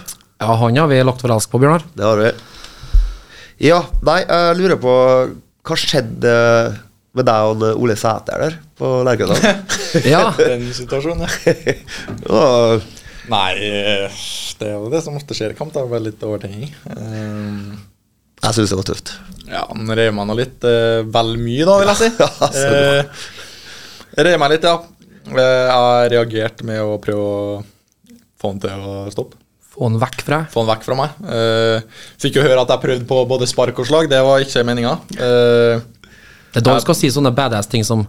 Ja, 0.43 0.53
han 0.61 0.77
har 0.77 0.89
vi 0.91 0.99
lagt 1.07 1.23
for 1.25 1.33
elsk 1.33 1.49
på, 1.55 1.61
Bjørnar. 1.63 1.83
Det 1.97 2.05
har 2.05 2.17
vi. 2.21 2.29
Ja, 3.65 3.79
nei, 4.05 4.21
jeg 4.27 4.57
lurer 4.59 4.77
på 4.83 4.93
Hva 5.65 5.77
skjedde 5.81 6.33
med 7.15 7.29
deg 7.29 7.49
og 7.53 7.63
Ole 7.81 7.95
Sæter 7.97 8.43
der 8.43 8.57
på 8.79 8.91
Lerkendal? 9.07 9.41
Ja, 10.13 10.27
Den 10.41 10.67
situasjonen, 10.75 11.25
ja. 11.25 11.75
Og 12.35 12.85
Nei, 13.31 13.53
eh, 13.65 14.17
det 14.61 14.67
er 14.69 14.75
jo 14.77 14.91
det 14.93 15.01
som 15.05 15.15
ofte 15.17 15.33
skjer 15.37 15.55
i 15.55 15.57
kamp. 15.57 15.71
Det 15.73 15.81
er 15.81 15.87
bare 15.89 16.05
litt 16.05 16.25
overtenking. 16.27 16.75
Um, 16.93 17.79
jeg 18.45 18.57
syns 18.59 18.75
det 18.75 18.77
var 18.77 18.89
tøft. 18.91 19.13
ja, 19.49 19.63
han 19.71 19.95
rev 19.97 20.11
meg 20.13 20.27
nå 20.29 20.37
litt 20.37 20.67
uh, 20.69 21.01
vel 21.09 21.31
mye, 21.41 21.65
da, 21.65 21.79
vil 21.81 21.93
jeg 21.95 22.01
si. 22.03 22.11
Ja, 22.21 22.51
Eh, 22.61 24.27
rev 24.29 24.37
meg 24.43 24.53
litt, 24.53 24.67
ja. 24.69 24.75
Uh, 25.31 25.41
jeg 25.41 26.13
reagerte 26.13 26.69
med 26.69 26.83
å 26.85 26.99
prøve 27.01 27.25
å 27.25 27.63
få 28.43 28.53
han 28.53 28.61
til 28.67 28.85
å 28.93 28.99
stoppe. 29.15 29.41
Få 29.75 29.89
den 29.91 29.99
vekk 30.03 30.23
fra. 30.27 30.45
Få 30.53 30.63
den 30.63 30.71
vekk 30.71 30.87
fra 30.87 30.99
meg. 30.99 31.19
Uh, 31.27 32.07
fikk 32.23 32.39
jo 32.39 32.45
høre 32.47 32.63
at 32.63 32.71
jeg 32.71 32.83
prøvde 32.85 33.09
på 33.11 33.19
både 33.31 33.49
spark 33.51 33.83
og 33.83 33.89
slag. 33.91 34.09
Det 34.13 34.23
var 34.25 34.45
ikke 34.45 34.65
meninga. 34.67 34.95
Uh, 35.19 35.83
Det 36.55 36.61
er 36.61 36.67
da 36.69 36.77
du 36.79 36.85
skal 36.85 36.95
si 36.95 37.09
sånne 37.11 37.33
badass 37.35 37.67
ting 37.67 37.83
som 37.83 38.05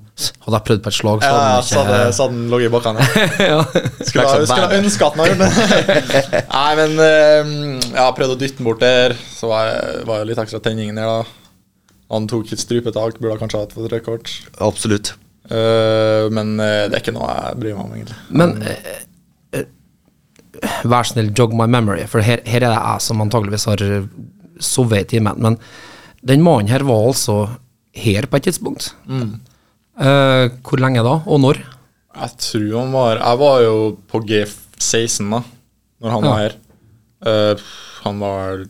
Hadde 0.46 0.60
jeg 0.60 0.66
prøvd 0.68 0.82
på 0.86 0.92
et 0.92 0.98
slag, 1.00 1.24
så 1.24 1.30
ja, 1.32 1.40
hadde 1.42 1.64
så 1.66 1.80
hadde, 1.80 1.96
han 2.04 2.14
så 2.14 2.28
hadde 2.28 2.36
den 2.36 2.52
ligget 2.54 2.70
i 2.70 2.74
bakken. 2.76 3.00
Ja. 3.02 3.24
ja. 3.50 3.62
Skulle 4.06 4.28
ha, 4.28 4.36
skulle 4.46 4.68
ha 4.68 4.78
ønska 4.78 5.08
at 5.08 5.18
den 5.18 5.24
hadde 5.24 5.32
gjort 5.34 6.12
det. 6.14 6.44
Nei, 6.60 6.70
men 6.82 6.94
uh, 7.02 7.56
jeg 7.90 8.04
har 8.04 8.14
prøvd 8.20 8.36
å 8.36 8.40
dytte 8.44 8.62
den 8.62 8.70
bort 8.70 8.86
der. 8.86 9.18
Så 9.34 9.50
var 9.50 9.72
jeg, 9.72 10.06
var 10.12 10.22
jeg 10.22 10.32
litt 10.32 10.46
ekstra 10.46 10.62
tenning 10.70 10.94
der, 10.94 11.10
da. 11.10 11.42
Han 12.14 12.28
tok 12.30 12.52
et 12.54 12.62
strupetak, 12.62 13.18
burde 13.18 13.40
kanskje 13.42 13.64
hatt 13.64 13.74
et 13.74 13.94
rødt 13.96 14.06
kort. 14.06 14.34
Absolutt. 14.62 15.16
Uh, 15.46 16.26
men 16.34 16.56
uh, 16.58 16.86
det 16.90 16.98
er 16.98 17.02
ikke 17.02 17.14
noe 17.16 17.30
jeg 17.30 17.60
bryr 17.62 17.76
meg 17.76 17.84
om, 17.84 17.98
egentlig. 17.98 18.18
Men 18.34 18.56
eh, 18.62 18.88
eh, 18.94 19.04
vær 20.84 21.04
snill, 21.08 21.32
jog 21.38 21.54
my 21.58 21.66
memory, 21.68 22.06
for 22.08 22.22
her, 22.22 22.42
her 22.46 22.64
er 22.64 22.70
det 22.70 22.78
jeg 22.78 23.02
som 23.02 23.22
antageligvis 23.22 23.66
har 23.70 23.82
eh, 23.86 24.08
sovet 24.60 25.02
i 25.06 25.10
timen. 25.18 25.40
Men 25.42 25.58
den 26.26 26.42
mannen 26.46 26.68
her 26.72 26.84
var 26.88 27.08
altså 27.10 27.50
her 27.96 28.26
på 28.28 28.38
et 28.40 28.44
tidspunkt. 28.50 28.92
Eh, 29.10 30.50
hvor 30.66 30.82
lenge 30.84 31.04
da, 31.06 31.18
og 31.26 31.40
når? 31.44 31.62
Jeg 32.16 32.32
tror 32.40 32.80
han 32.80 32.92
var 32.96 33.18
Jeg 33.20 33.40
var 33.40 33.58
jo 33.64 33.76
på 34.12 34.20
G16 34.24 35.30
da 35.32 35.40
Når 36.02 36.12
han 36.14 36.24
Ja. 36.24 36.30
var 36.30 36.38
her 36.46 36.56
Uh, 37.26 37.56
Han 38.04 38.20
var 38.20 38.66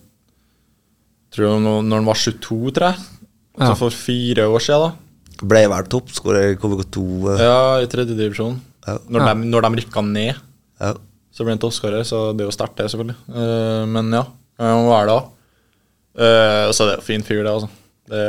Tror 1.33 1.45
jeg 1.49 1.61
når, 1.65 1.81
når 1.83 1.95
han 1.99 2.05
var 2.07 2.13
22, 2.21 2.71
tror 2.71 2.85
jeg 2.87 2.99
Altså 3.59 3.71
Ja. 3.73 3.73
for 3.79 3.89
fire 3.89 4.45
år 4.47 4.59
siden 4.63 4.85
da 4.85 5.45
Ble 5.45 5.63
vel 5.67 5.83
toppskårer 5.91 6.53
i 6.53 6.55
KVK2. 6.55 7.03
Uh. 7.25 7.41
Ja, 7.41 7.57
i 7.83 7.89
tredje 7.91 8.15
divisjon 8.15 8.61
Ja. 8.87 8.97
når, 9.09 9.19
Ja. 9.25 9.33
de, 9.33 9.45
når 9.49 9.61
de 9.61 9.81
rykka 9.81 10.01
ned 10.05 10.35
Ja. 10.81 10.93
Så 11.35 11.43
ble 11.43 11.55
han 11.55 11.59
til 11.61 11.67
Oscar 11.67 11.95
her, 11.97 12.05
så 12.07 12.29
det 12.31 12.45
er 12.45 12.49
jo 12.49 12.55
sterkt 12.55 12.77
det 12.79 12.91
selvfølgelig 12.93 13.17
Uh, 13.27 13.83
Men 13.91 14.13
ja, 14.15 14.25
han 14.61 14.85
det 14.87 15.07
da 15.11 15.21
Uh, 16.15 16.71
Så 16.71 16.85
det 16.87 16.93
er 16.93 17.01
jo 17.01 17.03
fin 17.09 17.25
fyr 17.27 17.41
det 17.43 17.51
altså 17.51 17.67
det, 18.07 18.21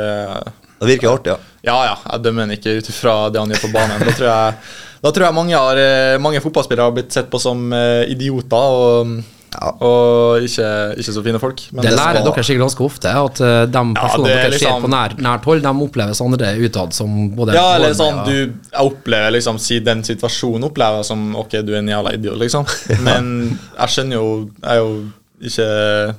Det 0.81 0.89
virker 0.89 1.13
artig, 1.13 1.31
ja. 1.31 1.37
Ja, 1.67 1.77
ja, 1.87 1.95
jeg 2.11 2.25
dømmer 2.25 2.43
han 2.45 2.51
ikke 2.57 2.73
ut 2.81 2.89
ifra 2.91 3.13
det 3.31 3.39
han 3.39 3.51
gjør 3.53 3.63
på 3.65 3.71
banen. 3.73 4.03
Da 4.03 4.11
tror 4.11 4.27
jeg, 4.27 4.57
da 5.03 5.11
tror 5.13 5.25
jeg 5.25 5.35
mange, 5.35 5.55
har, 5.57 5.79
eh, 5.81 6.19
mange 6.21 6.41
fotballspillere 6.43 6.85
har 6.85 6.93
blitt 6.95 7.15
sett 7.15 7.31
på 7.31 7.39
som 7.41 7.65
eh, 7.75 8.03
idioter 8.13 8.75
og, 8.77 9.15
Ja. 9.53 9.69
og 9.79 10.43
ikke, 10.43 10.67
ikke 10.99 11.13
så 11.15 11.21
fine 11.23 11.39
folk. 11.39 11.61
Men 11.71 11.81
Det 11.85 11.91
det 11.93 11.97
lærer 11.97 12.19
dere 12.25 12.43
sikkert 12.43 12.63
ganske 12.65 12.83
ofte, 12.83 13.13
at 13.15 13.39
eh, 13.41 13.61
de 13.71 13.83
personene 13.95 14.27
ja, 14.29 14.35
dere 14.35 14.41
dere 14.43 14.51
ser 14.59 14.65
liksom- 14.67 14.83
på 14.83 14.89
nær, 14.91 15.15
nært 15.23 15.45
hold, 15.47 15.61
de 15.63 15.71
oppleves 15.85 16.21
andre 16.21 16.49
utad 16.67 16.93
som 16.93 17.15
både 17.37 17.53
Ja, 17.55 17.75
eller 17.77 17.93
sånn 17.95 18.19
og- 18.19 18.27
du 18.27 18.53
opplever 18.83 19.31
liksom 19.37 19.57
Si 19.59 19.79
den 19.79 20.03
situasjonen 20.03 20.67
opplever 20.67 20.97
jeg 21.01 21.05
som 21.05 21.35
Ok, 21.35 21.49
du 21.63 21.73
er 21.73 21.79
en 21.79 21.87
jævla 21.87 22.13
idiot, 22.13 22.37
liksom. 22.37 22.65
Men 23.07 23.57
jeg 23.79 23.87
skjønner 23.95 24.19
jo 24.19 24.49
Jeg 24.61 24.69
er 24.69 24.77
jo 24.77 25.11
ikke 25.41 26.15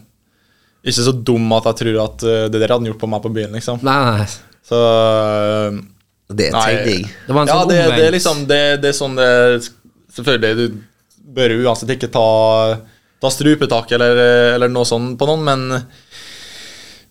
Ikke 0.89 1.05
så 1.05 1.13
dum 1.25 1.53
at 1.53 1.65
jeg 1.65 1.77
tror 1.83 2.05
at 2.05 2.23
eh, 2.25 2.49
det 2.49 2.61
der 2.63 2.69
hadde 2.75 2.87
gjort 2.91 3.01
på 3.03 3.09
meg 3.13 3.23
på 3.23 3.33
byen, 3.35 3.53
liksom. 3.53 3.81
Nei, 3.83 3.99
nei, 4.19 4.27
Så 4.69 4.79
øh, 4.79 5.81
Det 6.33 6.49
er 6.49 6.61
tegning. 6.61 7.05
Det 7.27 7.35
var 7.35 7.43
en 7.43 7.49
Ja, 7.49 7.59
sånn 7.61 7.69
det, 7.69 7.81
det 7.97 8.07
er 8.07 8.13
liksom 8.13 8.47
det, 8.49 8.63
det 8.83 8.89
er 8.95 8.97
sånn 8.99 9.17
det 9.17 9.69
Selvfølgelig, 10.17 10.57
du 10.57 10.79
bør 11.37 11.53
uansett 11.63 11.91
ikke 11.95 12.09
ta, 12.11 12.79
ta 13.19 13.31
strupetak 13.33 13.93
eller, 13.97 14.23
eller 14.57 14.71
noe 14.73 14.87
sånt 14.89 15.19
på 15.19 15.29
noen, 15.29 15.47
men 15.49 15.85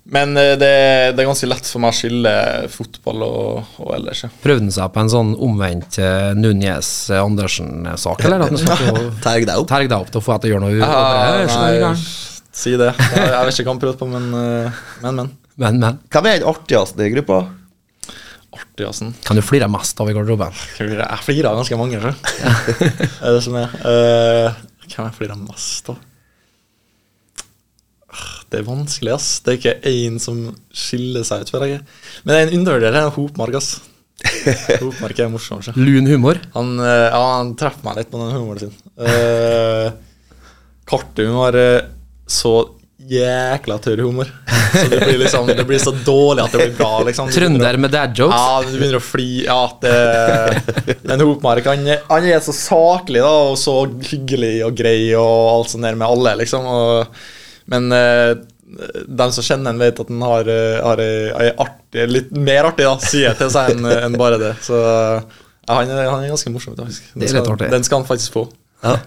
men 0.10 0.38
eh, 0.38 0.53
det, 0.55 0.72
det 1.18 1.24
er 1.24 1.28
ganske 1.28 1.49
lett 1.49 1.68
for 1.68 1.84
meg 1.84 1.91
å 1.91 1.97
skille 1.97 2.34
fotball 2.72 3.26
og, 3.26 3.74
og 3.84 3.89
ellers. 3.97 4.24
Ja. 4.24 4.30
Prøvde 4.43 4.64
han 4.64 4.76
seg 4.78 4.93
på 4.93 5.03
en 5.03 5.12
sånn 5.12 5.34
omvendt 5.43 5.99
uh, 5.99 6.32
Nunes-Andersen-sak, 6.38 8.24
eller? 8.24 8.45
At 8.45 8.53
han 8.53 8.62
skulle 8.62 9.10
Terg 9.26 9.49
deg 9.49 9.60
opp. 9.60 9.68
Terg 9.68 9.91
deg 9.91 9.97
opp 9.99 10.14
til 10.14 10.22
å 10.22 10.24
få 10.24 10.38
deg 10.38 10.45
til 10.45 10.49
å 10.49 10.53
gjøre 10.53 10.64
noe 10.64 10.80
Ja, 10.80 11.84
nei, 11.91 11.99
si 12.58 12.74
det. 12.80 12.93
Jeg, 12.95 13.28
jeg 13.34 13.49
vet 13.49 13.60
ikke 13.60 13.68
hva 13.68 13.76
han 13.76 13.84
prøvde 13.84 13.99
på, 13.99 14.10
men 14.14 14.32
eh, 14.39 14.82
men. 15.03 15.22
men. 15.22 15.36
Men, 15.58 15.80
men. 15.82 15.99
Hvem 16.14 16.30
er 16.30 16.39
den 16.39 16.49
artigste 16.53 17.03
i 17.03 17.12
gruppa? 17.12 17.41
Artig, 18.55 18.88
assen. 18.88 19.12
Kan 19.28 19.38
du 19.38 19.43
flire 19.43 19.68
mest 19.70 19.99
av 20.01 20.08
i 20.10 20.16
garderoben? 20.16 20.55
Jeg 20.80 21.20
flirer 21.26 21.51
av 21.51 21.60
ganske 21.60 21.78
mange, 21.78 21.99
så. 21.99 22.16
er 23.28 23.36
det 23.36 23.43
som 23.43 23.60
er. 23.60 23.76
Uh, 23.84 24.66
hvem 24.88 25.10
jeg 25.10 25.18
flirer 25.20 25.42
mest 25.42 25.92
av? 25.94 26.00
Det 28.48 28.62
er 28.62 28.68
vanskelig, 28.68 29.12
ass. 29.12 29.28
Det 29.44 29.54
er 29.54 29.60
ikke 29.60 29.92
én 29.92 30.18
som 30.24 30.40
skiller 30.72 31.26
seg 31.28 31.44
ut. 31.44 31.52
jeg. 31.68 31.84
Men 32.24 32.32
det 32.32 32.38
er 32.40 32.48
en 32.48 32.60
undervurderer. 32.62 32.96
Det 32.96 33.04
er 33.04 33.16
Hopmark, 33.18 33.58
ass. 33.60 33.72
Hopmark 34.86 35.20
er 35.20 35.32
morsom. 35.34 35.60
Ikke? 35.62 35.76
Lun 35.76 36.08
humor? 36.08 36.40
Han, 36.56 36.78
eh, 36.80 37.08
ja, 37.12 37.22
han 37.36 37.54
treffer 37.60 37.86
meg 37.86 38.00
litt 38.00 38.12
på 38.14 38.22
den 38.22 38.34
humoren 38.38 38.64
sin. 38.64 38.78
Uh, 38.96 39.92
Kartum 40.88 41.36
har 41.42 41.60
eh, 41.60 41.90
så 42.28 42.54
jækla 43.10 43.78
tørr 43.84 44.01
humor. 44.05 44.30
Så 44.72 44.84
det 44.91 44.99
blir 44.99 45.18
liksom 45.22 45.47
Det 45.47 45.64
blir 45.68 45.80
så 45.80 45.93
dårlig 46.05 46.43
at 46.43 46.51
det 46.51 46.66
blir 46.66 46.76
bra, 46.78 46.91
liksom. 47.08 47.32
Trønder 47.32 47.80
med 47.80 47.93
dad 47.93 48.18
jokes? 48.18 48.36
ja, 48.36 48.60
du 48.66 48.76
begynner 48.76 48.99
å 48.99 49.05
fly. 49.05 49.30
Ja, 49.45 49.62
det 49.82 50.97
Men 51.08 51.24
Hopmark, 51.24 51.70
han, 51.72 51.88
han 52.10 52.28
er 52.28 52.43
så 52.43 52.55
saklig 52.55 53.24
da 53.24 53.32
og 53.51 53.58
så 53.62 53.80
hyggelig 54.12 54.53
og 54.68 54.78
grei 54.78 54.99
og 55.16 55.39
alt 55.53 55.74
sånt 55.74 55.88
der 55.88 55.97
med 55.99 56.08
alle, 56.08 56.36
liksom. 56.43 56.68
Og, 56.68 57.26
men 57.72 57.89
eh, 57.95 58.36
de 59.08 59.28
som 59.32 59.45
kjenner 59.45 59.72
han, 59.72 59.82
vet 59.82 59.99
at 60.03 60.12
han 60.12 60.24
har, 60.28 60.51
eh, 60.51 60.78
har 60.84 61.01
ei 61.01 61.51
artig, 61.51 62.08
litt 62.12 62.32
mer 62.36 62.70
artig 62.72 62.88
da, 62.88 62.97
side 63.01 63.34
til 63.39 63.51
seg 63.53 63.76
enn 63.76 63.88
en 63.95 64.20
bare 64.20 64.39
det. 64.41 64.53
Så 64.66 64.78
ja, 64.78 65.76
han, 65.76 65.91
han 65.91 66.24
er 66.24 66.32
ganske 66.32 66.51
morsom, 66.51 66.76
faktisk. 66.80 67.12
Den 67.16 67.32
skal. 67.32 67.68
Den 67.72 67.88
skal 67.88 68.03
han 68.03 68.10
faktisk 68.10 68.41
få. 68.41 68.47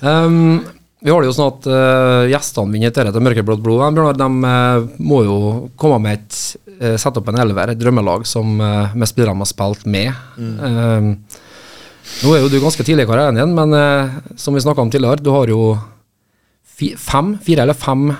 Um, 0.00 0.62
vi 1.02 1.10
har 1.10 1.22
det 1.22 1.30
jo 1.30 1.34
sånn 1.34 1.50
at 1.50 1.64
uh, 1.66 2.24
gjestene 2.30 2.70
mine 2.70 2.86
etter 2.88 3.08
til 3.10 3.24
Mørkeblått 3.26 3.62
blod 3.62 3.80
de, 3.82 3.88
Bjørnar, 3.96 4.18
de 4.20 4.50
eh, 4.50 5.00
må 5.02 5.22
jo 5.26 5.38
komme 5.78 5.98
med 6.04 6.20
et 6.20 6.36
uh, 6.78 6.94
sette 6.94 7.18
opp 7.18 7.30
en 7.32 7.40
elver, 7.42 7.72
et 7.72 7.80
drømmelag, 7.80 8.26
som 8.28 8.54
uh, 8.62 8.94
med 8.94 9.10
spillerne 9.10 9.42
har 9.42 9.50
spilt 9.50 9.82
med. 9.90 10.12
Um, 10.38 11.16
nå 12.22 12.34
er 12.34 12.44
jo 12.44 12.52
du 12.52 12.60
ganske 12.62 12.86
tidlig 12.86 13.08
i 13.08 13.10
karrieren 13.10 13.38
din, 13.38 13.54
men 13.56 13.74
som 14.38 14.54
vi 14.54 14.62
snakka 14.62 14.82
om 14.82 14.90
tidligere, 14.92 15.22
du 15.22 15.30
har 15.34 15.50
jo 15.50 15.74
fem, 16.98 17.36
fire 17.44 17.62
eller 17.62 17.76
fem 17.78 18.10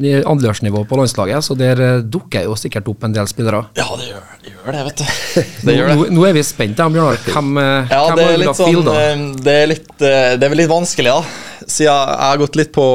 i 0.00 0.20
på 0.22 0.96
landslaget, 0.96 1.44
så 1.44 1.54
der 1.58 1.80
uh, 1.80 2.02
dukker 2.02 2.44
jo 2.46 2.56
sikkert 2.58 2.88
opp 2.88 3.04
en 3.04 3.14
del 3.14 3.28
spillere. 3.30 3.62
Ja, 3.78 3.86
det 3.98 4.10
gjør 4.10 4.22
det, 4.22 4.52
gjør 4.52 4.76
det 4.76 4.84
vet 4.86 5.00
du. 5.00 5.04
Det 5.66 5.76
gjør 5.76 5.88
det. 5.90 5.96
Nå, 5.96 6.06
nå 6.16 6.26
er 6.28 6.36
vi 6.36 6.42
spent, 6.46 6.76
Bjørnar. 6.76 7.20
Hvem, 7.26 7.50
eh, 7.60 7.90
Ja, 7.90 8.02
hvem 8.06 8.18
det 8.18 8.26
er 8.26 8.40
litt 8.42 8.58
sånn 8.58 8.90
eh, 8.94 9.22
Det 9.44 9.54
er 9.54 9.70
litt 9.70 9.90
eh, 9.98 10.34
Det 10.36 10.46
er 10.46 10.52
vel 10.52 10.60
litt 10.62 10.70
vanskelig, 10.70 11.14
da. 11.14 11.64
Siden 11.66 11.88
jeg 11.90 12.20
har 12.24 12.40
gått 12.40 12.58
litt 12.58 12.72
på, 12.74 12.86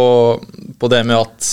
på 0.79 0.91
det 0.91 1.01
med 1.07 1.19
at 1.19 1.49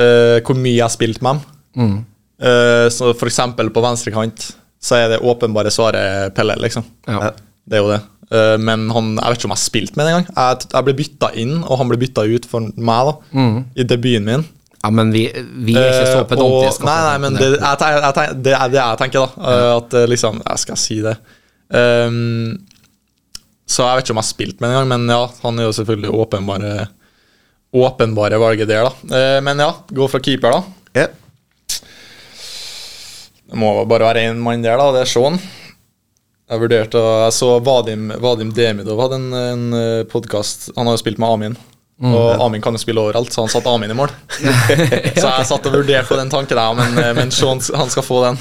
uh, 0.00 0.38
hvor 0.44 0.58
mye 0.58 0.74
jeg 0.74 0.84
har 0.84 0.92
spilt 0.92 1.22
med 1.24 1.38
dem. 1.38 1.42
Mm. 1.78 1.98
Uh, 2.42 2.86
så 2.92 3.12
for 3.18 3.30
eksempel 3.30 3.70
på 3.74 3.82
venstre 3.82 4.12
kant 4.14 4.50
så 4.78 4.98
er 4.98 5.08
det 5.14 5.22
åpenbare 5.26 5.72
svaret 5.74 6.34
Pelle, 6.36 6.54
liksom. 6.62 6.84
Ja. 7.08 7.32
Det 7.68 7.78
er 7.78 7.82
jo 7.82 7.90
det. 7.90 8.02
Eh, 8.30 8.56
men 8.60 8.82
han, 8.92 9.14
jeg 9.16 9.24
vet 9.32 9.38
ikke 9.38 9.48
om 9.48 9.54
jeg 9.54 9.60
har 9.60 9.64
spilt 9.64 9.96
med 9.96 10.04
den 10.06 10.14
engang. 10.14 10.28
Jeg, 10.36 10.66
jeg 10.74 10.84
ble 10.88 10.94
bytta 10.98 11.30
inn, 11.40 11.54
og 11.64 11.78
han 11.80 11.88
ble 11.88 11.96
bytta 12.02 12.26
ut 12.28 12.48
for 12.50 12.60
meg 12.76 13.08
da 13.08 13.44
i 13.80 13.86
debuten 13.88 14.26
min. 14.28 14.44
ja, 14.84 14.90
men 14.94 15.10
vi, 15.14 15.22
vi 15.66 15.74
er 15.74 15.88
ikke 15.90 16.10
så 16.12 16.20
Eh, 16.22 16.26
pedantiske. 16.30 16.84
nei, 16.86 16.98
nei, 17.08 17.16
men 17.24 17.38
det, 17.40 17.48
jeg, 17.56 17.78
jeg, 17.80 18.12
tenk- 18.18 18.42
det 18.44 18.52
er 18.58 18.68
det 18.74 18.78
jeg 18.82 18.98
tenker, 19.00 19.24
da. 19.24 19.48
eh, 19.54 19.70
At 19.78 19.96
liksom 20.12 20.42
Jeg 20.44 20.58
skal 20.66 20.76
si 20.76 21.00
det. 21.02 21.16
Um, 21.68 22.58
så 23.68 23.84
jeg 23.84 23.96
vet 23.98 24.04
ikke 24.06 24.14
om 24.14 24.20
jeg 24.20 24.24
har 24.24 24.32
spilt 24.32 24.60
med 24.62 24.70
en 24.70 24.76
gang, 24.78 24.88
men 24.88 25.08
ja, 25.12 25.24
han 25.42 25.58
er 25.58 25.66
jo 25.68 25.72
selvfølgelig 25.76 26.12
åpenbare 26.22 26.74
Åpenbare 27.74 28.38
valget 28.40 28.68
der, 28.70 28.86
da. 28.88 29.40
Men 29.44 29.58
ja, 29.60 29.72
gå 29.92 30.06
fra 30.08 30.20
keeper, 30.24 30.54
da. 30.54 30.62
Ja. 30.96 31.08
Det 33.48 33.56
må 33.60 33.72
bare 33.88 34.06
være 34.08 34.22
én 34.30 34.40
mann 34.40 34.62
der, 34.64 34.76
da. 34.80 34.86
Det 34.96 35.02
er 35.04 35.10
Sean. 35.10 35.36
Jeg 36.48 36.62
vurderte 36.62 37.00
Jeg 37.00 37.32
så 37.36 37.48
Vadim, 37.60 38.08
Vadim 38.24 38.52
Demidov 38.56 39.02
hadde 39.04 39.18
en, 39.20 39.32
en 39.36 40.06
podkast. 40.08 40.70
Han 40.78 40.88
har 40.88 40.96
jo 40.96 41.02
spilt 41.02 41.20
med 41.20 41.28
Amin. 41.28 41.58
Og 41.98 42.42
Amin 42.44 42.62
kan 42.62 42.76
jo 42.76 42.80
spille 42.80 43.02
overalt, 43.02 43.32
så 43.34 43.42
han 43.42 43.50
satte 43.50 43.70
Amin 43.70 43.90
i 43.90 43.96
mål. 43.98 44.12
så 45.18 45.26
jeg 45.26 45.46
satt 45.50 45.66
og 45.66 45.74
vurderte 45.74 46.06
på 46.06 46.18
den 46.18 46.30
tanken, 46.30 46.56
der, 46.56 46.76
men, 46.78 46.98
eh, 47.02 47.14
men 47.18 47.32
Sean 47.34 47.58
han 47.74 47.90
skal 47.90 48.06
få 48.06 48.20
den. 48.22 48.38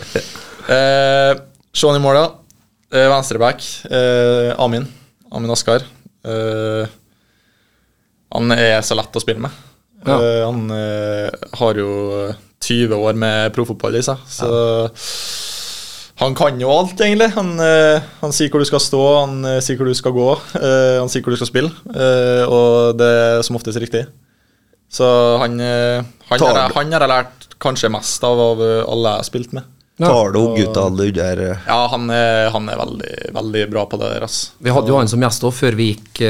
eh, 0.76 1.34
Sean 1.76 1.98
i 1.98 2.02
mål, 2.02 2.16
ja. 2.16 2.28
Eh, 2.94 3.08
Venstreback. 3.12 3.66
Eh, 3.90 4.54
Amin. 4.58 4.88
Amin 5.30 5.52
Askar. 5.52 5.84
Eh, 6.24 6.96
han 8.32 8.56
er 8.56 8.80
så 8.86 8.96
lett 8.96 9.20
å 9.20 9.22
spille 9.22 9.44
med. 9.44 9.60
Ja. 10.06 10.16
Eh, 10.16 10.40
han 10.46 10.64
eh, 10.72 11.28
har 11.60 11.76
jo 11.76 11.90
20 12.64 12.96
år 12.96 13.20
med 13.20 13.52
proffotball 13.52 14.00
i 14.00 14.04
seg, 14.04 14.24
så 14.28 14.48
han 16.20 16.34
kan 16.36 16.60
jo 16.60 16.68
alt, 16.68 17.00
egentlig. 17.00 17.30
Han, 17.32 17.54
eh, 17.64 18.02
han 18.20 18.34
sier 18.36 18.52
hvor 18.52 18.60
du 18.60 18.68
skal 18.68 18.82
stå, 18.84 19.00
han 19.22 19.38
eh, 19.48 19.60
sier 19.64 19.78
hvor 19.80 19.88
du 19.88 19.96
skal 19.96 20.12
gå, 20.12 20.28
eh, 20.60 20.98
han 21.00 21.08
sier 21.08 21.24
hvor 21.24 21.32
du 21.32 21.40
skal 21.40 21.48
spille, 21.48 21.72
eh, 21.94 22.44
og 22.44 22.98
det 23.00 23.08
er 23.08 23.44
som 23.46 23.56
oftest 23.56 23.80
riktig. 23.80 24.04
Så 24.90 25.06
han, 25.40 25.54
han, 25.62 26.40
har, 26.42 26.72
han 26.74 26.92
har 26.92 27.04
jeg 27.06 27.12
lært 27.12 27.46
kanskje 27.62 27.92
mest 27.94 28.24
av 28.26 28.40
av 28.42 28.60
alle 28.60 29.12
jeg 29.14 29.22
har 29.22 29.28
spilt 29.28 29.54
med. 29.56 29.68
Tar 30.00 30.32
det 30.32 30.40
opp 30.40 30.54
gutta 30.56 30.84
der 30.96 31.40
Ja, 31.68 31.80
han 31.92 32.08
er, 32.10 32.48
han 32.54 32.68
er 32.72 32.78
veldig, 32.80 33.10
veldig 33.36 33.64
bra 33.70 33.84
på 33.86 33.98
det 34.00 34.08
der, 34.14 34.24
altså. 34.24 34.54
Vi 34.64 34.72
hadde 34.72 34.90
jo 34.90 34.96
han 34.96 35.10
som 35.12 35.20
gjest 35.22 35.44
også, 35.44 35.56
før 35.60 35.76
vi 35.78 35.90
gikk 35.92 36.22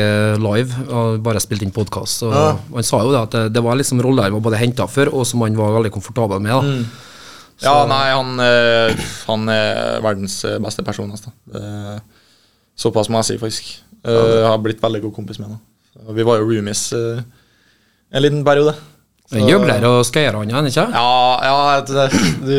live 0.43 0.87
og 0.91 1.21
bare 1.25 1.43
spilte 1.43 1.65
inn 1.67 1.75
podkast. 1.75 2.27
Han 2.27 2.87
sa 2.87 3.01
jo 3.07 3.15
det 3.15 3.23
at 3.23 3.37
det, 3.39 3.45
det 3.57 3.63
var 3.65 3.79
liksom 3.79 4.03
roller 4.05 4.29
han 4.29 4.37
var 4.39 4.51
både 4.51 4.61
henta 4.61 4.87
for, 4.91 5.11
og 5.15 5.25
som 5.27 5.47
han 5.47 5.57
var 5.59 5.79
veldig 5.79 5.95
komfortabel 5.97 6.43
med. 6.45 6.53
da. 6.53 7.10
Ja, 7.63 7.75
nei, 7.89 8.07
han, 8.17 8.31
eh, 8.41 9.01
han 9.29 9.49
er 9.53 10.01
verdens 10.05 10.39
eh, 10.49 10.59
beste 10.63 10.85
person. 10.87 11.11
Altså. 11.13 11.33
Det- 11.53 12.01
Såpass 12.81 13.11
må 13.13 13.19
jeg 13.21 13.27
si, 13.29 13.37
faktisk. 13.39 13.67
Eh, 14.09 14.15
Jeg 14.41 14.47
har 14.49 14.59
blitt 14.65 14.81
veldig 14.81 15.03
god 15.03 15.13
kompis 15.19 15.39
med 15.39 15.51
ham. 15.51 15.59
Vi 16.17 16.25
var 16.25 16.39
jo 16.41 16.47
roomies 16.49 16.87
eh, 16.97 17.21
en 18.13 18.23
liten 18.25 18.45
periode. 18.45 18.73
Så- 19.29 19.43
Gjøgler 19.45 19.85
og 19.85 20.01
skøyer 20.09 20.33
han, 20.41 20.67
ikke? 20.67 20.87
Ja, 20.91 21.41
ja 21.45 21.81
du 21.85 22.55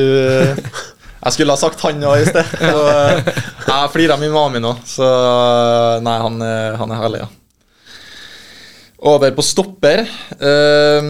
Jeg 1.21 1.33
skulle 1.33 1.51
ha 1.53 1.57
sagt 1.57 1.81
han 1.81 2.01
òg 2.05 2.21
i 2.21 2.29
sted. 2.29 2.45
Så, 2.61 2.85
eh, 2.91 3.33
jeg 3.67 3.91
flira 3.95 4.17
mye 4.17 4.29
min 4.29 4.35
mami 4.37 4.59
nå, 4.61 4.75
så 4.85 5.05
eh, 5.09 5.99
nei, 6.05 6.17
han, 6.21 6.37
han 6.77 6.91
er 6.93 7.01
herlig, 7.01 7.19
ja. 7.25 7.29
Over 9.11 9.31
på 9.33 9.41
stopper. 9.45 10.05
Eh, 10.37 11.09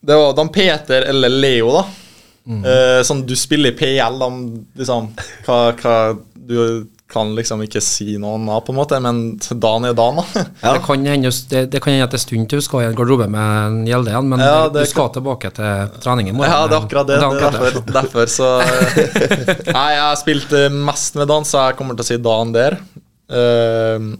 det 0.00 0.16
var 0.16 0.32
Dan 0.38 0.48
Peter 0.54 1.02
eller 1.10 1.28
Leo, 1.28 1.72
da. 1.74 1.84
Eh, 2.48 3.00
sånn 3.06 3.26
du 3.28 3.36
spiller 3.38 3.74
i 3.74 3.76
PL, 3.76 4.16
da, 4.18 4.30
liksom 4.80 5.12
hva, 5.46 5.60
hva, 5.76 5.98
Du 6.50 6.88
kan 7.10 7.32
liksom 7.34 7.60
ikke 7.64 7.82
si 7.82 8.14
noe 8.22 8.36
annet, 8.38 8.64
på 8.64 8.72
en 8.72 8.78
måte, 8.78 8.98
men 9.02 9.18
Dan 9.60 9.86
er 9.88 9.96
Dan, 9.98 10.20
da. 10.20 10.44
Det 10.76 10.82
kan 10.86 11.06
hende 11.06 11.32
det, 11.50 11.64
det 11.72 11.82
kan 11.82 11.94
hende 11.94 12.06
at 12.06 12.14
det 12.14 12.20
er 12.20 12.22
stund 12.22 12.48
til 12.50 12.62
du 12.62 12.64
skal 12.64 12.84
i 12.84 12.88
en 12.88 12.96
garderobe 12.98 13.26
med 13.30 13.56
en 13.64 13.80
gjelde 13.88 14.12
igjen, 14.12 14.30
men 14.30 14.44
Ja, 14.44 14.68
du 14.72 14.80
skal 14.88 15.10
tilbake 15.14 15.50
til 15.56 15.90
trening 16.02 16.30
i 16.30 16.34
morgen. 16.36 16.54
Ja, 16.54 16.64
det 16.70 16.78
er 16.78 16.86
akkurat 16.86 17.10
det. 17.10 17.18
Det 17.18 17.28
er 17.28 17.58
derfor, 17.58 17.92
derfor 17.98 18.30
så 18.30 18.50
Nei, 19.76 19.88
jeg 19.96 20.04
har 20.06 20.18
spilt 20.22 20.54
eh, 20.56 20.80
mest 20.90 21.18
med 21.18 21.30
Dan, 21.30 21.46
så 21.46 21.66
jeg 21.68 21.78
kommer 21.80 21.98
til 21.98 22.06
å 22.06 22.10
si 22.12 22.20
Dan 22.22 22.54
der. 22.56 22.78
Uh, 23.30 24.10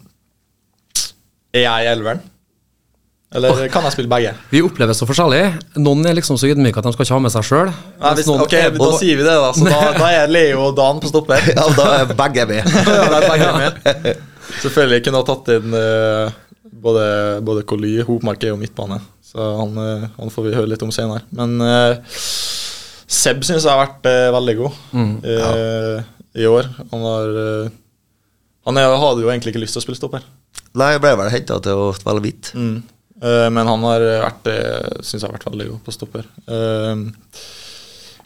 er 1.51 1.65
jeg 1.67 1.87
i 1.87 1.91
elveren? 1.91 2.21
Eller 3.31 3.69
kan 3.71 3.85
jeg 3.87 3.95
spille 3.95 4.11
begge? 4.11 4.33
Vi 4.51 4.59
opplever 4.67 4.97
så 4.97 5.07
forskjellig. 5.07 5.43
Noen 5.79 6.03
er 6.11 6.17
liksom 6.19 6.39
så 6.41 6.49
ydmyke 6.51 6.81
at 6.81 6.87
de 6.89 6.91
skal 6.97 7.07
ikke 7.07 7.15
ha 7.15 7.23
med 7.23 7.31
seg 7.31 7.47
sjøl. 7.47 7.69
Ok, 8.03 8.57
er... 8.59 8.75
Da 8.75 8.89
sier 8.99 9.21
vi 9.21 9.27
det, 9.27 9.37
da. 9.39 9.53
Så 9.55 9.69
da, 9.69 9.79
da 9.95 10.09
er 10.17 10.33
Leo 10.33 10.65
og 10.67 10.75
Dan 10.79 10.99
på 11.03 11.13
stopper. 11.13 11.47
Ja, 11.55 11.69
da 11.77 11.87
er 12.01 12.15
begge 12.19 12.49
med. 12.51 12.67
Ja, 12.91 13.07
er 13.21 13.29
begge 13.29 13.53
med. 13.61 14.11
Selvfølgelig 14.65 15.05
kunne 15.07 15.23
ha 15.23 15.29
tatt 15.31 15.53
inn 15.55 15.79
uh, 15.79 16.35
både, 16.83 17.07
både 17.47 17.65
Coly 17.71 17.95
Hopmark 18.09 18.43
er 18.43 18.51
jo 18.51 18.59
midtbane, 18.59 18.99
så 19.23 19.53
han, 19.61 19.79
uh, 19.79 20.11
han 20.19 20.35
får 20.35 20.49
vi 20.49 20.57
høre 20.59 20.73
litt 20.75 20.83
om 20.83 20.91
senere. 20.95 21.23
Men 21.31 21.55
uh, 21.63 22.19
Seb 23.11 23.47
syns 23.47 23.63
jeg 23.63 23.71
har 23.71 23.79
vært 23.85 24.07
veldig 24.35 24.53
god 24.59 24.75
eh, 25.27 25.97
i 26.39 26.45
år. 26.47 26.69
Han 26.93 27.03
har 27.03 27.33
Han 28.69 28.79
er, 28.79 28.93
hadde 29.03 29.25
jo 29.25 29.33
egentlig 29.33 29.51
ikke 29.51 29.63
lyst 29.65 29.75
til 29.75 29.83
å 29.83 29.87
spille 29.87 29.99
stopper, 29.99 30.23
Nei, 30.79 30.93
jeg 30.95 31.03
ble 31.03 31.17
vel 31.19 31.33
henta 31.35 31.57
til 31.65 31.83
å 31.89 31.89
spille 31.97 32.23
hvitt. 32.23 32.53
mm. 32.55 32.79
Eh, 33.21 33.47
men 33.53 33.69
han 33.69 33.87
har 33.89 34.07
vært 34.25 34.51
uh, 34.51 35.01
syns 35.05 35.21
jeg 35.21 35.29
har 35.29 35.37
vært 35.37 35.49
veldig 35.51 35.71
god 35.75 35.81
på 35.87 35.95
stopper. 35.97 36.29
Eh, 36.49 37.07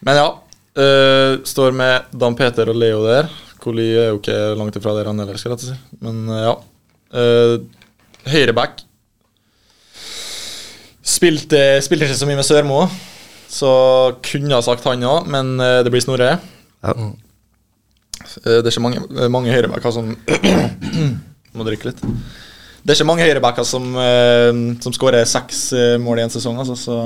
men 0.05 0.21
ja, 0.21 0.29
Eh, 0.75 1.39
står 1.45 1.71
med 1.71 2.03
Dan 2.11 2.35
Peter 2.35 2.67
og 2.67 2.75
Leo 2.75 3.05
der. 3.07 3.29
Koli 3.63 3.93
er 3.95 4.09
jo 4.11 4.19
ikke 4.19 4.39
langt 4.59 4.75
ifra 4.75 4.95
der 4.97 5.07
han 5.07 5.23
ellers, 5.23 5.45
skal 5.45 5.55
jeg 5.55 5.69
si. 5.69 5.77
Men 6.03 6.25
eh, 6.35 6.49
ja. 6.49 6.55
Høyreback. 8.33 8.83
Spilte, 11.05 11.61
spilte 11.85 12.09
ikke 12.09 12.17
så 12.19 12.27
mye 12.27 12.41
med 12.41 12.47
Sørmo, 12.49 12.81
så 13.53 13.71
kunne 14.25 14.57
ha 14.57 14.65
sagt 14.65 14.87
han 14.89 15.05
òg, 15.07 15.29
men 15.31 15.55
eh, 15.63 15.83
det 15.87 15.93
blir 15.95 16.03
Snorre. 16.03 16.33
Ja. 16.83 16.95
Eh, 16.97 18.59
det 18.59 18.65
er 18.65 18.73
ikke 18.73 18.83
mange, 18.89 19.05
eh, 19.15 19.31
mange 19.31 19.53
høyrebacker 19.55 19.95
som 19.95 20.15
Må 21.55 21.63
drikke 21.69 21.93
litt. 21.93 22.01
Det 22.85 22.93
er 22.93 22.99
ikke 22.99 23.09
mange 23.09 23.25
høyrebacker 23.25 23.65
som, 23.65 23.87
uh, 23.97 24.53
som 24.85 24.93
skårer 24.93 25.25
seks 25.29 25.67
eh, 25.73 25.97
mål 26.03 26.21
i 26.21 26.27
en 26.27 26.35
sesong, 26.35 26.59
altså, 26.61 26.77
så 26.77 26.99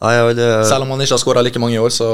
Nei, 0.00 0.14
er 0.16 0.62
selv 0.64 0.86
om 0.86 0.94
han 0.94 1.02
ikke 1.04 1.12
har 1.12 1.20
skåra 1.20 1.42
like 1.44 1.60
mange 1.60 1.76
i 1.76 1.80
år, 1.82 1.90
så 1.92 2.06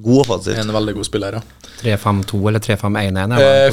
god 0.00 0.22
offensivt. 0.22 0.56
en 0.62 0.72
veldig 0.72 0.94
god 0.96 1.08
spiller. 1.08 1.36
Ja. 1.36 1.42
3-5-2 1.82 2.40
eller 2.48 2.62
3-5-1-1? 2.64 3.34
Eh, 3.36 3.66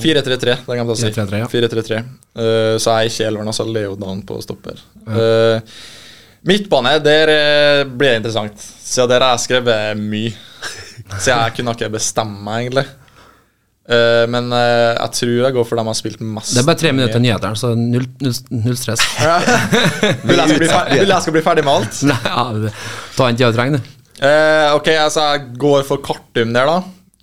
4-3-3, 0.00 0.56
det 0.64 0.78
kan 0.78 0.92
jeg 0.94 1.00
si. 1.02 1.10
4-3-3, 1.12 1.42
ja. 1.42 1.50
4-3-3. 1.52 2.00
Uh, 2.36 2.78
så 2.80 2.94
er 2.94 3.10
ikke 3.10 3.28
elveren, 3.28 3.52
altså 3.52 3.66
Leo 3.68 3.96
Dan 4.00 4.22
på 4.28 4.38
stopper. 4.44 4.80
Eh, 5.06 5.76
midtbane, 6.46 6.98
der 7.04 7.32
eh, 7.32 7.84
blir 7.88 8.14
det 8.14 8.20
interessant. 8.22 8.68
Siden 8.86 9.10
der 9.10 9.24
har 9.24 9.34
jeg 9.36 9.46
skrevet 9.46 9.98
mye. 9.98 10.32
Så 11.22 11.30
jeg 11.30 11.54
kunne 11.56 11.74
ikke 11.76 11.92
bestemme 11.92 12.40
meg, 12.42 12.66
egentlig. 12.66 12.86
Eh, 13.86 14.24
men 14.26 14.48
uh, 14.50 14.96
jeg 14.96 15.12
tror 15.14 15.34
jeg 15.44 15.54
går 15.54 15.66
for 15.68 15.78
dem 15.78 15.86
jeg 15.86 15.94
har 15.94 15.98
spilt 16.00 16.22
mest 16.26 16.56
Det 16.56 16.58
er 16.58 16.66
bare 16.66 16.80
tre 16.80 16.90
minutter 16.90 17.14
til 17.14 17.22
nyhetene, 17.22 17.58
så 17.60 17.68
null, 17.78 18.08
null, 18.24 18.38
null 18.64 18.78
stress. 18.80 19.04
Vil 20.26 20.40
jeg 20.40 20.48
skal 20.48 20.62
bli 20.64 20.70
ferdig, 20.72 20.98
vil 21.04 21.12
jeg 21.14 21.22
skal 21.22 21.36
bli 21.36 21.44
ferdig 21.46 21.66
med 21.68 21.74
alt? 21.76 22.00
Nei, 22.10 22.18
ja, 22.24 22.72
ta 23.14 23.28
en 23.30 23.38
tida 23.38 23.52
du 23.52 23.60
trenger, 23.60 23.78
du. 23.78 23.92
Uh, 24.16 24.74
ok, 24.78 24.90
altså 25.04 25.28
jeg 25.30 25.44
går 25.62 25.86
for 25.86 26.02
Kartum 26.02 26.56
der, 26.56 26.72
da. 26.72 26.80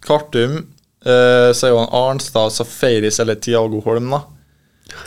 Kartum. 0.07 0.61
Eh, 1.03 1.49
så 1.51 1.67
er 1.67 1.73
jo 1.73 1.81
han 1.81 1.95
Arnstad, 1.99 2.53
Safaris 2.55 3.19
eller 3.19 3.39
Tiago 3.43 3.81
Holm, 3.83 4.13
da. 4.13 4.21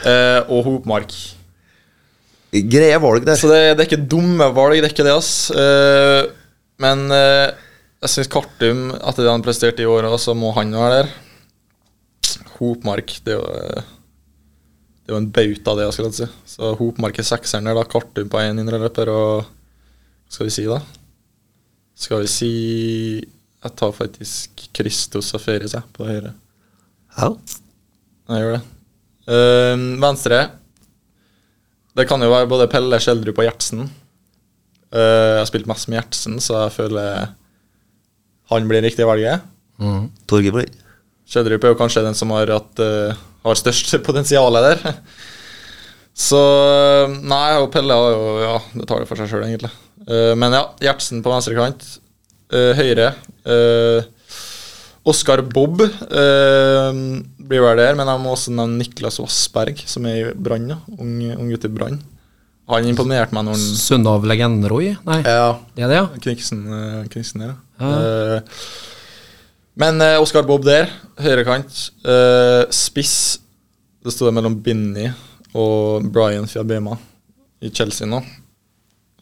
Eh, 0.05 0.41
og 0.53 0.65
Hopmark. 0.67 1.15
Greie 2.53 2.99
valg 3.03 3.25
der. 3.27 3.39
Så 3.41 3.51
det, 3.51 3.61
det 3.77 3.85
er 3.85 3.89
ikke 3.89 4.09
dumme 4.11 4.51
valg, 4.57 4.79
det 4.81 4.91
er 4.91 4.95
ikke 4.95 5.07
det, 5.07 5.17
ass. 5.17 5.51
Eh, 5.53 6.27
men 6.85 7.07
eh, 7.15 7.55
jeg 8.05 8.13
syns 8.13 8.33
Kartum, 8.33 8.91
etter 8.97 9.25
det 9.25 9.33
han 9.33 9.45
presterte 9.45 9.85
i 9.85 9.89
år, 9.89 10.09
så 10.21 10.37
må 10.37 10.53
han 10.57 10.75
være 10.77 11.01
der. 11.01 11.15
Hopmark, 12.61 13.13
det 13.25 13.35
er 13.35 13.39
jo 13.39 13.47
eh, 13.53 13.93
Det 15.03 15.13
er 15.13 15.15
jo 15.15 15.21
en 15.23 15.31
bauta, 15.31 15.75
det, 15.79 15.87
skal 15.95 16.09
jeg 16.09 16.17
si. 16.19 16.29
Så 16.57 16.73
Hopmark 16.81 17.19
er 17.21 17.29
sekseren 17.29 17.69
der, 17.69 17.79
da. 17.79 17.85
Kartum 17.87 18.31
på 18.33 18.43
én 18.43 18.61
indreløper, 18.63 19.11
og 19.13 19.45
Hva 19.47 20.35
skal 20.35 20.49
vi 20.49 20.55
si, 20.57 20.67
da? 20.71 20.81
Skal 21.97 22.25
vi 22.25 22.31
si 22.31 22.53
Jeg 23.23 23.77
tar 23.79 23.95
faktisk 23.97 24.67
Christos 24.77 25.33
Safaris, 25.33 25.77
jeg, 25.77 25.93
på 25.97 26.09
høyre. 26.09 26.35
Ja. 27.17 27.31
Jeg 28.27 28.43
gjør 28.43 28.57
det. 28.57 28.65
Uh, 29.27 29.81
venstre 29.99 30.37
Det 31.99 32.05
kan 32.07 32.23
jo 32.23 32.29
være 32.31 32.47
både 32.51 32.69
Pelle, 32.71 32.99
Skjeldrup 33.03 33.41
og 33.41 33.47
Gjertsen. 33.49 33.87
Uh, 34.95 35.01
jeg 35.01 35.41
har 35.41 35.49
spilt 35.49 35.71
mest 35.71 35.89
med 35.89 36.01
Gjertsen, 36.01 36.39
så 36.43 36.67
jeg 36.67 36.77
føler 36.77 37.33
han 38.53 38.69
blir 38.71 38.85
riktig 38.85 39.07
valget. 39.09 39.43
Torgeir 40.31 40.55
på 40.55 40.63
den. 41.27 41.53
Er 41.57 41.69
jo 41.73 41.79
kanskje 41.79 42.05
den 42.07 42.15
som 42.19 42.31
har, 42.35 42.51
hatt, 42.55 42.83
eh, 42.83 43.17
har 43.47 43.59
størst 43.59 43.97
potensial 44.09 44.53
der. 44.63 44.83
Så 46.17 46.41
eh, 46.41 47.17
Nei, 47.29 47.59
og 47.61 47.71
Pelle 47.75 47.97
har 47.97 48.15
jo 48.15 48.27
Ja, 48.41 48.57
det 48.75 48.89
tar 48.89 49.03
det 49.03 49.09
for 49.11 49.21
seg 49.21 49.31
sjøl, 49.31 49.47
egentlig. 49.49 49.73
Eh, 50.07 50.35
men 50.39 50.55
ja, 50.55 50.67
Gjertsen 50.81 51.23
på 51.25 51.33
venstre 51.35 51.57
kant. 51.59 51.87
Høyre. 52.47 53.09
Uh, 53.43 54.05
Oskar 55.07 55.39
Bobb 55.43 55.83
eh, 55.83 56.97
blir 57.47 57.63
vel 57.63 57.79
der, 57.79 57.95
men 57.99 58.09
jeg 58.11 58.23
må 58.23 58.33
også 58.35 58.55
nevne 58.55 58.81
Niklas 58.81 59.21
Vassberg, 59.23 59.79
som 59.87 60.07
er 60.11 60.17
i 60.19 60.33
Brann. 60.35 60.73
Ung, 60.97 61.13
ung 61.37 61.53
gutt 61.53 61.67
i 61.69 61.71
Brann. 61.71 62.01
Han 62.67 62.89
imponerte 62.91 63.35
meg 63.37 63.47
når 63.47 63.55
han 63.55 63.77
Sønn 63.79 64.09
av 64.11 64.27
legenden 64.27 64.67
Roy? 64.67 64.97
Nei, 65.07 65.21
Ja, 65.23 65.53
det 65.77 65.87
er 65.87 65.93
det, 65.93 66.01
ja? 66.01 66.07
Kniksen, 66.25 66.65
Kniksen 67.13 67.45
der, 67.45 67.55
Ja. 67.79 67.93
Eh, 67.93 68.59
men 69.77 70.01
uh, 70.01 70.17
Oskar 70.23 70.47
Bob 70.49 70.65
der, 70.67 70.89
høyrekant. 71.21 71.73
Uh, 72.07 72.65
spiss. 72.73 73.39
Det 74.07 74.15
sto 74.15 74.31
mellom 74.31 74.55
Binni 74.63 75.09
og 75.57 76.07
Brian 76.15 76.47
Fiabema 76.49 76.95
i 77.65 77.71
Chelsea 77.75 78.07
nå, 78.07 78.21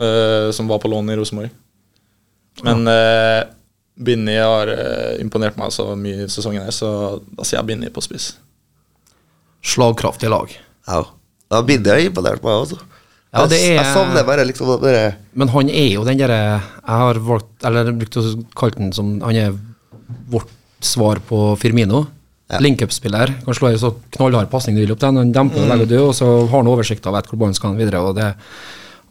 eh, 0.02 0.50
som 0.52 0.68
var 0.68 0.80
på 0.82 0.90
lån 0.90 1.12
i 1.12 1.16
Rosenborg. 1.16 1.52
Men 2.66 2.86
uh, 2.90 3.42
Binni 3.94 4.34
har 4.38 4.70
eh, 4.70 5.20
imponert 5.22 5.57
meg 5.59 5.72
så 5.74 5.86
mye 5.98 6.26
i 6.26 6.30
sesongen, 6.30 6.66
her, 6.66 6.74
så 6.74 6.90
da 7.34 7.46
sier 7.46 7.61
jeg 7.61 7.68
Binni 7.70 7.90
på 7.94 8.02
spiss. 8.05 8.32
Slagkraftig 9.64 10.30
lag. 10.30 10.50
Ja. 10.88 11.05
ja 11.55 11.62
Binni 11.66 11.90
har 11.90 12.02
imponert 12.02 12.42
meg 12.44 12.66
også. 12.66 12.80
Ja, 13.34 13.46
det 13.50 13.59
er- 13.59 13.78
Jeg 13.80 13.94
savner 13.96 14.26
bare 14.26 14.44
liksom 14.46 14.68
det 14.70 14.80
bare 14.82 15.16
Men 15.34 15.48
han 15.50 15.68
er 15.68 15.88
jo 15.96 16.05
den 16.07 16.20
derre 16.20 16.36
Jeg 16.38 16.61
har 16.86 17.18
valgt, 17.18 17.64
eller 17.66 17.88
brukt 17.90 18.18
å 18.20 18.22
kalle 18.55 18.76
den 18.78 18.92
som 18.94 19.09
Han 19.24 19.34
er 19.34 19.57
vårt 20.30 20.52
svar 20.84 21.20
på 21.24 21.57
Firmino. 21.61 22.05
Ja. 22.52 22.61
Link-up-spiller. 22.61 23.32
Kan 23.44 23.57
slå 23.57 23.70
en 23.72 23.80
så 23.80 23.94
knallhard 24.16 24.50
pasning 24.52 24.76
du 24.76 24.82
vil 24.82 24.92
opp 24.92 25.00
den. 25.00 25.16
han 25.16 25.32
demper 25.32 25.64
og 25.64 25.70
legger 25.70 25.92
død, 25.94 26.09
og 26.11 26.14
så 26.18 26.30
har 26.44 26.59
han 26.59 26.70
oversikt 26.70 27.07
og 27.09 27.16
vet 27.16 27.30
hvor 27.30 27.40
ballen 27.40 27.57
skal 27.57 27.78
videre. 27.78 28.02
og 28.05 28.18
det 28.18 28.34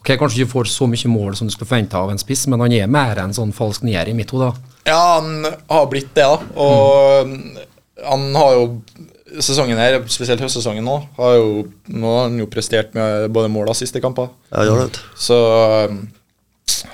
Ok, 0.03 0.17
Kanskje 0.19 0.41
ikke 0.43 0.51
får 0.51 0.67
så 0.67 0.85
mye 0.91 1.07
mål 1.07 1.35
som 1.39 1.47
du 1.47 1.53
skulle 1.53 1.69
forvente 1.69 1.95
av 1.95 2.09
en 2.11 2.19
spiss, 2.19 2.43
men 2.51 2.59
han 2.59 2.73
er 2.75 2.89
mer 2.91 3.21
en 3.21 3.31
sånn 3.33 3.53
falsk 3.55 3.85
nier 3.87 4.09
i 4.11 4.15
mitt 4.17 4.33
hode. 4.35 4.49
Ja, 4.83 5.21
han 5.21 5.45
har 5.47 5.85
blitt 5.87 6.11
det, 6.11 6.25
da. 6.27 6.41
Og 6.59 7.31
han 8.03 8.29
har 8.35 8.57
jo 8.57 8.67
Sesongen 9.41 9.79
her, 9.81 9.95
spesielt 10.13 10.43
høstsesongen 10.43 10.85
nå, 10.85 10.99
har 11.17 11.31
jo, 11.39 11.63
nå 11.89 12.09
har 12.11 12.27
han 12.27 12.35
jo 12.37 12.45
prestert 12.53 12.91
med 12.93 13.31
både 13.33 13.49
mål 13.49 13.71
og 13.71 13.77
siste 13.79 13.97
kamper. 14.03 14.27
Ja, 14.51 14.61
gjør 14.67 14.83
det. 14.83 14.99
Så 15.17 15.37
um, 15.89 15.95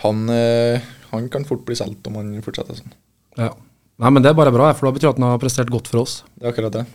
han, 0.05 0.21
eh, 0.31 0.85
han 1.09 1.27
kan 1.33 1.43
fort 1.49 1.65
bli 1.67 1.75
solgt 1.75 2.07
om 2.07 2.15
han 2.15 2.29
fortsetter 2.45 2.79
sånn. 2.79 2.93
Ja. 3.41 3.49
Nei, 3.99 4.11
men 4.15 4.23
Det 4.23 4.31
er 4.31 4.37
bare 4.37 4.53
bra, 4.55 4.71
for 4.73 4.87
det 4.87 4.99
betyr 4.99 5.11
at 5.11 5.19
han 5.19 5.27
har 5.27 5.41
prestert 5.41 5.71
godt 5.71 5.89
for 5.91 6.05
oss. 6.05 6.21
Det 6.39 6.47
er 6.47 6.53
akkurat 6.53 6.77
det. 6.77 6.85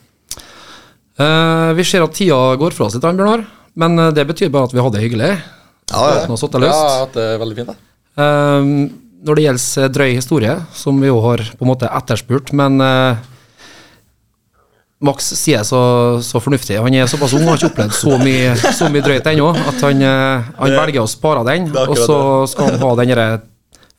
Uh, 1.20 1.70
vi 1.78 1.84
ser 1.86 2.02
at 2.02 2.16
tida 2.16 2.38
går 2.58 2.74
fra 2.74 2.88
oss 2.88 2.96
litt, 2.96 3.04
Bjørnar, 3.04 3.44
men 3.78 3.98
eh, 4.02 4.12
det 4.14 4.24
betyr 4.26 4.50
bare 4.54 4.66
at 4.66 4.74
vi 4.74 4.80
hadde 4.82 4.96
det 4.96 5.04
hyggelig. 5.04 5.28
Ja, 5.92 6.00
ja. 6.14 6.36
Satt 6.38 6.56
det 6.56 6.70
har 6.70 7.04
hatt 7.04 7.14
det 7.14 7.28
veldig 7.42 7.58
fint, 7.58 7.70
da. 7.70 7.76
Uh, 8.18 8.88
når 9.24 9.38
det 9.38 9.44
gjelder 9.44 9.94
drøy 9.94 10.10
historie, 10.14 10.56
som 10.74 10.98
vi 11.00 11.10
jo 11.10 11.20
har 11.24 11.44
på 11.54 11.66
en 11.66 11.70
måte 11.70 11.90
etterspurt, 11.90 12.52
men 12.56 12.80
uh, 12.82 13.20
Max 15.04 15.26
sier 15.36 15.64
så, 15.66 15.80
så 16.24 16.40
fornuftig. 16.40 16.78
Han 16.80 16.94
er 16.96 17.08
såpass 17.10 17.34
ung 17.36 17.44
og 17.44 17.54
har 17.54 17.60
ikke 17.60 17.72
opplevd 17.72 17.96
så 17.98 18.18
mye, 18.20 18.54
så 18.78 18.88
mye 18.92 19.04
drøyt 19.04 19.26
ennå 19.34 19.50
at 19.52 19.82
han, 19.84 20.04
eh, 20.06 20.52
han 20.60 20.76
velger 20.78 21.02
å 21.02 21.10
spare 21.10 21.42
den. 21.48 21.66
er 21.74 21.90
Og 21.90 21.98
så 21.98 22.18
skal 22.48 22.72
han 22.72 22.80
ha 22.80 22.92
den 23.02 23.12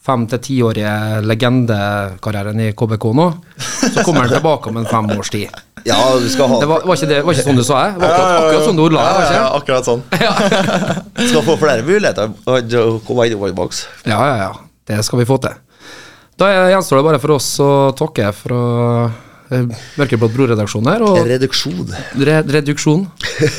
fem 0.06 0.26
til 0.30 0.42
tiårige 0.48 0.92
legendekarrieren 1.26 2.62
i 2.62 2.72
KBK 2.78 3.08
nå. 3.18 3.26
Så 3.58 4.04
kommer 4.04 4.26
han 4.26 4.36
tilbake 4.36 4.70
om 4.70 4.78
en 4.82 4.88
fem 4.90 5.10
års 5.18 5.32
tid. 5.34 5.50
ja, 5.90 5.98
du 6.22 6.28
skal 6.30 6.50
ha 6.52 6.60
Det 6.62 6.70
var, 6.70 6.86
var, 6.86 7.00
ikke 7.00 7.10
det, 7.10 7.20
var 7.26 7.38
ikke 7.38 7.48
sånn 7.48 7.60
du 7.60 7.66
sa 7.66 7.82
det? 7.82 7.98
Var 8.02 8.14
akkurat, 8.14 8.38
akkurat 8.44 8.68
sånn 8.70 8.80
du 8.80 8.86
ordla 8.86 9.06
det, 9.18 9.28
Ja, 9.36 9.44
akkurat 9.58 9.90
sånn. 9.90 10.06
skal 11.32 11.46
få 11.50 11.58
flere 11.62 11.86
muligheter 11.88 12.34
å 12.46 12.88
komme 13.06 13.30
innom 13.30 13.48
i 13.50 13.56
boks. 13.58 13.86
Ja, 14.06 14.20
ja, 14.20 14.36
ja. 14.46 14.52
Det 14.86 15.02
skal 15.06 15.24
vi 15.24 15.30
få 15.30 15.40
til. 15.42 15.58
Da 16.38 16.50
gjenstår 16.70 17.00
det 17.00 17.08
bare 17.08 17.22
for 17.24 17.38
oss 17.38 17.48
å 17.64 17.72
takke 17.96 18.30
fra 18.36 18.62
eh, 19.56 19.86
Mørkeblått 19.96 20.34
Bror-redaksjonen 20.36 20.92
her, 20.92 21.06
og 21.08 21.22
Reduksjon. 21.26 21.94
re 22.28 22.42
reduksjon. 22.44 23.06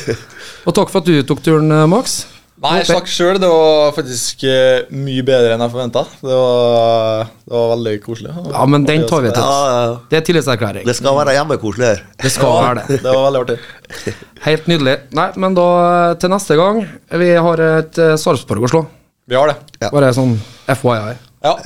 Og 0.66 0.74
takk 0.74 0.90
for 0.90 1.01
at 1.01 1.09
du 1.09 1.22
tok 1.26 1.40
turen, 1.47 1.70
eh, 1.72 1.86
Max. 1.88 2.24
Nei, 2.57 2.79
jeg 2.81 2.87
takk 2.89 3.09
sjøl. 3.13 3.37
Det 3.41 3.49
var 3.53 3.91
faktisk 3.93 4.45
eh, 4.49 4.87
mye 4.97 5.25
bedre 5.29 5.53
enn 5.55 5.61
jeg 5.61 5.73
forventa. 5.75 6.03
Det, 6.23 6.33
var- 6.41 7.27
det 7.45 7.53
var 7.53 7.67
veldig 7.75 7.93
koselig. 8.07 8.33
Ja, 8.55 8.63
men 8.73 8.87
den 8.89 9.05
tar 9.11 9.27
vi 9.27 9.33
til 9.37 9.43
oss. 9.45 9.99
Det 10.11 10.17
er 10.21 10.25
tillitserklæring. 10.31 10.87
Det 10.89 10.95
skal 10.97 11.19
være 11.21 11.35
hjemmekoselig 11.37 11.87
her. 11.91 12.01
Det 12.25 12.33
skal 12.33 12.55
være 12.57 12.81
det. 12.81 13.01
Det 13.05 13.13
var 13.13 13.27
veldig 13.29 13.43
artig. 13.45 13.59
Helt 14.49 14.71
nydelig. 14.73 14.97
Nei, 15.21 15.29
men 15.45 15.59
da 15.59 15.67
eh, 15.91 16.15
til 16.23 16.33
neste 16.33 16.57
gang. 16.57 16.81
Vi 17.25 17.31
har 17.49 17.65
et 17.69 18.01
uh, 18.01 18.15
Sarpsborg 18.21 18.65
å 18.65 18.73
slå. 18.73 18.83
Vi 19.29 19.37
har 19.37 19.53
det. 19.53 19.59
Ja. 19.83 19.91
Bare 19.93 20.15
sånn 20.17 20.39
FYI. 20.71 21.17
Ja. 21.45 21.57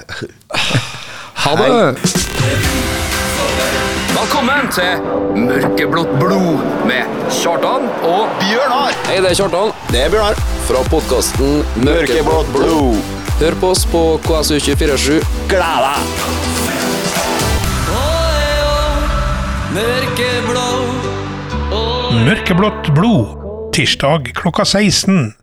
Ha 1.47 1.57
det! 1.57 2.69
Velkommen 4.11 4.67
til 4.75 5.05
Mørkeblått 5.39 6.11
blod 6.19 6.65
med 6.89 7.07
Kjartan 7.31 7.85
og 8.03 8.33
Bjørnar! 8.41 8.97
Hei, 9.07 9.21
det 9.23 9.31
er 9.31 9.37
Kjartan. 9.39 9.71
Det 9.93 10.01
er 10.03 10.11
Bjørnar. 10.11 10.41
Fra 10.67 10.83
podkasten 10.91 11.61
Mørkeblått 11.87 12.51
blod. 12.55 12.99
Hør 13.39 13.57
på 13.63 13.71
oss 13.71 13.85
på 13.93 14.03
KSU247. 14.27 15.21
Gled 15.53 15.87
deg! 15.87 15.99
Mørkeblått 22.27 22.91
blod. 22.97 23.37
Tirsdag 23.77 24.33
klokka 24.35 24.67
16. 24.67 25.41